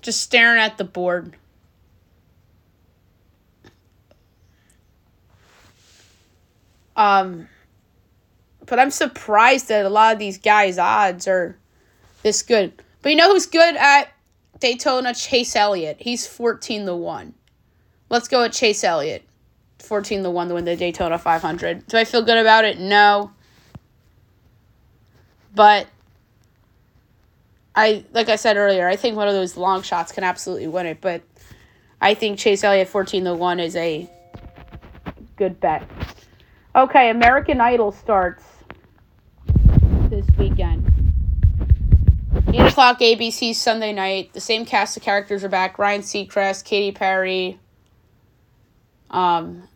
just 0.00 0.20
staring 0.20 0.60
at 0.60 0.78
the 0.78 0.84
board. 0.84 1.36
Um, 6.96 7.48
but 8.66 8.80
I'm 8.80 8.90
surprised 8.90 9.68
that 9.68 9.86
a 9.86 9.88
lot 9.88 10.12
of 10.12 10.18
these 10.18 10.38
guys' 10.38 10.76
odds 10.76 11.28
are 11.28 11.56
this 12.22 12.42
good. 12.42 12.72
But 13.02 13.10
you 13.10 13.16
know 13.16 13.32
who's 13.32 13.46
good 13.46 13.76
at 13.76 14.12
Daytona? 14.60 15.14
Chase 15.14 15.56
Elliott. 15.56 15.96
He's 16.00 16.26
14 16.26 16.86
to 16.86 16.96
1. 16.96 17.34
Let's 18.08 18.28
go 18.28 18.42
with 18.42 18.52
Chase 18.52 18.84
Elliott. 18.84 19.22
14 19.80 20.22
to 20.22 20.30
1 20.30 20.48
to 20.48 20.54
win 20.54 20.64
the 20.64 20.76
Daytona 20.76 21.18
500. 21.18 21.86
Do 21.86 21.96
I 21.96 22.04
feel 22.04 22.22
good 22.22 22.38
about 22.38 22.64
it? 22.64 22.78
No. 22.78 23.32
But 25.54 25.86
I 27.74 28.04
like 28.12 28.28
I 28.28 28.36
said 28.36 28.56
earlier, 28.56 28.88
I 28.88 28.96
think 28.96 29.16
one 29.16 29.28
of 29.28 29.34
those 29.34 29.56
long 29.56 29.82
shots 29.82 30.12
can 30.12 30.24
absolutely 30.24 30.68
win 30.68 30.86
it, 30.86 31.00
but 31.00 31.22
I 32.00 32.14
think 32.14 32.38
Chase 32.38 32.64
Elliott 32.64 32.88
14 32.88 33.24
to 33.24 33.34
1 33.34 33.60
is 33.60 33.76
a 33.76 34.08
good 35.36 35.60
bet. 35.60 35.88
Okay, 36.74 37.10
American 37.10 37.60
Idol 37.60 37.92
starts 37.92 38.44
this 40.08 40.26
weekend. 40.38 40.81
8 42.48 42.60
o'clock 42.60 42.98
ABC 43.00 43.54
Sunday 43.54 43.92
night. 43.92 44.32
The 44.32 44.40
same 44.40 44.64
cast 44.64 44.96
of 44.96 45.02
characters 45.02 45.44
are 45.44 45.48
back. 45.48 45.78
Ryan 45.78 46.02
Seacrest, 46.02 46.64
Katy 46.64 46.92
Perry, 46.92 47.58
um, 49.10 49.68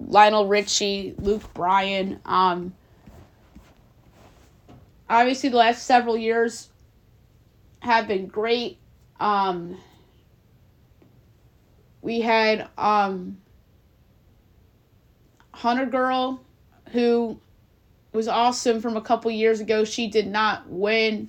Lionel 0.00 0.46
Richie, 0.48 1.14
Luke 1.18 1.52
Bryan. 1.54 2.20
Um, 2.24 2.74
obviously, 5.08 5.50
the 5.50 5.56
last 5.56 5.84
several 5.84 6.16
years 6.16 6.70
have 7.80 8.08
been 8.08 8.26
great. 8.26 8.78
Um, 9.20 9.78
we 12.02 12.20
had 12.20 12.68
um, 12.76 13.38
Hunter 15.52 15.86
Girl, 15.86 16.40
who 16.90 17.38
was 18.14 18.28
awesome 18.28 18.80
from 18.80 18.96
a 18.96 19.00
couple 19.00 19.30
years 19.30 19.60
ago. 19.60 19.84
She 19.84 20.06
did 20.06 20.28
not 20.28 20.68
win, 20.68 21.28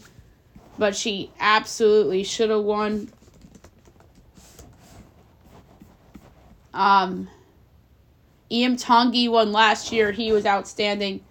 but 0.77 0.95
she 0.95 1.31
absolutely 1.39 2.23
should 2.23 2.51
have 2.51 2.61
won. 2.61 3.09
Um, 6.73 7.27
Iam 8.51 8.77
Tongi 8.77 9.29
won 9.29 9.51
last 9.51 9.91
year. 9.91 10.11
He 10.11 10.31
was 10.31 10.45
outstanding. 10.45 11.21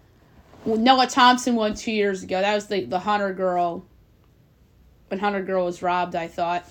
Noah 0.67 1.07
Thompson 1.07 1.55
won 1.55 1.75
two 1.75 1.93
years 1.93 2.23
ago. 2.23 2.41
That 2.41 2.55
was 2.55 2.67
the, 2.67 2.85
the 2.85 2.99
Hunter 2.99 3.33
Girl. 3.33 3.85
When 5.09 5.21
Hunter 5.21 5.43
Girl 5.43 5.67
was 5.67 5.83
robbed, 5.83 6.17
I 6.17 6.27
thought. 6.27 6.69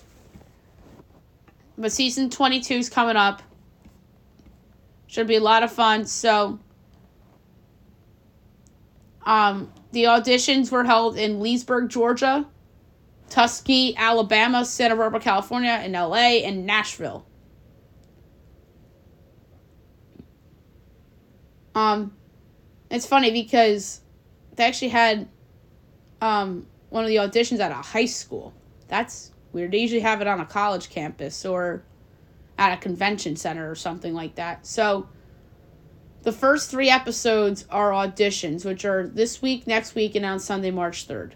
But 1.77 1.91
season 1.91 2.29
22 2.29 2.73
is 2.73 2.89
coming 2.89 3.15
up. 3.15 3.41
Should 5.07 5.27
be 5.27 5.35
a 5.35 5.39
lot 5.41 5.63
of 5.63 5.71
fun. 5.71 6.05
So, 6.05 6.59
um, 9.25 9.71
the 9.91 10.03
auditions 10.05 10.71
were 10.71 10.83
held 10.83 11.17
in 11.17 11.39
Leesburg, 11.39 11.89
Georgia, 11.89 12.45
Tuskegee, 13.29 13.95
Alabama, 13.97 14.65
Santa 14.65 14.95
Barbara, 14.95 15.19
California, 15.19 15.71
and 15.71 15.93
LA, 15.93 16.41
and 16.45 16.65
Nashville. 16.65 17.25
Um, 21.75 22.13
it's 22.91 23.05
funny 23.05 23.31
because 23.31 24.01
they 24.55 24.63
actually 24.63 24.89
had 24.89 25.27
um, 26.21 26.67
one 26.89 27.03
of 27.03 27.09
the 27.09 27.15
auditions 27.15 27.59
at 27.59 27.71
a 27.71 27.75
high 27.75 28.05
school. 28.05 28.53
That's 28.87 29.31
weird. 29.51 29.71
They 29.71 29.79
usually 29.79 30.01
have 30.01 30.21
it 30.21 30.27
on 30.27 30.39
a 30.39 30.45
college 30.45 30.89
campus 30.89 31.45
or 31.45 31.83
at 32.57 32.73
a 32.73 32.77
convention 32.77 33.35
center 33.35 33.69
or 33.69 33.75
something 33.75 34.13
like 34.13 34.35
that. 34.35 34.65
So 34.67 35.07
the 36.23 36.31
first 36.31 36.71
three 36.71 36.89
episodes 36.89 37.65
are 37.69 37.91
auditions, 37.91 38.65
which 38.65 38.85
are 38.85 39.07
this 39.07 39.41
week, 39.41 39.67
next 39.67 39.93
week, 39.93 40.15
and 40.15 40.25
on 40.25 40.39
Sunday, 40.39 40.71
March 40.71 41.07
3rd. 41.07 41.33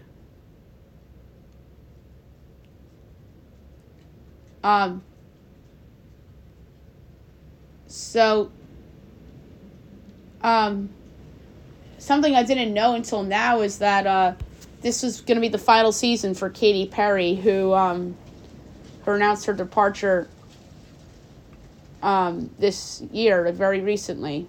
Um, 4.64 5.02
so, 7.86 8.50
um, 10.42 10.88
something 11.98 12.34
I 12.34 12.42
didn't 12.42 12.72
know 12.72 12.94
until 12.94 13.22
now 13.22 13.60
is 13.60 13.78
that 13.78 14.06
uh, 14.06 14.34
this 14.80 15.02
was 15.02 15.20
going 15.20 15.36
to 15.36 15.40
be 15.40 15.48
the 15.48 15.58
final 15.58 15.92
season 15.92 16.34
for 16.34 16.48
Katy 16.48 16.86
Perry, 16.86 17.34
who 17.34 17.72
um, 17.74 18.16
who 19.04 19.12
announced 19.12 19.46
her 19.46 19.52
departure 19.52 20.28
um, 22.02 22.50
this 22.58 23.02
year, 23.12 23.50
very 23.52 23.80
recently. 23.80 24.46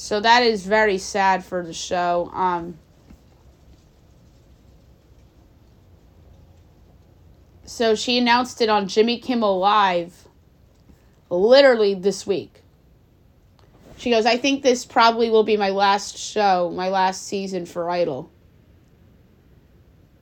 So 0.00 0.20
that 0.20 0.44
is 0.44 0.64
very 0.64 0.96
sad 0.96 1.44
for 1.44 1.66
the 1.66 1.72
show. 1.72 2.30
Um, 2.32 2.78
so 7.64 7.96
she 7.96 8.16
announced 8.16 8.60
it 8.60 8.68
on 8.68 8.86
Jimmy 8.86 9.18
Kimmel 9.18 9.58
Live 9.58 10.28
literally 11.30 11.94
this 11.94 12.24
week. 12.24 12.62
She 13.96 14.10
goes, 14.10 14.24
I 14.24 14.36
think 14.36 14.62
this 14.62 14.86
probably 14.86 15.30
will 15.30 15.42
be 15.42 15.56
my 15.56 15.70
last 15.70 16.16
show, 16.16 16.72
my 16.72 16.90
last 16.90 17.26
season 17.26 17.66
for 17.66 17.90
Idol. 17.90 18.30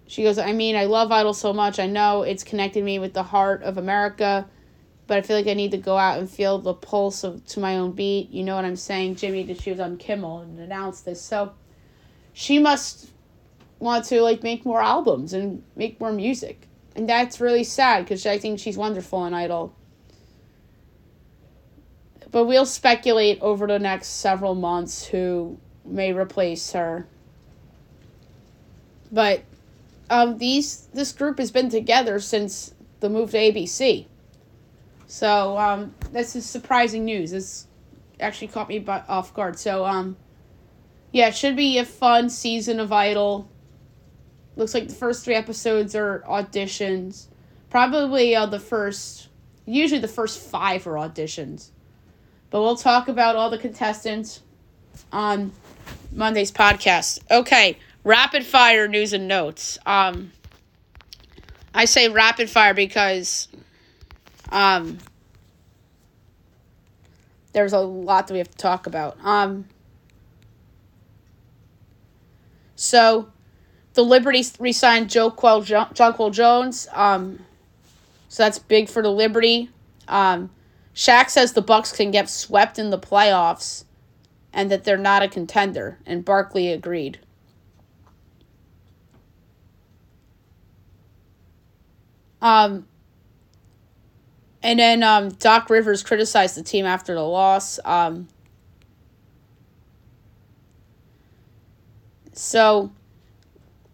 She 0.07 0.23
goes, 0.23 0.39
I 0.39 0.53
mean, 0.53 0.75
I 0.75 0.87
love 0.87 1.13
Idol 1.13 1.35
so 1.35 1.53
much. 1.53 1.79
I 1.79 1.87
know 1.87 2.23
it's 2.23 2.45
connected 2.45 2.83
me 2.83 2.99
with 2.99 3.13
the 3.13 3.25
heart 3.25 3.63
of 3.63 3.77
America 3.77 4.49
but 5.07 5.19
I 5.19 5.23
feel 5.23 5.37
like 5.37 5.47
I 5.47 5.55
need 5.55 5.71
to 5.71 5.79
go 5.79 5.97
out 5.97 6.19
and 6.19 6.29
feel 6.29 6.59
the 6.59 6.75
pulse 6.75 7.23
of 7.23 7.45
to 7.47 7.61
my 7.61 7.77
own 7.77 7.93
beat. 7.93 8.31
You 8.31 8.43
know 8.43 8.57
what 8.57 8.65
I'm 8.65 8.77
saying? 8.77 9.17
Jimmy, 9.17 9.53
she 9.55 9.71
was 9.71 9.81
on 9.81 9.97
Kimmel 9.97 10.41
and 10.41 10.59
announced 10.59 11.05
this, 11.05 11.21
so 11.23 11.53
she 12.33 12.59
must 12.59 13.11
want 13.79 14.05
to 14.07 14.21
like 14.23 14.43
make 14.43 14.65
more 14.65 14.83
albums 14.83 15.33
and 15.33 15.63
make 15.77 16.01
more 16.01 16.13
music, 16.13 16.67
and 16.95 17.09
that's 17.09 17.41
really 17.41 17.65
sad 17.65 18.05
because 18.05 18.27
I 18.27 18.39
think 18.39 18.59
she's 18.59 18.77
wonderful 18.77 19.25
in 19.27 19.35
Idol. 19.35 19.75
But 22.33 22.47
we'll 22.47 22.67
speculate 22.67 23.41
over 23.41 23.67
the 23.67 23.79
next 23.79 24.09
several 24.09 24.55
months 24.55 25.07
who 25.07 25.59
may 25.85 26.13
replace 26.13 26.73
her. 26.73 27.07
But 29.13 29.45
um, 30.11 30.39
these 30.39 30.89
this 30.93 31.13
group 31.13 31.39
has 31.39 31.51
been 31.51 31.71
together 31.71 32.19
since 32.19 32.75
the 33.01 33.09
move 33.09 33.31
to 33.31 33.39
ABC. 33.39 34.07
So 35.07 35.57
um, 35.59 35.95
this 36.13 36.37
is 36.37 36.45
surprising 36.45 37.05
news. 37.05 37.31
This 37.31 37.67
actually 38.21 38.49
caught 38.49 38.69
me 38.69 38.79
by, 38.79 39.03
off 39.09 39.33
guard. 39.35 39.59
So 39.59 39.85
um, 39.85 40.17
yeah, 41.13 41.29
it 41.29 41.37
should 41.37 41.57
be 41.57 41.79
a 41.79 41.85
fun 41.85 42.29
season 42.29 42.81
of 42.81 42.93
Idol. 42.93 43.49
Looks 44.57 44.75
like 44.75 44.89
the 44.89 44.95
first 44.95 45.25
three 45.25 45.35
episodes 45.35 45.95
are 45.95 46.25
auditions. 46.27 47.27
Probably 47.71 48.35
uh, 48.35 48.47
the 48.47 48.59
first, 48.59 49.29
usually 49.67 50.01
the 50.01 50.09
first 50.09 50.41
five 50.41 50.87
are 50.87 50.95
auditions. 50.95 51.71
But 52.51 52.63
we'll 52.63 52.77
talk 52.77 53.09
about 53.09 53.37
all 53.37 53.51
the 53.51 53.59
contestants 53.59 54.41
on 55.13 55.53
Monday's 56.13 56.51
podcast. 56.51 57.21
Okay, 57.31 57.79
rapid 58.03 58.45
fire 58.45 58.89
news 58.89 59.13
and 59.13 59.29
notes. 59.29 59.79
Um, 59.85 60.33
I 61.75 61.85
say 61.85 62.09
rapid 62.09 62.49
fire 62.49 62.73
because 62.73 63.49
um, 64.51 64.99
there's 67.53 67.73
a 67.73 67.79
lot 67.79 68.27
that 68.27 68.35
we 68.35 68.39
have 68.39 68.51
to 68.51 68.59
talk 68.59 68.87
about. 68.87 69.17
Um, 69.25 69.67
so, 72.75 73.29
the 73.95 74.05
Liberty 74.05 74.45
re-signed 74.59 75.09
Jonquel, 75.09 75.65
Jonquel 75.95 76.33
Jones. 76.33 76.87
Um, 76.93 77.45
so 78.29 78.43
that's 78.43 78.59
big 78.59 78.89
for 78.91 79.03
the 79.03 79.11
Liberty. 79.11 79.71
Um, 80.07 80.51
Shaq 80.95 81.31
says 81.31 81.55
the 81.55 81.63
Bucks 81.63 81.93
can 81.93 82.11
get 82.11 82.29
swept 82.29 82.79
in 82.79 82.91
the 82.91 82.99
playoffs, 82.99 83.85
and 84.53 84.71
that 84.71 84.85
they're 84.85 84.99
not 84.99 85.23
a 85.23 85.29
contender. 85.29 85.99
And 86.05 86.25
Barkley 86.25 86.71
agreed. 86.71 87.19
Um, 92.43 92.87
And 94.67 94.81
then 94.81 95.05
um, 95.05 95.29
Doc 95.29 95.71
Rivers 95.71 96.03
criticized 96.03 96.57
the 96.57 96.63
team 96.65 96.87
after 96.87 97.15
the 97.15 97.23
loss. 97.23 97.79
Um, 97.85 98.27
so 102.33 102.91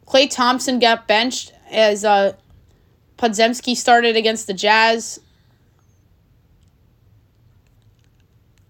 Klay 0.07 0.31
Thompson 0.31 0.79
got 0.79 1.07
benched 1.07 1.53
as 1.71 2.07
uh, 2.07 2.33
Podziemski 3.19 3.77
started 3.77 4.17
against 4.17 4.47
the 4.47 4.55
Jazz. 4.55 5.21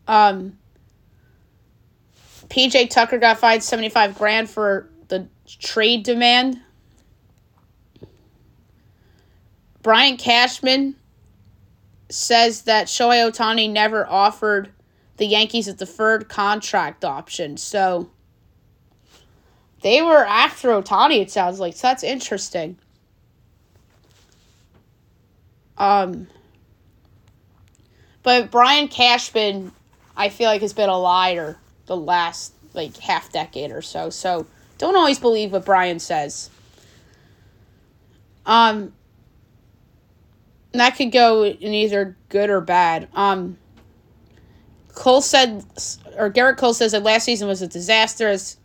Um, 0.08 0.58
PJ 2.48 2.90
Tucker 2.90 3.18
got 3.18 3.38
fined 3.38 3.62
75 3.62 4.18
grand 4.18 4.50
for 4.50 4.90
the 5.06 5.28
trade 5.46 6.02
demand. 6.02 6.60
Brian 9.82 10.16
Cashman 10.16 10.96
says 12.12 12.62
that 12.62 12.86
Shohei 12.86 13.30
Ohtani 13.30 13.70
never 13.70 14.06
offered 14.08 14.70
the 15.16 15.26
Yankees 15.26 15.68
a 15.68 15.72
deferred 15.72 16.28
contract 16.28 17.04
option. 17.04 17.56
So 17.56 18.10
they 19.82 20.02
were 20.02 20.24
after 20.26 20.68
Ohtani, 20.68 21.20
it 21.20 21.30
sounds 21.30 21.60
like. 21.60 21.74
So 21.74 21.88
that's 21.88 22.02
interesting. 22.02 22.78
Um, 25.76 26.28
but 28.22 28.50
Brian 28.50 28.88
Cashman, 28.88 29.72
I 30.16 30.28
feel 30.28 30.48
like, 30.48 30.62
has 30.62 30.72
been 30.72 30.88
a 30.88 30.98
liar 30.98 31.56
the 31.86 31.96
last 31.96 32.52
like 32.74 32.96
half 32.98 33.32
decade 33.32 33.70
or 33.70 33.82
so. 33.82 34.10
So 34.10 34.46
don't 34.78 34.96
always 34.96 35.18
believe 35.18 35.52
what 35.52 35.64
Brian 35.64 35.98
says. 35.98 36.50
Um, 38.46 38.92
that 40.80 40.96
could 40.96 41.12
go 41.12 41.44
in 41.44 41.74
either 41.74 42.16
good 42.28 42.50
or 42.50 42.60
bad. 42.60 43.08
Um, 43.14 43.58
Cole 44.94 45.22
said, 45.22 45.64
or 46.16 46.30
Gerrit 46.30 46.56
Cole 46.56 46.74
says 46.74 46.92
that 46.92 47.02
last 47.02 47.24
season 47.24 47.48
was 47.48 47.62
a 47.62 47.68
disaster. 47.68 48.28
As 48.28 48.56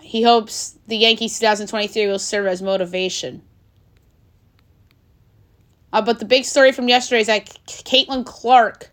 he 0.00 0.22
hopes 0.22 0.78
the 0.86 0.96
Yankees 0.96 1.38
2023 1.38 2.06
will 2.06 2.18
serve 2.18 2.46
as 2.46 2.62
motivation. 2.62 3.42
Uh, 5.92 6.02
but 6.02 6.18
the 6.18 6.24
big 6.24 6.44
story 6.44 6.72
from 6.72 6.88
yesterday 6.88 7.20
is 7.22 7.26
that 7.26 7.46
Caitlin 7.66 8.24
Clark 8.24 8.90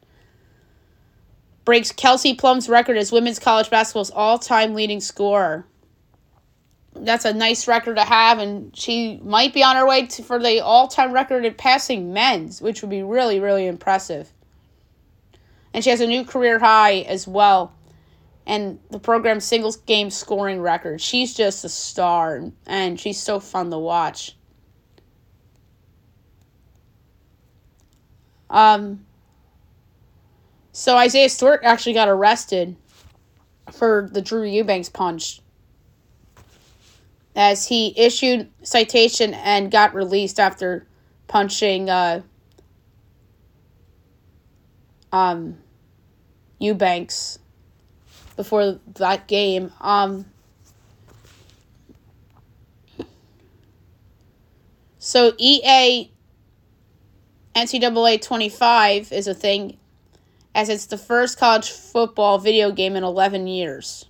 breaks 1.65 1.91
Kelsey 1.91 2.33
Plum's 2.33 2.69
record 2.69 2.97
as 2.97 3.11
women's 3.11 3.39
college 3.39 3.69
basketball's 3.69 4.11
all-time 4.11 4.73
leading 4.73 4.99
scorer. 4.99 5.65
That's 6.95 7.25
a 7.25 7.33
nice 7.33 7.67
record 7.67 7.95
to 7.95 8.03
have, 8.03 8.39
and 8.39 8.75
she 8.77 9.19
might 9.23 9.53
be 9.53 9.63
on 9.63 9.75
her 9.75 9.87
way 9.87 10.05
to, 10.05 10.23
for 10.23 10.39
the 10.39 10.59
all-time 10.59 11.11
record 11.11 11.43
in 11.43 11.53
passing 11.55 12.13
men's, 12.13 12.61
which 12.61 12.81
would 12.81 12.91
be 12.91 13.03
really, 13.03 13.39
really 13.39 13.65
impressive. 13.65 14.31
And 15.73 15.83
she 15.83 15.89
has 15.89 16.01
a 16.01 16.07
new 16.07 16.23
career 16.23 16.59
high 16.59 16.99
as 17.01 17.27
well, 17.27 17.73
and 18.45 18.79
the 18.91 18.99
program's 18.99 19.43
singles 19.43 19.77
game 19.77 20.11
scoring 20.11 20.61
record. 20.61 21.01
She's 21.01 21.33
just 21.33 21.65
a 21.65 21.69
star, 21.69 22.51
and 22.67 22.99
she's 22.99 23.19
so 23.19 23.39
fun 23.39 23.71
to 23.71 23.79
watch. 23.79 24.37
Um, 28.51 29.03
so 30.71 30.95
Isaiah 30.95 31.29
Stewart 31.29 31.61
actually 31.63 31.93
got 31.93 32.07
arrested 32.07 32.75
for 33.71 34.09
the 34.11 34.21
Drew 34.21 34.43
Eubanks 34.43 34.89
punch 34.89 35.41
as 37.35 37.67
he 37.67 37.93
issued 37.97 38.49
citation 38.61 39.33
and 39.33 39.71
got 39.71 39.93
released 39.95 40.39
after 40.39 40.85
punching 41.27 41.89
uh, 41.89 42.21
um, 45.11 45.57
Eubanks 46.59 47.39
before 48.35 48.79
that 48.95 49.27
game. 49.27 49.71
Um, 49.81 50.25
so 54.99 55.33
EA 55.37 56.11
NCAA 57.55 58.21
25 58.21 59.11
is 59.11 59.27
a 59.27 59.33
thing 59.33 59.77
as 60.55 60.69
it's 60.69 60.85
the 60.85 60.97
first 60.97 61.39
college 61.39 61.69
football 61.71 62.37
video 62.37 62.71
game 62.71 62.95
in 62.95 63.03
11 63.03 63.47
years. 63.47 64.05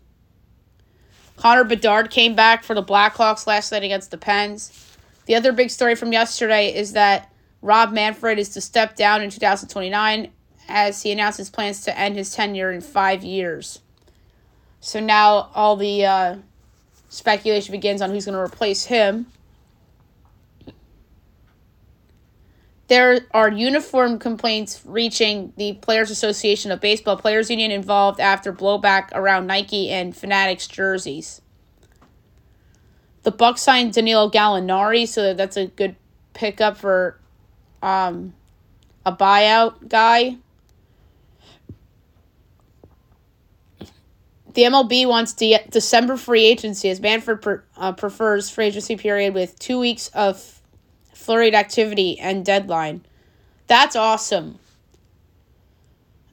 Connor 1.43 1.65
Bedard 1.65 2.09
came 2.09 2.35
back 2.35 2.63
for 2.63 2.73
the 2.73 2.81
Blackhawks 2.81 3.45
last 3.45 3.73
night 3.73 3.83
against 3.83 4.11
the 4.11 4.17
Pens. 4.17 4.95
The 5.25 5.35
other 5.35 5.51
big 5.51 5.71
story 5.71 5.93
from 5.93 6.13
yesterday 6.13 6.73
is 6.73 6.93
that 6.93 7.33
Rob 7.61 7.91
Manfred 7.91 8.39
is 8.39 8.47
to 8.53 8.61
step 8.61 8.95
down 8.95 9.21
in 9.21 9.29
2029 9.29 10.31
as 10.69 11.01
he 11.01 11.11
announced 11.11 11.39
his 11.39 11.49
plans 11.49 11.81
to 11.81 11.99
end 11.99 12.15
his 12.15 12.33
tenure 12.33 12.71
in 12.71 12.79
five 12.79 13.25
years. 13.25 13.81
So 14.79 15.01
now 15.01 15.49
all 15.53 15.75
the 15.75 16.05
uh, 16.05 16.35
speculation 17.09 17.73
begins 17.73 18.01
on 18.01 18.11
who's 18.11 18.23
going 18.23 18.35
to 18.35 18.39
replace 18.39 18.85
him. 18.85 19.25
There 22.93 23.21
are 23.33 23.51
uniform 23.51 24.19
complaints 24.19 24.83
reaching 24.85 25.51
the 25.57 25.73
Players 25.73 26.11
Association 26.11 26.69
of 26.71 26.79
Baseball 26.79 27.17
Players 27.17 27.49
Union 27.49 27.71
involved 27.71 28.19
after 28.19 28.53
blowback 28.53 29.09
around 29.13 29.47
Nike 29.47 29.89
and 29.89 30.15
Fanatics 30.15 30.67
jerseys. 30.67 31.41
The 33.23 33.31
Bucks 33.31 33.63
signed 33.63 33.93
Danilo 33.93 34.29
Gallinari, 34.29 35.07
so 35.07 35.33
that's 35.33 35.57
a 35.57 35.65
good 35.65 35.95
pickup 36.35 36.77
for 36.77 37.19
um, 37.81 38.35
a 39.07 39.11
buyout 39.11 39.87
guy. 39.89 40.37
The 44.53 44.65
MLB 44.65 45.07
wants 45.07 45.33
de- 45.33 45.65
December 45.71 46.15
free 46.15 46.45
agency 46.45 46.91
as 46.91 46.99
Manfred 46.99 47.41
per- 47.41 47.63
uh, 47.75 47.93
prefers 47.93 48.51
free 48.51 48.67
agency 48.67 48.95
period 48.97 49.33
with 49.33 49.57
two 49.57 49.79
weeks 49.79 50.09
of 50.09 50.61
flurried 51.13 51.55
activity 51.55 52.19
and 52.19 52.45
deadline. 52.45 53.03
That's 53.67 53.95
awesome. 53.95 54.59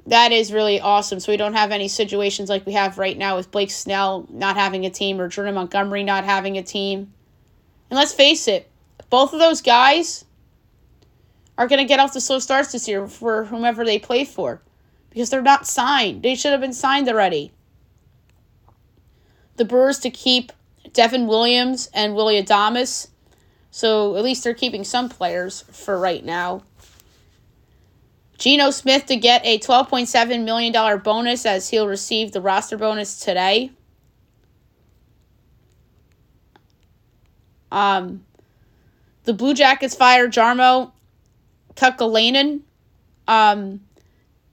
That 0.06 0.32
is 0.32 0.52
really 0.52 0.80
awesome. 0.80 1.20
So 1.20 1.30
we 1.30 1.36
don't 1.36 1.54
have 1.54 1.70
any 1.70 1.88
situations 1.88 2.48
like 2.48 2.66
we 2.66 2.72
have 2.72 2.98
right 2.98 3.16
now 3.16 3.36
with 3.36 3.50
Blake 3.50 3.70
Snell 3.70 4.26
not 4.30 4.56
having 4.56 4.84
a 4.84 4.90
team 4.90 5.20
or 5.20 5.28
Jordan 5.28 5.54
Montgomery 5.54 6.02
not 6.02 6.24
having 6.24 6.58
a 6.58 6.62
team. 6.62 7.12
And 7.90 7.96
let's 7.96 8.12
face 8.12 8.48
it, 8.48 8.68
both 9.08 9.32
of 9.32 9.38
those 9.38 9.60
guys 9.60 10.24
are 11.58 11.68
going 11.68 11.78
to 11.78 11.84
get 11.84 12.00
off 12.00 12.14
the 12.14 12.20
slow 12.20 12.38
starts 12.38 12.72
this 12.72 12.88
year 12.88 13.06
for 13.06 13.44
whomever 13.44 13.84
they 13.84 13.98
play 13.98 14.24
for 14.24 14.62
because 15.10 15.30
they're 15.30 15.42
not 15.42 15.66
signed. 15.66 16.22
They 16.22 16.34
should 16.34 16.52
have 16.52 16.60
been 16.60 16.72
signed 16.72 17.08
already. 17.08 17.52
The 19.56 19.64
Brewers 19.64 19.98
to 20.00 20.10
keep 20.10 20.52
Devin 20.92 21.26
Williams 21.26 21.90
and 21.92 22.14
Willie 22.14 22.42
Adames 22.42 23.08
so 23.70 24.16
at 24.16 24.24
least 24.24 24.44
they're 24.44 24.54
keeping 24.54 24.84
some 24.84 25.08
players 25.08 25.62
for 25.70 25.98
right 25.98 26.24
now. 26.24 26.62
Geno 28.38 28.70
Smith 28.70 29.06
to 29.06 29.16
get 29.16 29.44
a 29.44 29.58
$12.7 29.58 30.44
million 30.44 30.98
bonus 31.00 31.44
as 31.44 31.68
he'll 31.68 31.86
receive 31.86 32.32
the 32.32 32.40
roster 32.40 32.78
bonus 32.78 33.20
today. 33.20 33.70
Um, 37.70 38.24
the 39.24 39.34
Blue 39.34 39.54
Jackets 39.54 39.94
fired 39.94 40.32
Jarmo 40.32 40.90
Kekalainen. 41.74 42.62
Um, 43.28 43.80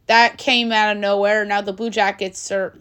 that 0.08 0.38
came 0.38 0.72
out 0.72 0.96
of 0.96 1.02
nowhere. 1.02 1.46
Now 1.46 1.62
the 1.62 1.74
Blue 1.74 1.90
Jackets 1.90 2.52
are 2.52 2.78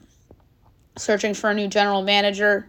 searching 0.97 1.35
for 1.35 1.51
a 1.51 1.55
new 1.55 1.69
general 1.69 2.03
manager. 2.03 2.69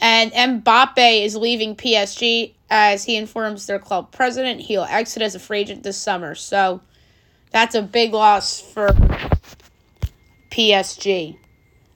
And 0.00 0.32
Mbappe 0.32 1.24
is 1.24 1.36
leaving 1.36 1.74
PSG 1.74 2.54
as 2.70 3.04
he 3.04 3.16
informs 3.16 3.66
their 3.66 3.78
club 3.78 4.12
president 4.12 4.60
he'll 4.60 4.84
exit 4.84 5.22
as 5.22 5.34
a 5.34 5.38
free 5.38 5.60
agent 5.60 5.82
this 5.82 5.96
summer. 5.96 6.34
So 6.34 6.80
that's 7.50 7.74
a 7.74 7.82
big 7.82 8.12
loss 8.12 8.60
for 8.60 8.88
PSG. 10.50 11.36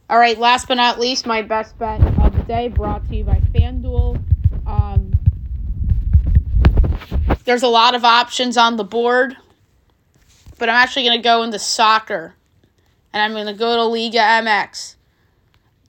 All 0.08 0.18
right, 0.18 0.38
last 0.38 0.68
but 0.68 0.74
not 0.74 0.98
least, 0.98 1.26
my 1.26 1.42
best 1.42 1.78
bet 1.78 2.00
of 2.18 2.36
the 2.36 2.42
day 2.42 2.68
brought 2.68 3.06
to 3.08 3.16
you 3.16 3.24
by 3.24 3.40
FanDuel. 3.54 4.22
Um, 4.66 5.12
there's 7.44 7.62
a 7.62 7.68
lot 7.68 7.94
of 7.94 8.04
options 8.04 8.56
on 8.56 8.76
the 8.76 8.84
board, 8.84 9.36
but 10.58 10.68
I'm 10.68 10.76
actually 10.76 11.04
going 11.04 11.18
to 11.18 11.22
go 11.22 11.42
into 11.42 11.58
soccer. 11.58 12.34
And 13.12 13.22
I'm 13.22 13.32
going 13.32 13.46
to 13.46 13.54
go 13.54 13.76
to 13.76 13.84
Liga 13.84 14.18
MX. 14.18 14.96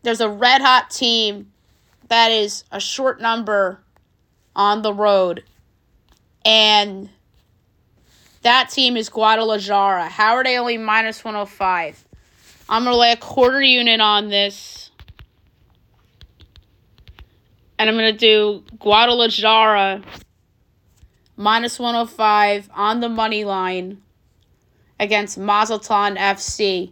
There's 0.04 0.20
a 0.20 0.30
red 0.30 0.62
hot 0.62 0.90
team 0.90 1.53
that 2.14 2.32
is 2.32 2.64
a 2.72 2.80
short 2.80 3.20
number 3.20 3.80
on 4.56 4.84
the 4.84 4.94
road. 4.94 5.44
And 6.46 7.10
that 8.44 8.70
team 8.70 8.96
is 8.98 9.10
Guadalajara. 9.10 10.10
How 10.10 10.36
are 10.36 10.44
they 10.44 10.60
only 10.60 10.78
minus 10.78 11.24
105? 11.24 12.06
I'm 12.70 12.84
going 12.84 12.94
to 12.94 13.00
lay 13.00 13.14
a 13.14 13.18
quarter 13.18 13.64
unit 13.64 14.00
on 14.00 14.30
this. 14.30 14.92
And 17.80 17.90
I'm 17.90 17.96
going 17.96 18.14
to 18.14 18.20
do 18.20 18.64
Guadalajara 18.78 20.04
minus 21.36 21.80
105 21.80 22.70
on 22.76 23.00
the 23.00 23.10
money 23.10 23.44
line 23.44 24.04
against 25.00 25.40
Mazatlan 25.40 26.18
FC 26.18 26.92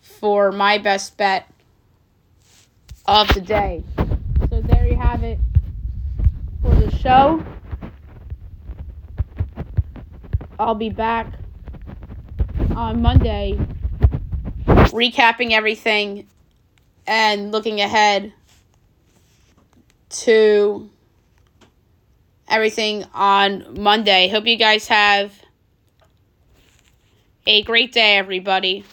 for 0.00 0.50
my 0.50 0.78
best 0.78 1.16
bet 1.16 1.48
of 3.06 3.32
the 3.32 3.40
day. 3.40 3.84
So 4.50 4.60
there 4.60 4.86
you 4.86 4.96
have 4.96 5.24
it 5.24 5.38
show. 7.06 7.40
I'll 10.58 10.74
be 10.74 10.90
back 10.90 11.34
on 12.74 13.00
Monday 13.00 13.56
recapping 14.66 15.52
everything 15.52 16.26
and 17.06 17.52
looking 17.52 17.80
ahead 17.80 18.32
to 20.08 20.90
everything 22.48 23.04
on 23.14 23.80
Monday. 23.80 24.26
Hope 24.26 24.46
you 24.46 24.56
guys 24.56 24.88
have 24.88 25.32
a 27.46 27.62
great 27.62 27.92
day, 27.92 28.16
everybody. 28.16 28.84